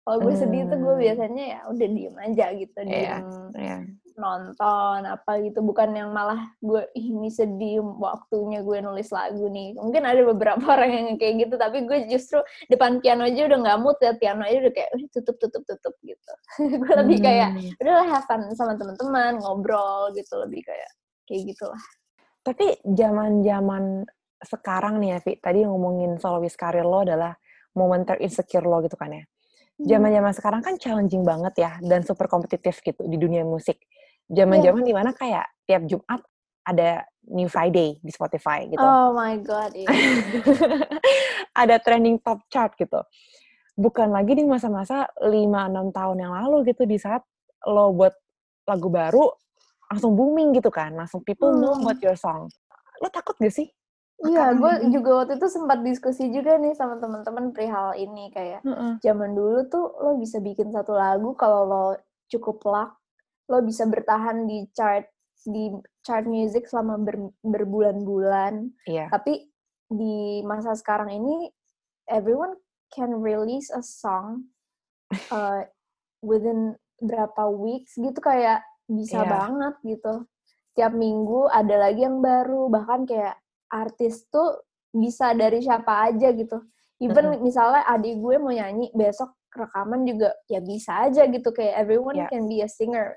Kalau 0.05 0.17
gue 0.21 0.33
hmm. 0.33 0.41
sedih 0.45 0.61
tuh 0.69 0.77
gue 0.77 0.95
biasanya 1.09 1.43
ya 1.43 1.59
udah 1.69 1.87
diem 1.89 2.15
aja 2.17 2.45
gitu, 2.53 2.77
iya, 2.85 2.85
diem 2.85 3.01
yeah, 3.01 3.21
yeah 3.57 3.81
nonton 4.19 4.99
apa 5.07 5.39
gitu 5.41 5.63
bukan 5.63 5.95
yang 5.95 6.11
malah 6.11 6.51
gue 6.59 6.83
ini 6.93 7.31
sedih 7.31 7.79
waktunya 7.81 8.59
gue 8.61 8.77
nulis 8.83 9.09
lagu 9.09 9.47
nih 9.47 9.73
mungkin 9.79 10.03
ada 10.03 10.21
beberapa 10.27 10.61
orang 10.75 10.91
yang 10.91 11.07
kayak 11.15 11.47
gitu 11.47 11.55
tapi 11.55 11.87
gue 11.87 12.05
justru 12.11 12.43
depan 12.67 12.99
piano 12.99 13.25
aja 13.25 13.47
udah 13.47 13.57
nggak 13.63 13.79
mood 13.79 13.97
ya 14.03 14.13
piano 14.19 14.43
aja 14.43 14.59
udah 14.67 14.73
kayak 14.75 14.89
udah 14.93 15.07
tutup 15.15 15.35
tutup 15.39 15.63
tutup 15.65 15.95
gitu 16.03 16.31
gue 16.83 16.93
lebih 16.93 17.17
hmm. 17.23 17.25
kayak 17.25 17.49
udahlah 17.79 18.07
have 18.11 18.27
fun 18.27 18.43
sama 18.53 18.75
teman-teman 18.75 19.39
ngobrol 19.39 20.11
gitu 20.13 20.35
lebih 20.43 20.61
kayak 20.67 20.91
kayak 21.25 21.55
gitulah 21.55 21.81
tapi 22.45 22.79
zaman 22.83 23.43
zaman 23.43 24.07
sekarang 24.39 25.03
nih 25.03 25.09
ya 25.15 25.19
Vi 25.19 25.33
tadi 25.39 25.67
ngomongin 25.67 26.15
solois 26.17 26.55
karir 26.55 26.87
lo 26.87 27.03
adalah 27.03 27.35
momen 27.75 28.07
insecure 28.23 28.63
lo 28.63 28.79
gitu 28.83 28.95
kan 28.95 29.11
ya 29.11 29.23
hmm. 29.23 29.85
zaman-zaman 29.85 30.31
sekarang 30.31 30.61
kan 30.63 30.73
challenging 30.79 31.27
banget 31.27 31.53
ya 31.59 31.71
dan 31.83 32.01
super 32.07 32.31
kompetitif 32.31 32.79
gitu 32.79 33.03
di 33.03 33.17
dunia 33.19 33.43
musik 33.43 33.79
zaman-zaman 34.31 34.81
yeah. 34.85 34.89
di 34.89 34.93
mana 34.95 35.11
kayak 35.11 35.45
tiap 35.67 35.83
Jumat 35.85 36.21
ada 36.69 37.03
New 37.29 37.49
Friday 37.49 37.97
di 38.01 38.11
Spotify 38.13 38.65
gitu. 38.69 38.81
Oh 38.81 39.13
my 39.13 39.37
god, 39.41 39.73
iya. 39.73 39.89
ada 41.61 41.81
trending 41.81 42.21
top 42.21 42.45
chart 42.49 42.73
gitu. 42.77 43.01
Bukan 43.73 44.11
lagi 44.13 44.37
di 44.37 44.43
masa-masa 44.45 45.07
5-6 45.17 45.95
tahun 45.95 46.17
yang 46.19 46.33
lalu 46.35 46.73
gitu 46.73 46.83
di 46.85 46.97
saat 46.99 47.23
lo 47.65 47.93
buat 47.95 48.13
lagu 48.69 48.89
baru 48.89 49.25
langsung 49.89 50.13
booming 50.13 50.53
gitu 50.53 50.69
kan, 50.69 50.93
langsung 50.93 51.25
people 51.25 51.49
hmm. 51.49 51.59
know 51.59 51.73
about 51.75 51.99
your 51.99 52.15
song. 52.15 52.47
Lo 53.01 53.09
takut 53.09 53.35
gak 53.41 53.53
sih? 53.53 53.67
Iya, 54.19 54.51
gue 54.51 54.91
juga 54.91 55.23
waktu 55.23 55.39
itu 55.39 55.47
sempat 55.47 55.79
diskusi 55.79 56.27
juga 56.27 56.59
nih 56.59 56.75
sama 56.75 56.99
teman-teman 56.99 57.55
perihal 57.55 57.95
ini 57.95 58.27
kayak 58.35 58.59
mm 58.67 58.75
-mm. 58.75 58.91
zaman 58.99 59.31
dulu 59.31 59.63
tuh 59.71 59.95
lo 59.95 60.19
bisa 60.19 60.43
bikin 60.43 60.75
satu 60.75 60.91
lagu 60.91 61.31
kalau 61.39 61.63
lo 61.63 61.85
cukup 62.27 62.59
luck 62.67 62.99
lo 63.47 63.63
bisa 63.63 63.87
bertahan 63.87 64.43
di 64.43 64.67
chart 64.75 65.07
di 65.47 65.71
chart 66.03 66.27
music 66.27 66.67
selama 66.67 66.99
ber, 66.99 67.31
berbulan-bulan. 67.47 68.75
Yeah. 68.83 69.07
Tapi 69.07 69.47
di 69.87 70.43
masa 70.43 70.75
sekarang 70.75 71.15
ini 71.15 71.49
everyone 72.11 72.59
can 72.91 73.23
release 73.23 73.71
a 73.71 73.79
song 73.79 74.51
uh, 75.33 75.63
within 76.19 76.75
berapa 76.99 77.47
weeks 77.47 77.95
gitu 77.95 78.19
kayak 78.19 78.61
bisa 78.89 79.21
yeah. 79.21 79.29
banget 79.29 79.75
gitu. 79.85 80.13
Tiap 80.73 80.93
minggu 80.97 81.45
ada 81.47 81.89
lagi 81.89 82.01
yang 82.01 82.19
baru 82.19 82.67
bahkan 82.73 83.05
kayak 83.05 83.37
artis 83.69 84.25
tuh 84.33 84.65
bisa 84.89 85.37
dari 85.37 85.61
siapa 85.61 86.09
aja 86.09 86.33
gitu. 86.33 86.57
Even 86.99 87.29
mm 87.29 87.33
-hmm. 87.37 87.43
misalnya 87.45 87.85
adik 87.85 88.17
gue 88.17 88.35
mau 88.41 88.51
nyanyi 88.51 88.89
besok 88.91 89.37
rekaman 89.53 90.05
juga 90.05 90.33
ya 90.45 90.61
bisa 90.61 91.09
aja 91.09 91.25
gitu 91.25 91.49
kayak 91.53 91.85
everyone 91.85 92.17
yeah. 92.17 92.29
can 92.29 92.49
be 92.49 92.65
a 92.65 92.69
singer 92.69 93.13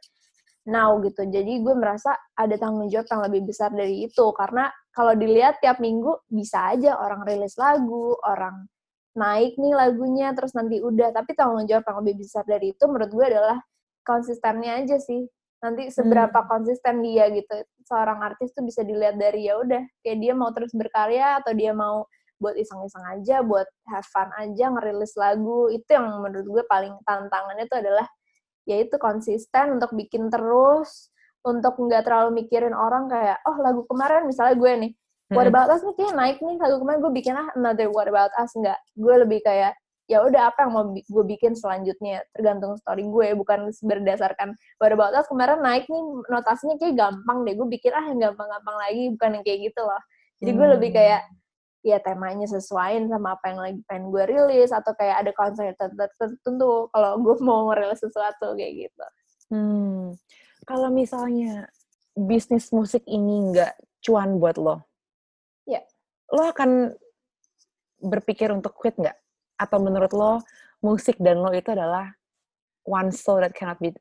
now 0.69 1.01
gitu. 1.01 1.25
Jadi 1.27 1.65
gue 1.65 1.75
merasa 1.75 2.15
ada 2.37 2.55
tanggung 2.61 2.87
jawab 2.93 3.09
yang 3.09 3.23
lebih 3.27 3.43
besar 3.51 3.73
dari 3.73 4.07
itu 4.07 4.27
karena 4.37 4.69
kalau 4.93 5.17
dilihat 5.17 5.59
tiap 5.65 5.81
minggu 5.81 6.23
bisa 6.29 6.77
aja 6.77 7.01
orang 7.01 7.25
rilis 7.25 7.57
lagu, 7.57 8.15
orang 8.23 8.69
naik 9.13 9.61
nih 9.61 9.77
lagunya 9.77 10.33
terus 10.33 10.57
nanti 10.57 10.81
udah 10.81 11.13
tapi 11.13 11.37
tanggung 11.37 11.69
jawab 11.69 11.85
yang 11.85 11.99
lebih 12.05 12.25
besar 12.25 12.45
dari 12.49 12.73
itu 12.73 12.85
menurut 12.89 13.13
gue 13.13 13.27
adalah 13.29 13.59
konsistennya 14.09 14.81
aja 14.81 14.97
sih 14.97 15.29
nanti 15.63 15.89
seberapa 15.95 16.43
hmm. 16.43 16.49
konsisten 16.51 17.01
dia 17.07 17.31
gitu 17.31 17.55
seorang 17.87 18.19
artis 18.21 18.51
tuh 18.51 18.67
bisa 18.67 18.83
dilihat 18.83 19.15
dari 19.15 19.47
ya 19.47 19.63
udah 19.63 19.83
kayak 20.03 20.19
dia 20.19 20.35
mau 20.35 20.51
terus 20.51 20.75
berkarya 20.75 21.39
atau 21.39 21.55
dia 21.55 21.71
mau 21.71 22.05
buat 22.43 22.59
iseng-iseng 22.59 23.07
aja 23.07 23.47
buat 23.47 23.71
have 23.87 24.09
fun 24.11 24.27
aja 24.35 24.75
ngerilis 24.75 25.15
lagu 25.15 25.71
itu 25.71 25.87
yang 25.95 26.11
menurut 26.19 26.47
gue 26.51 26.65
paling 26.67 26.99
tantangannya 27.07 27.71
itu 27.71 27.77
adalah 27.79 28.07
yaitu 28.67 28.99
konsisten 28.99 29.79
untuk 29.79 29.95
bikin 29.95 30.27
terus 30.27 31.15
untuk 31.47 31.79
nggak 31.79 32.03
terlalu 32.07 32.43
mikirin 32.43 32.75
orang 32.75 33.07
kayak 33.07 33.39
oh 33.47 33.55
lagu 33.63 33.87
kemarin 33.87 34.27
misalnya 34.27 34.59
gue 34.59 34.73
nih 34.87 34.93
What 35.33 35.49
hmm. 35.49 35.55
About 35.55 35.71
Us 35.73 35.83
nih 35.87 35.95
kayak 35.95 36.15
naik 36.19 36.39
nih 36.43 36.57
lagu 36.59 36.77
kemarin 36.83 36.99
gue 36.99 37.13
bikin 37.15 37.35
ah 37.39 37.49
another 37.55 37.89
What 37.95 38.11
About 38.11 38.35
Us 38.35 38.51
nggak 38.59 38.79
gue 38.99 39.15
lebih 39.23 39.41
kayak 39.47 39.79
ya 40.13 40.21
udah 40.29 40.53
apa 40.53 40.69
yang 40.69 40.73
mau 40.77 40.85
gue 40.93 41.25
bikin 41.25 41.57
selanjutnya 41.57 42.21
tergantung 42.37 42.77
story 42.77 43.09
gue 43.09 43.33
bukan 43.33 43.73
berdasarkan 43.81 44.53
About 44.77 45.17
Us 45.17 45.25
kemarin 45.33 45.65
naik 45.65 45.89
nih 45.89 46.03
notasinya 46.29 46.77
kayak 46.77 47.01
gampang 47.01 47.49
deh 47.49 47.57
gue 47.57 47.69
bikin 47.73 47.97
ah 47.97 48.05
yang 48.05 48.21
gampang-gampang 48.21 48.77
lagi 48.77 49.03
bukan 49.17 49.31
yang 49.41 49.45
kayak 49.49 49.61
gitu 49.73 49.81
loh 49.81 50.03
jadi 50.43 50.51
gue 50.53 50.69
lebih 50.77 50.91
hmm. 50.93 50.99
kayak 51.01 51.23
ya 51.83 51.99
temanya 51.99 52.47
sesuaiin 52.47 53.11
sama 53.11 53.35
apa 53.35 53.45
yang 53.51 53.61
lagi 53.63 53.79
pengen 53.91 54.11
gue 54.15 54.25
rilis 54.27 54.71
atau 54.71 54.95
kayak 54.95 55.27
ada 55.27 55.31
konser 55.35 55.75
tertentu 55.79 56.91
kalau 56.95 57.19
gue 57.19 57.37
mau 57.43 57.71
ngerilis 57.71 57.99
sesuatu 57.99 58.55
kayak 58.55 58.87
gitu. 58.87 59.07
Hmm. 59.51 60.15
Kalau 60.63 60.95
misalnya 60.95 61.67
bisnis 62.15 62.71
musik 62.71 63.03
ini 63.11 63.51
nggak 63.51 63.75
cuan 64.03 64.39
buat 64.39 64.59
lo, 64.63 64.87
ya, 65.67 65.83
lo 66.31 66.47
akan 66.47 66.95
berpikir 67.99 68.55
untuk 68.55 68.79
quit 68.79 68.95
nggak? 68.95 69.19
Atau 69.63 69.79
menurut 69.79 70.11
lo 70.11 70.43
musik 70.83 71.15
dan 71.23 71.39
lo 71.39 71.55
itu 71.55 71.71
adalah 71.71 72.11
one 72.83 73.15
soul 73.15 73.39
that 73.39 73.55
cannot 73.55 73.79
be 73.79 73.95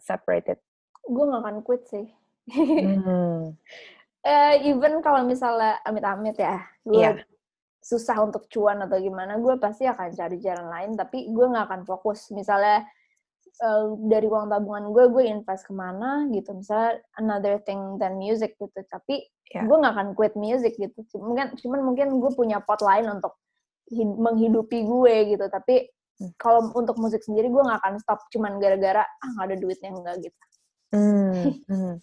separated? 0.00 0.56
Gue 1.04 1.24
nggak 1.28 1.42
akan 1.44 1.56
quit 1.60 1.84
sih. 1.88 2.06
hmm. 2.48 3.56
uh, 4.24 4.54
even 4.68 5.00
kalau 5.04 5.24
misalnya 5.24 5.80
amit-amit 5.84 6.36
ya, 6.36 6.60
gue 6.84 7.00
yeah. 7.00 7.16
susah 7.80 8.20
untuk 8.20 8.48
cuan 8.48 8.80
atau 8.84 9.00
gimana, 9.00 9.36
gue 9.40 9.56
pasti 9.60 9.88
akan 9.88 10.12
cari 10.12 10.36
jalan 10.40 10.68
lain, 10.68 10.90
tapi 10.96 11.28
gue 11.28 11.46
nggak 11.48 11.68
akan 11.68 11.82
fokus. 11.84 12.32
Misalnya 12.32 12.84
uh, 13.64 13.96
dari 14.08 14.28
uang 14.28 14.48
tabungan 14.48 14.92
gue, 14.92 15.04
gue 15.12 15.24
invest 15.28 15.68
ke 15.68 15.72
mana 15.76 16.28
gitu, 16.32 16.56
misalnya 16.56 17.00
another 17.20 17.56
thing 17.64 18.00
than 18.00 18.16
music 18.16 18.56
gitu, 18.56 18.80
tapi 18.88 19.24
yeah. 19.52 19.64
gue 19.64 19.76
nggak 19.76 19.94
akan 19.96 20.08
quit 20.16 20.36
music 20.36 20.76
gitu. 20.76 21.00
Mungkin, 21.20 21.56
cuman 21.60 21.80
mungkin 21.84 22.08
gue 22.20 22.32
punya 22.32 22.60
pot 22.64 22.80
lain 22.80 23.08
untuk 23.08 23.36
menghidupi 23.92 24.84
gue 24.84 25.14
gitu, 25.36 25.44
tapi 25.52 25.88
hmm. 26.20 26.36
kalau 26.40 26.72
untuk 26.72 26.96
musik 26.96 27.20
sendiri 27.20 27.52
gue 27.52 27.62
nggak 27.62 27.80
akan 27.84 27.94
stop 28.00 28.24
cuman 28.32 28.56
gara-gara 28.56 29.04
ah 29.04 29.28
nggak 29.36 29.46
ada 29.52 29.56
duitnya 29.60 29.90
enggak 29.92 30.16
gitu. 30.24 30.40
Hmm, 30.94 31.58
hmm. 31.66 31.94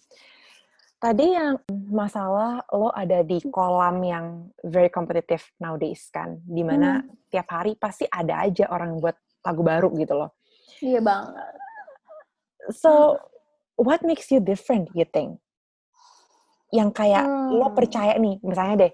Tadi 1.02 1.26
yang 1.34 1.58
masalah 1.90 2.62
lo 2.70 2.94
ada 2.94 3.26
di 3.26 3.42
kolam 3.50 3.98
yang 4.06 4.26
very 4.62 4.86
competitive 4.86 5.42
nowadays 5.58 6.06
kan, 6.14 6.38
di 6.46 6.62
mana 6.62 7.02
hmm. 7.02 7.26
tiap 7.26 7.50
hari 7.50 7.74
pasti 7.74 8.06
ada 8.06 8.46
aja 8.46 8.70
orang 8.70 9.02
buat 9.02 9.18
lagu 9.42 9.62
baru 9.66 9.90
gitu 9.98 10.14
loh. 10.14 10.30
Iya 10.78 11.02
banget. 11.02 11.58
So, 12.70 13.18
what 13.74 14.06
makes 14.06 14.30
you 14.30 14.38
different, 14.38 14.94
you 14.94 15.02
think? 15.02 15.42
Yang 16.70 16.90
kayak 16.94 17.26
hmm. 17.26 17.58
lo 17.58 17.74
percaya 17.74 18.14
nih, 18.22 18.38
misalnya 18.38 18.86
deh, 18.86 18.92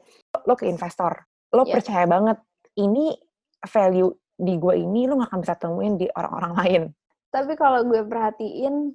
lo 0.48 0.56
ke 0.56 0.64
investor, 0.64 1.28
lo 1.52 1.68
yeah. 1.68 1.76
percaya 1.76 2.08
banget 2.08 2.40
ini 2.78 3.12
value 3.66 4.14
di 4.38 4.54
gue 4.54 4.74
ini 4.78 5.10
lo 5.10 5.18
gak 5.18 5.34
akan 5.34 5.40
bisa 5.42 5.54
temuin 5.58 5.94
di 5.98 6.06
orang-orang 6.14 6.52
lain. 6.54 6.82
Tapi 7.28 7.58
kalau 7.58 7.84
gue 7.84 8.06
perhatiin, 8.06 8.94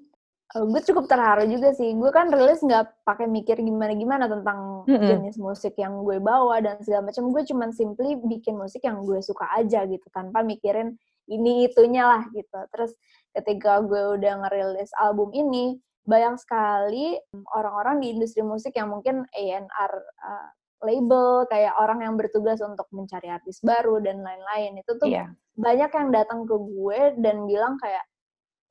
uh, 0.56 0.66
gue 0.66 0.82
cukup 0.88 1.06
terharu 1.12 1.46
juga 1.52 1.76
sih. 1.76 1.92
Gue 1.94 2.10
kan 2.10 2.32
rilis 2.32 2.64
nggak 2.64 3.06
pakai 3.06 3.28
mikir 3.28 3.60
gimana-gimana 3.60 4.26
tentang 4.32 4.88
mm 4.88 4.96
-hmm. 4.96 5.06
jenis 5.06 5.38
musik 5.38 5.76
yang 5.78 6.02
gue 6.02 6.18
bawa 6.24 6.64
dan 6.64 6.80
segala 6.82 7.12
macam. 7.12 7.30
Gue 7.30 7.44
cuman 7.44 7.70
simply 7.76 8.18
bikin 8.18 8.56
musik 8.58 8.82
yang 8.88 9.04
gue 9.04 9.20
suka 9.20 9.46
aja 9.54 9.84
gitu, 9.86 10.08
tanpa 10.10 10.42
mikirin 10.42 10.96
ini 11.28 11.68
itunya 11.68 12.08
lah 12.08 12.24
gitu. 12.32 12.58
Terus 12.74 12.96
ketika 13.36 13.84
gue 13.84 14.18
udah 14.18 14.48
ngerilis 14.48 14.90
album 14.98 15.30
ini, 15.36 15.78
banyak 16.04 16.36
sekali 16.40 17.16
orang-orang 17.56 18.04
di 18.04 18.12
industri 18.16 18.44
musik 18.44 18.76
yang 18.76 18.92
mungkin 18.92 19.24
A&R 19.32 19.94
uh, 20.02 20.50
label, 20.84 21.48
kayak 21.48 21.74
orang 21.80 22.04
yang 22.04 22.16
bertugas 22.20 22.60
untuk 22.60 22.86
mencari 22.92 23.32
artis 23.32 23.64
baru 23.64 24.04
dan 24.04 24.22
lain-lain. 24.22 24.80
Itu 24.84 25.00
tuh 25.00 25.10
yeah. 25.10 25.32
banyak 25.56 25.90
yang 25.90 26.10
datang 26.12 26.46
ke 26.46 26.56
gue 26.56 27.00
dan 27.24 27.48
bilang 27.48 27.80
kayak, 27.80 28.04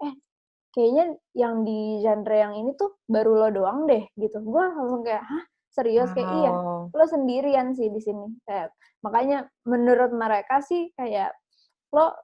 eh 0.04 0.14
kayaknya 0.72 1.04
yang 1.36 1.62
di 1.68 2.00
genre 2.00 2.36
yang 2.36 2.54
ini 2.56 2.72
tuh 2.74 2.96
baru 3.04 3.46
lo 3.46 3.48
doang 3.52 3.84
deh 3.84 4.08
gitu 4.16 4.40
gue 4.40 4.64
langsung 4.72 5.04
kayak 5.04 5.20
hah 5.20 5.44
serius 5.68 6.08
wow. 6.12 6.16
kayak 6.16 6.30
iya 6.32 6.52
lo 6.88 7.04
sendirian 7.04 7.76
sih 7.76 7.92
di 7.92 8.00
sini 8.00 8.26
kayak 8.48 8.72
makanya 9.04 9.48
menurut 9.68 10.12
mereka 10.16 10.64
sih 10.64 10.88
kayak 10.96 11.36
lo 11.92 12.16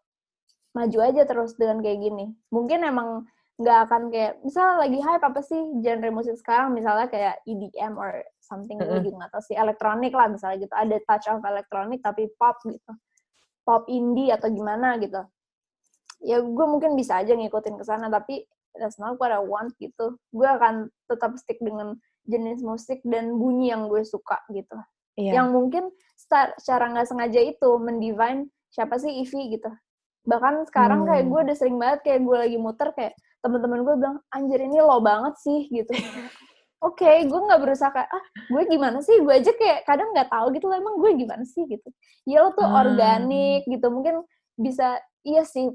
maju 0.72 0.98
aja 1.04 1.28
terus 1.28 1.56
dengan 1.60 1.84
kayak 1.84 2.00
gini 2.00 2.32
mungkin 2.48 2.88
emang 2.88 3.28
nggak 3.58 3.78
akan 3.90 4.02
kayak 4.14 4.38
misal 4.46 4.78
lagi 4.78 5.02
hype 5.02 5.24
apa 5.26 5.40
sih 5.42 5.58
genre 5.82 6.10
musik 6.14 6.38
sekarang? 6.38 6.78
Misalnya 6.78 7.10
kayak 7.10 7.42
EDM 7.42 7.98
or 7.98 8.22
something 8.38 8.78
mm 8.78 8.86
-hmm. 8.86 9.02
gitu 9.02 9.18
nggak 9.18 9.30
tahu 9.34 9.42
sih 9.42 9.58
elektronik 9.58 10.14
lah 10.14 10.30
misalnya 10.30 10.62
gitu. 10.62 10.74
Ada 10.78 10.96
touch 11.02 11.26
of 11.26 11.42
elektronik 11.42 12.00
tapi 12.00 12.30
pop 12.38 12.62
gitu. 12.62 12.92
Pop 13.66 13.90
indie 13.90 14.30
atau 14.30 14.46
gimana 14.46 14.94
gitu. 15.02 15.26
Ya 16.22 16.38
gue 16.38 16.66
mungkin 16.70 16.94
bisa 16.94 17.18
aja 17.18 17.34
ngikutin 17.34 17.74
ke 17.78 17.84
sana 17.84 18.06
tapi 18.06 18.46
that's 18.78 19.02
not 19.02 19.18
what 19.18 19.34
I 19.34 19.42
want 19.42 19.74
gitu. 19.82 20.14
Gue 20.30 20.46
akan 20.46 20.86
tetap 21.10 21.34
stick 21.42 21.58
dengan 21.58 21.98
jenis 22.30 22.62
musik 22.62 23.02
dan 23.02 23.34
bunyi 23.34 23.74
yang 23.74 23.90
gue 23.90 24.06
suka 24.06 24.38
gitu. 24.54 24.78
Yeah. 25.18 25.42
yang 25.42 25.50
mungkin 25.50 25.90
start, 26.14 26.54
secara 26.62 26.94
nggak 26.94 27.10
sengaja 27.10 27.42
itu 27.42 27.70
mendivine 27.82 28.54
siapa 28.70 29.02
sih 29.02 29.18
Ivy 29.26 29.58
gitu. 29.58 29.66
Bahkan 30.30 30.70
sekarang 30.70 31.02
hmm. 31.02 31.08
kayak 31.10 31.24
gue 31.26 31.40
udah 31.50 31.56
sering 31.58 31.74
banget 31.74 32.06
kayak 32.06 32.20
gue 32.22 32.36
lagi 32.38 32.54
muter 32.54 32.94
kayak 32.94 33.18
teman-teman 33.42 33.80
gue 33.86 33.94
bilang 33.98 34.16
anjir 34.34 34.60
ini 34.62 34.78
lo 34.82 34.98
banget 35.02 35.34
sih 35.40 35.70
gitu. 35.70 35.92
Oke 36.78 37.02
okay, 37.02 37.26
gue 37.26 37.40
nggak 37.42 37.58
berusaha 37.58 37.90
kayak 37.90 38.06
ah 38.06 38.24
gue 38.50 38.62
gimana 38.70 38.98
sih? 39.02 39.18
Gue 39.18 39.42
aja 39.42 39.50
kayak 39.50 39.82
kadang 39.82 40.14
nggak 40.14 40.30
tahu 40.30 40.54
gitu 40.54 40.70
emang 40.70 40.94
gue 41.02 41.10
gimana 41.18 41.42
sih? 41.42 41.66
gitu. 41.66 41.88
Ya 42.22 42.46
lo 42.46 42.54
tuh 42.54 42.66
hmm. 42.66 42.78
organik 42.78 43.62
gitu. 43.66 43.86
Mungkin 43.90 44.22
bisa 44.58 44.98
iya 45.26 45.42
sih 45.42 45.74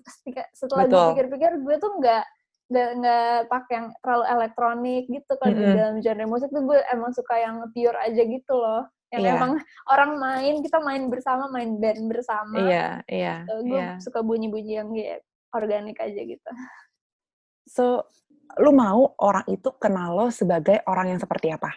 setelah 0.56 0.88
gue 0.88 1.02
pikir-pikir 1.16 1.60
gue 1.60 1.76
tuh 1.80 1.92
nggak 2.00 2.24
nggak 2.72 2.90
nggak 3.04 3.36
pakai 3.52 3.74
yang 3.76 3.88
terlalu 4.00 4.26
elektronik 4.32 5.04
gitu 5.12 5.32
kalau 5.38 5.52
mm 5.52 5.60
-hmm. 5.60 5.68
di 5.68 5.78
dalam 5.78 5.96
genre 6.00 6.26
musik 6.26 6.50
tuh 6.50 6.64
gue 6.64 6.80
emang 6.90 7.12
suka 7.12 7.36
yang 7.36 7.56
pure 7.76 8.00
aja 8.00 8.22
gitu 8.24 8.54
loh. 8.56 8.84
Yang 9.14 9.24
yeah. 9.30 9.36
emang 9.38 9.52
orang 9.94 10.12
main 10.18 10.56
kita 10.66 10.78
main 10.82 11.04
bersama 11.06 11.46
main 11.54 11.78
band 11.78 12.02
bersama 12.10 12.58
iya 12.58 12.74
yeah, 12.74 12.92
iya 13.06 13.36
yeah, 13.46 13.62
gue 13.62 13.78
yeah. 13.78 13.94
suka 14.02 14.26
bunyi-bunyi 14.26 14.82
yang 14.82 14.90
kayak 14.90 15.22
organik 15.54 15.98
aja 16.02 16.22
gitu 16.26 16.50
so 17.68 18.06
lu 18.62 18.70
mau 18.70 19.18
orang 19.18 19.48
itu 19.50 19.74
kenal 19.82 20.14
lo 20.14 20.28
sebagai 20.30 20.82
orang 20.86 21.16
yang 21.16 21.20
seperti 21.20 21.50
apa? 21.50 21.74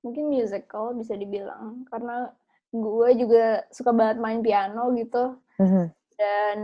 Mungkin 0.00 0.28
musical 0.28 0.96
bisa 0.96 1.16
dibilang 1.16 1.84
karena 1.88 2.32
gue 2.74 3.08
juga 3.20 3.64
suka 3.70 3.92
banget 3.92 4.18
main 4.18 4.40
piano 4.40 4.90
gitu. 4.96 5.38
Mm 5.60 5.68
-hmm 5.68 5.86
dan 6.18 6.58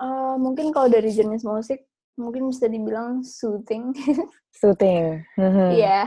uh, 0.00 0.34
mungkin 0.40 0.72
kalau 0.72 0.88
dari 0.88 1.12
jenis 1.12 1.44
musik 1.44 1.84
mungkin 2.14 2.48
bisa 2.50 2.70
dibilang 2.70 3.26
soothing. 3.26 3.92
Soothing. 4.60 5.26
Mm-hmm. 5.34 5.70
iya. 5.74 6.06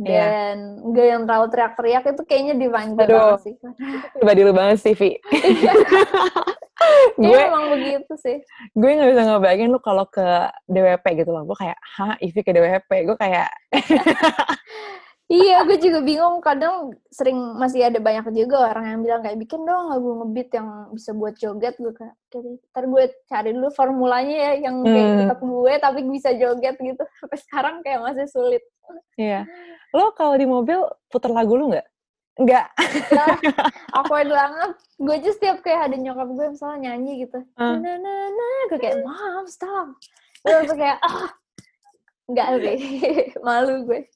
dan 0.00 0.80
yeah. 0.80 0.92
gak 0.96 1.06
yang 1.12 1.22
terlalu 1.28 1.46
teriak-teriak 1.52 2.04
itu 2.08 2.22
kayaknya 2.24 2.54
divine 2.56 2.96
banget 2.96 3.44
sih. 3.44 3.54
Pribadi 4.16 4.40
lu 4.48 4.52
banget 4.56 4.80
sih 4.80 4.96
Vi 4.96 5.20
gue 7.20 7.40
emang 7.40 7.64
begitu 7.74 8.12
sih 8.20 8.38
gue 8.76 8.90
gak 8.90 9.10
bisa 9.12 9.22
ngebayangin 9.26 9.70
lu 9.70 9.80
kalau 9.82 10.04
ke 10.06 10.24
DWP 10.70 11.04
gitu 11.24 11.30
loh 11.30 11.44
gue 11.46 11.56
kayak 11.58 11.78
hah 11.98 12.14
Ivi 12.20 12.40
ke 12.40 12.52
DWP 12.54 12.90
gue 13.08 13.16
kayak 13.18 13.50
iya, 15.30 15.62
gue 15.62 15.78
juga 15.78 16.02
bingung. 16.02 16.42
Kadang 16.42 16.90
sering 17.08 17.38
masih 17.54 17.86
ada 17.86 18.02
banyak 18.02 18.34
juga 18.34 18.74
orang 18.74 18.98
yang 18.98 19.00
bilang 19.06 19.22
kayak 19.22 19.38
bikin 19.38 19.62
dong 19.62 19.94
lagu 19.94 20.10
ngebeat 20.20 20.50
yang 20.58 20.68
bisa 20.90 21.10
buat 21.14 21.34
joget. 21.38 21.78
Gue 21.78 21.94
kayak, 21.94 22.14
ntar 22.74 22.84
gue 22.90 23.04
cari 23.30 23.50
dulu 23.54 23.70
formulanya 23.70 24.36
ya 24.50 24.52
yang 24.68 24.82
kayak 24.82 25.06
hmm. 25.06 25.18
tetap 25.22 25.40
gue 25.40 25.72
tapi 25.78 26.00
bisa 26.10 26.30
joget 26.34 26.76
gitu. 26.82 27.02
Sampai 27.22 27.38
sekarang 27.38 27.74
kayak 27.86 28.02
masih 28.02 28.26
sulit. 28.26 28.62
Iya. 29.14 29.46
Lo 29.94 30.10
kalau 30.18 30.34
di 30.34 30.46
mobil 30.50 30.82
putar 31.06 31.30
lagu 31.30 31.54
lu 31.54 31.70
nggak? 31.70 31.86
Nggak. 32.40 32.66
Aku 34.00 34.12
ada 34.16 34.32
banget. 34.32 34.70
Gue 34.96 35.14
aja 35.20 35.30
setiap 35.36 35.60
kayak 35.60 35.92
ada 35.92 35.96
nyokap 36.00 36.28
gue 36.32 36.46
misalnya 36.56 36.78
nyanyi 36.88 37.28
gitu. 37.28 37.38
Uh. 37.60 37.76
Nah, 37.76 37.96
nah, 38.00 38.22
nah. 38.32 38.60
Gue 38.72 38.78
kayak, 38.80 39.04
mom, 39.04 39.44
stop. 39.44 39.92
Gue 40.40 40.72
kayak, 40.72 40.96
ah, 41.04 41.28
Enggak 42.30 42.48
sih, 42.62 42.78
malu 43.46 43.90
gue. 43.90 44.06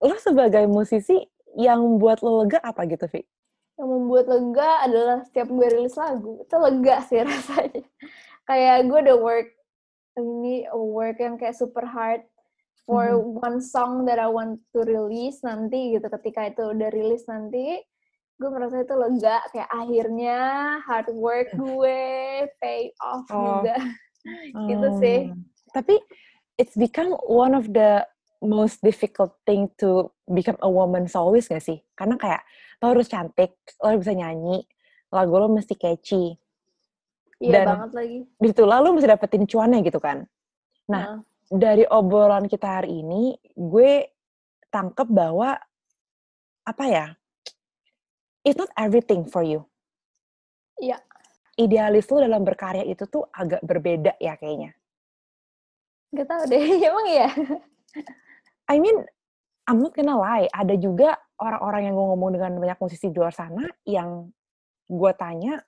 Lo 0.00 0.16
sebagai 0.16 0.64
musisi, 0.64 1.20
yang 1.52 2.00
buat 2.00 2.24
lo 2.24 2.42
lega 2.42 2.64
apa 2.64 2.88
gitu, 2.88 3.04
Vi? 3.12 3.28
Yang 3.76 3.88
membuat 3.92 4.24
lega 4.32 4.70
adalah 4.88 5.18
setiap 5.28 5.52
gue 5.52 5.68
rilis 5.68 5.96
lagu, 6.00 6.40
itu 6.40 6.56
lega 6.56 6.96
sih 7.04 7.20
rasanya. 7.28 7.84
kayak 8.48 8.88
gue 8.88 8.98
udah 9.04 9.16
work, 9.20 9.48
ini 10.16 10.64
work 10.72 11.20
yang 11.20 11.36
kayak 11.36 11.52
super 11.52 11.84
hard 11.84 12.24
for 12.86 13.06
mm 13.06 13.18
-hmm. 13.18 13.38
one 13.42 13.58
song 13.62 14.04
that 14.08 14.18
I 14.18 14.28
want 14.28 14.62
to 14.74 14.82
release 14.82 15.42
nanti 15.42 15.94
gitu. 15.94 16.06
Ketika 16.08 16.50
itu 16.50 16.62
udah 16.74 16.88
rilis 16.90 17.24
nanti, 17.30 17.78
gue 18.38 18.50
merasa 18.50 18.82
itu 18.82 18.94
lega. 18.94 19.38
Kayak 19.54 19.70
akhirnya 19.70 20.38
hard 20.84 21.08
work 21.14 21.48
gue 21.54 22.00
pay 22.58 22.90
off 23.00 23.26
oh. 23.30 23.62
juga. 23.62 23.76
gitu 24.70 24.88
sih. 24.98 25.18
Tapi 25.72 25.98
it's 26.60 26.76
become 26.76 27.14
one 27.26 27.54
of 27.56 27.70
the 27.70 28.04
most 28.42 28.82
difficult 28.82 29.38
thing 29.46 29.70
to 29.78 30.10
become 30.26 30.58
a 30.60 30.68
woman 30.68 31.06
soloist 31.06 31.48
gak 31.48 31.62
sih? 31.62 31.78
Karena 31.94 32.18
kayak 32.18 32.42
lo 32.82 32.92
harus 32.92 33.06
cantik, 33.06 33.54
lo 33.78 33.94
harus 33.94 34.02
bisa 34.02 34.18
nyanyi, 34.18 34.66
lagu 35.14 35.32
lo 35.38 35.46
mesti 35.46 35.78
catchy. 35.78 36.34
Iya 37.42 37.62
Dan 37.62 37.66
banget 37.70 37.90
lagi. 37.94 38.18
Di 38.38 38.46
situ 38.50 38.64
lalu 38.66 38.86
mesti 38.98 39.08
dapetin 39.08 39.46
cuannya 39.46 39.78
gitu 39.86 39.98
kan. 40.02 40.26
Nah, 40.90 41.02
nah, 41.02 41.16
dari 41.52 41.84
obrolan 41.84 42.48
kita 42.48 42.80
hari 42.80 43.04
ini, 43.04 43.36
gue 43.52 44.08
tangkep 44.72 45.08
bahwa 45.12 45.52
apa 46.64 46.84
ya? 46.88 47.06
It's 48.42 48.56
not 48.56 48.72
everything 48.74 49.28
for 49.28 49.44
you. 49.44 49.68
Iya. 50.80 50.96
Idealis 51.60 52.08
lo 52.08 52.24
dalam 52.24 52.42
berkarya 52.42 52.82
itu 52.88 53.04
tuh 53.04 53.28
agak 53.28 53.60
berbeda 53.60 54.16
ya 54.16 54.34
kayaknya. 54.40 54.72
Gak 56.16 56.26
tau 56.26 56.42
deh, 56.48 56.64
emang 56.88 57.06
iya? 57.12 57.28
I 58.72 58.80
mean, 58.80 59.04
I'm 59.68 59.84
not 59.84 59.92
gonna 59.92 60.16
lie, 60.16 60.48
ada 60.50 60.74
juga 60.74 61.20
orang-orang 61.36 61.92
yang 61.92 61.94
gue 61.94 62.06
ngomong 62.16 62.30
dengan 62.34 62.52
banyak 62.56 62.78
musisi 62.80 63.12
di 63.12 63.16
luar 63.20 63.36
sana 63.36 63.68
yang 63.84 64.32
gue 64.88 65.12
tanya, 65.14 65.60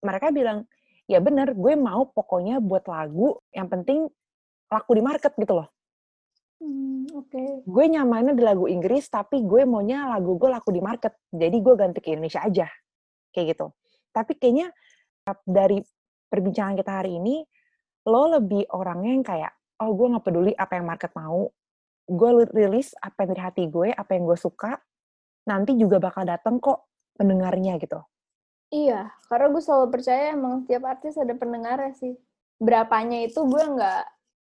mereka 0.00 0.32
bilang, 0.32 0.64
ya 1.04 1.20
bener, 1.20 1.52
gue 1.52 1.74
mau 1.76 2.08
pokoknya 2.10 2.58
buat 2.58 2.88
lagu, 2.88 3.38
yang 3.52 3.68
penting 3.70 4.08
laku 4.70 4.90
di 4.98 5.02
market 5.02 5.32
gitu 5.36 5.54
loh. 5.62 5.68
Hmm, 6.56 7.04
Oke. 7.12 7.36
Okay. 7.36 7.50
Gue 7.68 7.84
nyamannya 7.92 8.32
di 8.32 8.42
lagu 8.42 8.64
Inggris, 8.66 9.06
tapi 9.12 9.44
gue 9.44 9.68
maunya 9.68 10.08
lagu 10.08 10.40
gue 10.40 10.48
laku 10.48 10.72
di 10.72 10.80
market. 10.80 11.12
Jadi 11.28 11.56
gue 11.60 11.74
ganti 11.76 11.98
ke 12.00 12.16
Indonesia 12.16 12.40
aja. 12.42 12.66
Kayak 13.30 13.46
gitu. 13.56 13.66
Tapi 14.10 14.32
kayaknya 14.40 14.72
dari 15.44 15.84
perbincangan 16.32 16.74
kita 16.80 16.92
hari 17.04 17.20
ini, 17.20 17.44
lo 18.08 18.40
lebih 18.40 18.64
orangnya 18.72 19.10
yang 19.12 19.26
kayak, 19.26 19.52
oh 19.84 19.92
gue 19.92 20.06
nggak 20.16 20.24
peduli 20.24 20.52
apa 20.56 20.80
yang 20.80 20.86
market 20.88 21.12
mau 21.12 21.52
gue 22.06 22.30
rilis 22.54 22.94
apa 23.02 23.26
yang 23.26 23.30
dari 23.34 23.42
hati 23.42 23.62
gue 23.66 23.90
apa 23.90 24.10
yang 24.14 24.24
gue 24.30 24.38
suka 24.38 24.78
nanti 25.46 25.74
juga 25.74 25.98
bakal 25.98 26.22
dateng 26.22 26.62
kok 26.62 26.86
pendengarnya 27.18 27.82
gitu 27.82 27.98
iya 28.70 29.10
karena 29.26 29.50
gue 29.50 29.62
selalu 29.62 29.86
percaya 29.90 30.38
emang 30.38 30.62
setiap 30.62 30.86
artis 30.86 31.18
ada 31.18 31.34
pendengarnya 31.34 31.92
sih 31.98 32.14
berapanya 32.62 33.26
itu 33.26 33.42
gue 33.42 33.58
nggak 33.58 34.02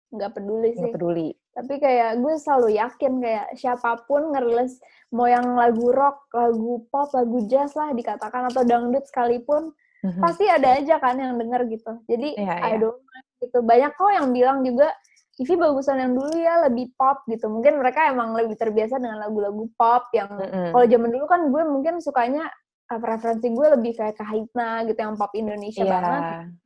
nggak 0.09 0.31
peduli 0.33 0.69
sih 0.71 0.79
Nggak 0.81 0.95
peduli. 0.95 1.27
tapi 1.51 1.73
kayak 1.77 2.11
gue 2.17 2.33
selalu 2.37 2.69
yakin 2.75 3.13
kayak 3.17 3.47
siapa 3.53 3.89
pun 4.03 4.31
ngerilis 4.31 4.79
mau 5.09 5.25
yang 5.25 5.43
lagu 5.53 5.89
rock 5.89 6.31
lagu 6.31 6.85
pop 6.87 7.11
lagu 7.11 7.43
jazz 7.45 7.73
lah 7.73 7.91
dikatakan 7.91 8.47
atau 8.47 8.63
dangdut 8.63 9.03
sekalipun 9.05 9.73
Mhm. 9.97 10.21
pasti 10.21 10.45
ada 10.45 10.77
aja 10.77 11.01
kan 11.01 11.17
yang 11.17 11.35
denger 11.35 11.65
gitu 11.67 11.91
jadi 12.05 12.37
Iya, 12.37 12.55
I 12.55 12.69
iya. 12.69 12.77
don't 12.77 13.01
mind 13.01 13.27
gitu 13.41 13.59
banyak 13.61 13.91
kok 13.91 14.11
yang 14.13 14.27
bilang 14.29 14.61
juga 14.61 14.93
Ivy 15.37 15.53
bagusan 15.53 15.97
yang 15.97 16.13
dulu 16.13 16.33
ya 16.33 16.65
lebih 16.65 16.93
pop 16.93 17.21
gitu 17.25 17.45
mungkin 17.45 17.77
mereka 17.77 18.05
emang 18.07 18.33
lebih 18.33 18.55
terbiasa 18.55 18.97
dengan 18.97 19.17
lagu-lagu 19.19 19.69
pop 19.73 20.09
yang 20.11 20.29
Mm-mm. 20.31 20.69
kalau 20.71 20.85
zaman 20.85 21.09
dulu 21.09 21.25
kan 21.25 21.41
gue 21.45 21.61
mungkin 21.63 21.93
sukanya 21.97 22.45
referensi 22.87 23.47
gue 23.51 23.67
lebih 23.75 23.99
kayak 23.99 24.15
Kahitna 24.15 24.87
gitu 24.87 24.95
yang 24.95 25.19
pop 25.19 25.35
Indonesia 25.35 25.83
Iya, 25.83 25.91
banget 25.91 26.21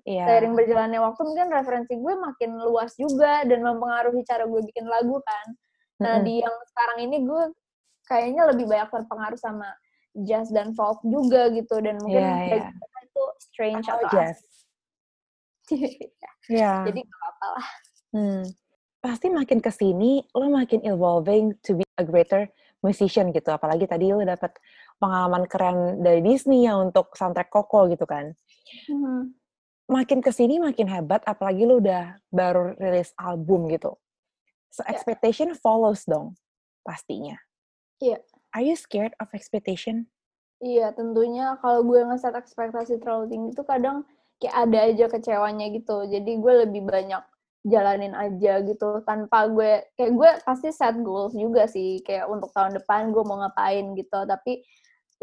iya. 0.06 0.24
seiring 0.30 0.54
berjalannya 0.54 1.00
waktu 1.02 1.22
mungkin 1.26 1.48
referensi 1.50 1.94
gue 1.98 2.14
makin 2.14 2.52
luas 2.62 2.94
juga 2.94 3.42
dan 3.42 3.66
mempengaruhi 3.66 4.22
cara 4.22 4.46
gue 4.46 4.62
bikin 4.62 4.86
lagu 4.86 5.18
kan 5.18 5.46
nah 5.98 6.18
Mm-mm. 6.18 6.26
di 6.26 6.34
yang 6.42 6.56
sekarang 6.70 6.98
ini 7.10 7.18
gue 7.26 7.44
kayaknya 8.06 8.44
lebih 8.54 8.66
banyak 8.70 8.90
terpengaruh 8.90 9.40
sama 9.40 9.70
jazz 10.22 10.50
dan 10.50 10.74
folk 10.74 11.02
juga 11.02 11.50
gitu 11.50 11.82
dan 11.82 11.98
mungkin 11.98 12.22
Iya, 12.22 12.34
bagi 12.38 12.50
iya. 12.54 12.70
mereka 12.70 13.00
itu 13.02 13.24
strange 13.40 13.86
Oh, 13.88 13.94
atau 13.98 14.08
jazz. 14.12 14.38
Iya. 16.52 16.84
jadi 16.86 17.00
gak 17.02 17.18
apa-apa 17.18 17.48
lah 17.56 17.68
Hmm. 18.12 18.44
Pasti 19.00 19.32
makin 19.32 19.64
ke 19.64 19.72
sini 19.72 20.20
lo 20.36 20.52
makin 20.52 20.84
evolving 20.84 21.56
to 21.64 21.74
be 21.74 21.88
a 21.96 22.04
greater 22.04 22.52
musician 22.84 23.32
gitu. 23.32 23.48
Apalagi 23.48 23.88
tadi 23.88 24.12
lo 24.12 24.20
dapet 24.20 24.52
pengalaman 25.02 25.50
keren 25.50 26.06
dari 26.06 26.22
Disney 26.22 26.70
ya 26.70 26.78
untuk 26.78 27.18
soundtrack 27.18 27.50
Coco 27.50 27.90
gitu 27.90 28.06
kan. 28.06 28.38
Hmm. 28.86 29.34
Makin 29.90 30.22
ke 30.22 30.30
sini 30.30 30.62
makin 30.62 30.88
hebat, 30.88 31.26
apalagi 31.26 31.66
lo 31.66 31.82
udah 31.82 32.22
baru 32.30 32.78
rilis 32.78 33.12
album 33.18 33.68
gitu. 33.74 33.98
So 34.72 34.86
Ya. 34.88 34.96
expectation 34.96 35.52
follows 35.58 36.06
dong, 36.08 36.38
pastinya. 36.86 37.36
Iya. 38.00 38.22
Are 38.56 38.64
you 38.64 38.78
scared 38.78 39.18
of 39.20 39.34
expectation? 39.36 40.08
Iya, 40.62 40.94
tentunya 40.94 41.58
kalau 41.60 41.82
gue 41.82 42.06
ngeset 42.06 42.38
ekspektasi 42.38 43.02
terlalu 43.02 43.34
tinggi 43.34 43.50
tuh 43.58 43.66
kadang 43.66 44.06
kayak 44.38 44.56
ada 44.70 44.80
aja 44.88 45.06
kecewanya 45.10 45.68
gitu. 45.74 46.06
Jadi 46.06 46.38
gue 46.38 46.54
lebih 46.70 46.86
banyak 46.86 47.24
jalanin 47.66 48.14
aja 48.18 48.62
gitu 48.66 49.06
tanpa 49.06 49.46
gue 49.50 49.86
kayak 49.94 50.12
gue 50.18 50.30
pasti 50.42 50.74
set 50.74 50.98
goals 51.06 51.38
juga 51.38 51.70
sih 51.70 52.02
kayak 52.02 52.26
untuk 52.26 52.50
tahun 52.54 52.78
depan 52.82 53.10
gue 53.14 53.24
mau 53.26 53.42
ngapain 53.42 53.94
gitu. 53.98 54.20
Tapi 54.26 54.62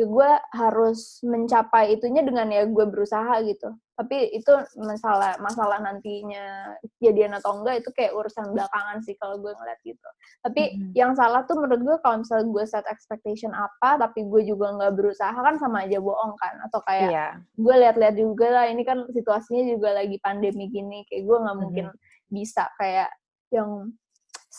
gue 0.07 0.31
harus 0.55 1.19
mencapai 1.27 1.99
itunya 1.99 2.23
dengan 2.23 2.47
ya 2.53 2.63
gue 2.71 2.87
berusaha 2.87 3.43
gitu. 3.43 3.75
Tapi 3.99 4.31
itu 4.31 4.53
masalah 4.79 5.35
masalah 5.43 5.83
nantinya 5.83 6.71
jadian 7.03 7.35
atau 7.35 7.59
enggak 7.59 7.83
itu 7.83 7.91
kayak 7.91 8.15
urusan 8.15 8.55
belakangan 8.55 9.03
sih 9.03 9.19
kalau 9.19 9.43
gue 9.43 9.51
ngeliat 9.51 9.81
gitu. 9.83 10.09
Tapi 10.47 10.63
Mhm. 10.79 10.91
yang 10.95 11.13
salah 11.19 11.43
tuh 11.51 11.59
menurut 11.59 11.83
gue 11.83 11.97
kalau 12.07 12.23
misalnya 12.23 12.47
gue 12.47 12.65
set 12.71 12.87
expectation 12.87 13.51
apa 13.51 13.99
tapi 13.99 14.23
gue 14.23 14.47
juga 14.47 14.71
nggak 14.79 14.95
berusaha 14.95 15.35
kan 15.35 15.59
sama 15.59 15.83
aja 15.83 15.99
bohong 15.99 16.39
kan 16.39 16.55
atau 16.71 16.79
kayak 16.87 17.11
Iya. 17.11 17.29
gue 17.59 17.75
lihat-lihat 17.83 18.15
juga 18.15 18.47
lah 18.55 18.65
ini 18.71 18.87
kan 18.87 19.03
situasinya 19.11 19.67
juga 19.67 19.99
lagi 19.99 20.15
pandemi 20.23 20.71
gini 20.71 21.03
kayak 21.11 21.27
gue 21.27 21.37
nggak 21.43 21.59
mungkin 21.59 21.87
bisa 22.31 22.71
kayak 22.79 23.11
yang 23.51 23.91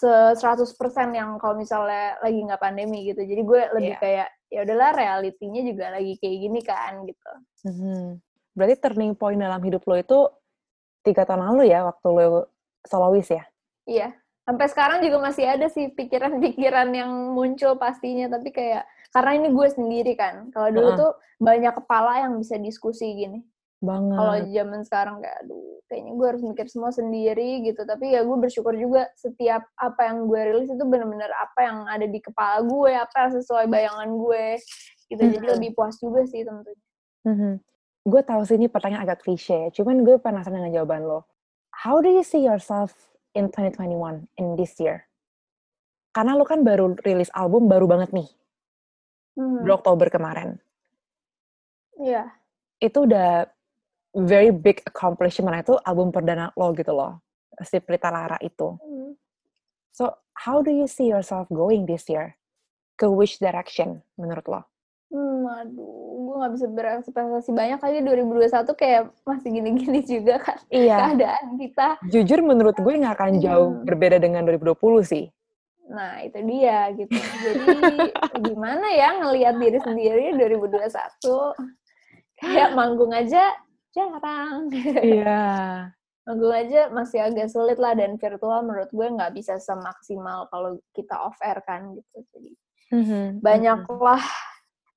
100% 0.02 0.76
yang 1.12 1.36
kalau 1.38 1.56
misalnya 1.56 2.16
lagi 2.20 2.40
nggak 2.40 2.60
pandemi 2.60 3.06
gitu 3.06 3.20
jadi 3.20 3.42
gue 3.44 3.62
lebih 3.76 3.94
Iya. 3.96 4.02
kayak 4.02 4.28
ya 4.50 4.60
udahlah 4.66 4.92
realitinya 4.94 5.62
juga 5.62 5.86
lagi 5.94 6.14
kayak 6.18 6.38
gini 6.40 6.62
kan 6.62 6.94
gitu 7.06 7.32
Mhm. 7.66 8.02
Berarti 8.56 8.76
turning 8.80 9.14
point 9.14 9.40
dalam 9.40 9.60
hidup 9.60 9.84
lo 9.84 9.96
itu 9.96 10.20
tiga 11.00 11.24
tahun 11.24 11.44
lalu 11.54 11.72
ya, 11.72 11.86
waktu 11.86 12.08
lo 12.08 12.48
solois 12.84 13.28
ya? 13.28 13.44
iya 13.84 14.14
sampai 14.44 14.66
sekarang 14.66 15.00
juga 15.06 15.22
masih 15.22 15.46
ada 15.46 15.70
sih 15.70 15.94
pikiran-pikiran 15.94 16.90
yang 16.90 17.12
muncul 17.32 17.78
pastinya 17.78 18.26
tapi 18.30 18.50
kayak 18.50 18.82
karena 19.10 19.32
ini 19.38 19.48
gue 19.50 19.68
sendiri 19.70 20.14
kan 20.14 20.50
kalau 20.50 20.70
dulu 20.70 20.90
Heeh. 20.90 21.00
tuh 21.00 21.12
banyak 21.38 21.74
kepala 21.78 22.26
yang 22.26 22.34
bisa 22.38 22.58
diskusi 22.58 23.14
gini 23.14 23.42
Banget. 23.80 24.20
kalau 24.20 24.36
zaman 24.52 24.80
sekarang 24.84 25.16
kayak 25.24 25.38
aduh 25.48 25.80
kayaknya 25.88 26.12
gue 26.20 26.28
harus 26.28 26.44
mikir 26.44 26.68
semua 26.68 26.92
sendiri 26.92 27.64
gitu 27.64 27.82
tapi 27.88 28.12
ya 28.12 28.28
gue 28.28 28.38
bersyukur 28.38 28.76
juga 28.76 29.08
setiap 29.16 29.64
apa 29.80 30.02
yang 30.04 30.28
gue 30.28 30.42
rilis 30.52 30.68
itu 30.68 30.84
bener-bener 30.84 31.32
apa 31.32 31.60
yang 31.64 31.78
ada 31.88 32.04
di 32.04 32.20
kepala 32.20 32.60
gue 32.68 32.92
apa 32.92 33.16
yang 33.26 33.32
sesuai 33.40 33.66
bayangan 33.72 34.10
gue 34.12 34.46
gitu 35.08 35.24
jadi 35.24 35.48
lebih 35.56 35.74
puas 35.80 35.96
juga 35.98 36.28
sih 36.28 36.44
tentunya 36.44 36.84
Mhm. 37.28 37.60
Gue 38.08 38.22
tahu 38.24 38.48
sih 38.48 38.56
ini 38.56 38.72
pertanyaan 38.72 39.04
agak 39.04 39.28
klise, 39.28 39.76
cuman 39.76 40.08
gue 40.08 40.16
penasaran 40.24 40.64
dengan 40.64 40.72
jawaban 40.72 41.04
lo. 41.04 41.28
How 41.84 42.00
do 42.00 42.08
you 42.08 42.24
see 42.24 42.40
yourself 42.40 42.96
in 43.36 43.52
2021, 43.52 44.24
in 44.40 44.56
this 44.56 44.80
year? 44.80 45.04
Karena 46.16 46.34
lo 46.34 46.48
kan 46.48 46.64
baru 46.64 46.96
rilis 47.04 47.28
album 47.36 47.68
baru 47.68 47.86
banget 47.92 48.16
nih, 48.16 48.30
Hmm, 49.36 49.68
Oktober 49.68 50.08
kemarin. 50.08 50.58
iya 52.00 52.32
Itu 52.80 53.04
udah 53.04 53.52
very 54.12 54.50
big 54.50 54.82
accomplishment, 54.84 55.54
itu 55.58 55.78
album 55.84 56.10
perdana 56.10 56.50
lo 56.54 56.74
gitu 56.74 56.92
loh. 56.92 57.22
Si 57.62 57.78
Prita 57.78 58.08
Lara 58.08 58.40
itu. 58.40 58.76
Hmm. 58.76 59.14
So, 59.92 60.10
how 60.34 60.62
do 60.62 60.72
you 60.72 60.86
see 60.86 61.06
yourself 61.06 61.50
going 61.50 61.84
this 61.84 62.08
year? 62.08 62.38
Ke 62.96 63.06
which 63.06 63.38
direction 63.38 64.00
menurut 64.16 64.46
lo? 64.46 64.62
Hmm, 65.10 65.42
aduh, 65.42 65.90
gue 66.22 66.36
gak 66.38 66.54
bisa 66.54 66.68
berekspektasi 66.70 67.50
banyak 67.50 67.82
lagi 67.82 68.00
2021 68.06 68.78
kayak 68.78 69.02
masih 69.26 69.50
gini-gini 69.50 70.00
juga 70.22 70.38
kan 70.38 70.62
Iya, 70.70 70.96
keadaan 71.02 71.46
kita. 71.58 71.88
jujur 72.06 72.40
menurut 72.46 72.78
gue 72.78 72.94
nggak 72.94 73.18
akan 73.18 73.34
jauh 73.42 73.70
Hmm. 73.74 73.86
berbeda 73.90 74.22
dengan 74.22 74.46
2020 74.46 74.78
sih. 75.02 75.26
Nah, 75.90 76.22
itu 76.22 76.38
dia 76.46 76.94
gitu. 76.94 77.10
Jadi 77.18 78.14
gimana 78.46 78.86
ya 78.94 79.10
ngelihat 79.18 79.58
diri 79.58 79.80
sendiri 79.82 80.26
2021 80.38 81.58
kayak 82.38 82.70
manggung 82.72 83.10
aja 83.10 83.50
jarang. 84.00 84.72
Iya. 85.04 85.44
manggung 86.30 86.54
aja 86.54 86.94
masih 86.94 87.26
agak 87.26 87.50
sulit 87.50 87.82
lah 87.82 87.98
dan 87.98 88.14
virtual 88.22 88.62
menurut 88.62 88.94
gue 88.94 89.08
nggak 89.18 89.34
bisa 89.34 89.58
semaksimal 89.58 90.46
kalau 90.54 90.78
kita 90.94 91.18
off 91.18 91.42
air 91.42 91.58
kan 91.66 91.98
gitu. 91.98 92.22
Jadi 92.38 92.54
Mhm, 92.90 93.46
banyaklah 93.46 94.22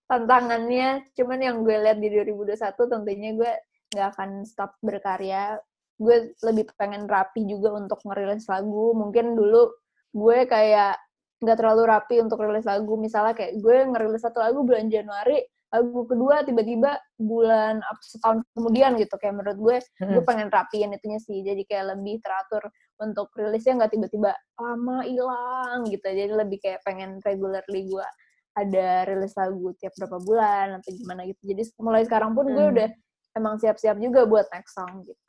tantangannya. 0.08 1.04
Cuman 1.12 1.38
yang 1.44 1.60
gue 1.60 1.76
lihat 1.76 2.00
di 2.00 2.08
2021 2.08 2.88
tentunya 2.88 3.30
gue 3.36 3.52
nggak 3.92 4.08
akan 4.16 4.30
stop 4.48 4.80
berkarya. 4.80 5.60
Gue 6.00 6.32
lebih 6.40 6.72
pengen 6.80 7.04
rapi 7.04 7.44
juga 7.44 7.76
untuk 7.76 8.00
ngerilis 8.08 8.48
lagu. 8.48 8.96
Mungkin 8.96 9.36
dulu 9.36 9.76
gue 10.12 10.48
kayak 10.48 10.96
nggak 11.44 11.56
terlalu 11.60 11.82
rapi 11.84 12.16
untuk 12.24 12.40
rilis 12.40 12.64
lagu. 12.64 12.96
Misalnya 12.96 13.36
kayak 13.36 13.60
gue 13.60 13.76
ngerilis 13.92 14.24
satu 14.24 14.40
lagu 14.40 14.64
bulan 14.64 14.88
Januari, 14.88 15.44
lagu 15.72 16.04
kedua 16.04 16.44
tiba-tiba 16.44 17.00
bulan 17.16 17.80
setahun 18.04 18.44
kemudian 18.52 18.92
gitu. 19.00 19.16
Kayak 19.16 19.40
menurut 19.40 19.58
gue, 19.58 19.76
mhm. 20.04 20.12
gue 20.20 20.22
pengen 20.28 20.48
rapiin 20.52 20.92
itunya 20.92 21.16
sih. 21.16 21.40
Jadi 21.40 21.64
kayak 21.64 21.96
lebih 21.96 22.20
teratur 22.20 22.68
untuk 23.00 23.32
rilisnya 23.32 23.80
nggak 23.80 23.92
tiba-tiba 23.96 24.36
lama 24.60 25.00
hilang 25.08 25.88
gitu. 25.88 26.04
Jadi 26.04 26.32
lebih 26.36 26.58
kayak 26.60 26.84
pengen 26.84 27.24
regularly 27.24 27.88
gue 27.88 28.06
ada 28.52 29.08
rilis 29.08 29.32
lagu 29.32 29.72
tiap 29.80 29.96
berapa 29.96 30.20
bulan 30.20 30.66
atau 30.76 30.92
gimana 30.92 31.24
gitu. 31.24 31.40
Jadi 31.40 31.62
mulai 31.80 32.04
sekarang 32.04 32.36
pun 32.36 32.52
gue 32.52 32.64
Hmm. 32.68 32.74
udah 32.76 32.88
emang 33.32 33.56
siap-siap 33.56 33.96
juga 33.96 34.28
buat 34.28 34.44
next 34.52 34.76
song 34.76 35.08
gitu. 35.08 35.20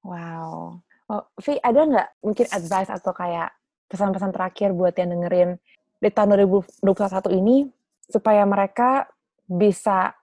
Wow. 0.00 0.80
Oh, 1.10 1.26
Vi, 1.42 1.60
ada 1.60 1.84
nggak 1.84 2.08
mungkin 2.24 2.46
advice 2.48 2.88
atau 2.88 3.12
kayak 3.12 3.52
pesan-pesan 3.90 4.32
terakhir 4.32 4.72
buat 4.72 4.94
yang 4.96 5.12
dengerin 5.12 5.50
di 6.00 6.08
tahun 6.08 6.48
2021 6.48 6.80
ini 7.34 7.68
supaya 8.08 8.46
mereka 8.48 9.04
bisa 9.50 10.14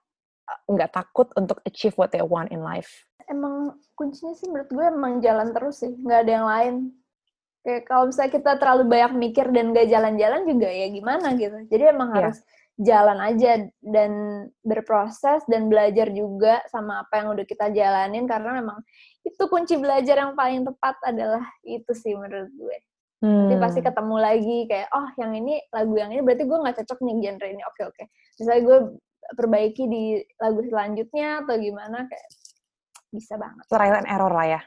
uh, 0.48 0.60
nggak 0.72 0.96
takut 0.96 1.28
untuk 1.36 1.60
achieve 1.68 1.92
what 2.00 2.08
they 2.08 2.24
want 2.24 2.48
in 2.48 2.64
life? 2.64 3.04
Emang 3.28 3.76
kuncinya 3.92 4.32
sih 4.32 4.48
menurut 4.48 4.72
gue 4.72 4.84
emang 4.88 5.20
jalan 5.20 5.52
terus 5.52 5.84
sih, 5.84 5.92
nggak 5.92 6.20
ada 6.24 6.32
yang 6.32 6.48
lain. 6.48 6.74
Kayak 7.60 7.82
kalau 7.84 8.08
misalnya 8.08 8.32
kita 8.32 8.52
terlalu 8.56 8.82
banyak 8.88 9.12
mikir 9.18 9.46
dan 9.52 9.76
gak 9.76 9.92
jalan-jalan 9.92 10.40
juga 10.48 10.68
ya 10.72 10.86
gimana 10.88 11.36
gitu. 11.36 11.58
Jadi 11.68 11.82
emang 11.92 12.08
Iya. 12.14 12.16
harus 12.16 12.38
jalan 12.78 13.18
aja 13.20 13.50
dan 13.82 14.12
berproses 14.62 15.42
dan 15.50 15.66
belajar 15.68 16.08
juga 16.08 16.62
sama 16.70 17.02
apa 17.04 17.20
yang 17.20 17.34
udah 17.34 17.44
kita 17.44 17.68
jalanin 17.74 18.24
karena 18.24 18.62
memang 18.62 18.78
itu 19.26 19.42
kunci 19.50 19.74
belajar 19.76 20.16
yang 20.16 20.32
paling 20.38 20.64
tepat 20.64 20.96
adalah 21.04 21.42
itu 21.66 21.92
sih 21.92 22.14
menurut 22.16 22.48
gue. 22.54 22.76
Nanti 23.18 23.54
pasti 23.58 23.80
Hmm. 23.82 23.88
ketemu 23.90 24.16
lagi 24.16 24.58
kayak 24.70 24.88
oh 24.94 25.08
yang 25.18 25.32
ini 25.34 25.58
lagu 25.74 25.94
yang 25.98 26.10
ini 26.14 26.22
berarti 26.22 26.46
gue 26.46 26.58
nggak 26.62 26.76
cocok 26.80 26.98
nih 27.02 27.14
genre 27.18 27.46
ini 27.50 27.62
oke 27.66 27.82
oke 27.90 28.04
misalnya 28.38 28.62
gue 28.62 28.78
perbaiki 29.36 29.84
di 29.84 30.04
lagu 30.40 30.64
selanjutnya 30.64 31.44
atau 31.44 31.54
gimana 31.56 32.08
kayak 32.08 32.28
bisa 33.08 33.36
banget 33.36 33.64
Trial 33.68 33.96
and 34.00 34.08
error 34.08 34.32
lah 34.32 34.46
ya. 34.46 34.60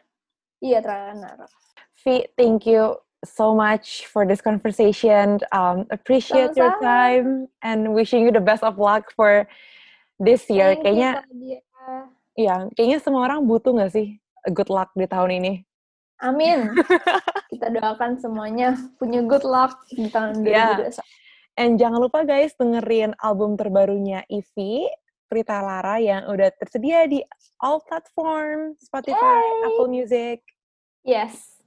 iya 0.61 0.77
trial 0.81 1.17
and 1.17 1.25
error 1.25 1.49
Vi, 2.01 2.25
thank 2.33 2.65
you 2.65 2.97
so 3.21 3.53
much 3.53 4.09
for 4.09 4.25
this 4.25 4.41
conversation. 4.41 5.37
Um, 5.53 5.85
appreciate 5.93 6.57
your 6.57 6.73
Sama-sama. 6.73 6.81
time 6.81 7.27
and 7.61 7.93
wishing 7.93 8.25
you 8.25 8.33
the 8.33 8.41
best 8.41 8.65
of 8.65 8.81
luck 8.81 9.13
for 9.13 9.45
this 10.17 10.49
year. 10.49 10.73
Thank 10.73 10.97
kayaknya, 10.97 11.21
iya, 12.33 12.65
kayaknya 12.73 12.97
semua 13.05 13.29
orang 13.29 13.45
butuh 13.45 13.77
nggak 13.77 13.93
sih 13.93 14.17
good 14.49 14.73
luck 14.73 14.89
di 14.97 15.05
tahun 15.05 15.37
ini? 15.37 15.53
Amin. 16.25 16.73
Kita 17.53 17.69
doakan 17.69 18.17
semuanya 18.17 18.73
punya 18.97 19.21
good 19.21 19.45
luck 19.45 19.77
di 19.93 20.09
tahun 20.09 20.41
Yeah. 20.41 20.89
2021. 21.61 21.69
And 21.69 21.77
jangan 21.77 21.99
lupa 22.01 22.25
guys 22.25 22.57
dengerin 22.57 23.13
album 23.21 23.53
terbarunya 23.53 24.25
Ivy, 24.25 24.89
Prita 25.29 25.61
Lara 25.61 26.01
yang 26.01 26.25
udah 26.25 26.49
tersedia 26.57 27.05
di 27.05 27.21
all 27.61 27.77
platform, 27.85 28.73
Spotify, 28.81 29.45
Yay! 29.45 29.65
Apple 29.69 29.89
Music. 29.93 30.41
Yes. 31.05 31.61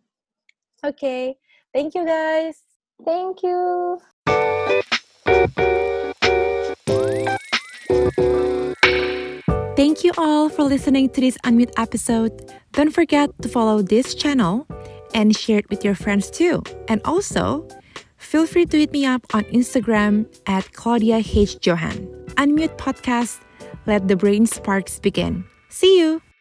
Okay, 0.82 1.38
thank 1.70 1.94
you 1.94 2.02
guys. 2.02 2.58
Thank 3.06 3.46
you. 3.46 3.98
Thank 9.74 10.06
you 10.06 10.12
all 10.18 10.50
for 10.50 10.62
listening 10.62 11.10
to 11.10 11.20
this 11.20 11.38
Unmute 11.42 11.74
episode. 11.78 12.30
Don't 12.74 12.94
forget 12.94 13.30
to 13.42 13.48
follow 13.48 13.82
this 13.82 14.14
channel 14.14 14.66
and 15.14 15.34
share 15.34 15.58
it 15.58 15.70
with 15.70 15.82
your 15.82 15.94
friends 15.94 16.30
too. 16.30 16.62
And 16.86 17.02
also, 17.04 17.66
feel 18.24 18.46
free 18.46 18.66
to 18.66 18.78
hit 18.78 18.92
me 18.92 19.04
up 19.04 19.22
on 19.34 19.44
Instagram 19.44 20.26
at 20.46 20.72
Claudia 20.72 21.22
H. 21.24 21.58
Johan. 21.62 21.96
Unmute 22.36 22.76
Podcast. 22.76 23.40
Let 23.86 24.08
the 24.08 24.16
brain 24.16 24.46
sparks 24.46 24.98
begin. 24.98 25.44
See 25.68 25.98
you. 25.98 26.33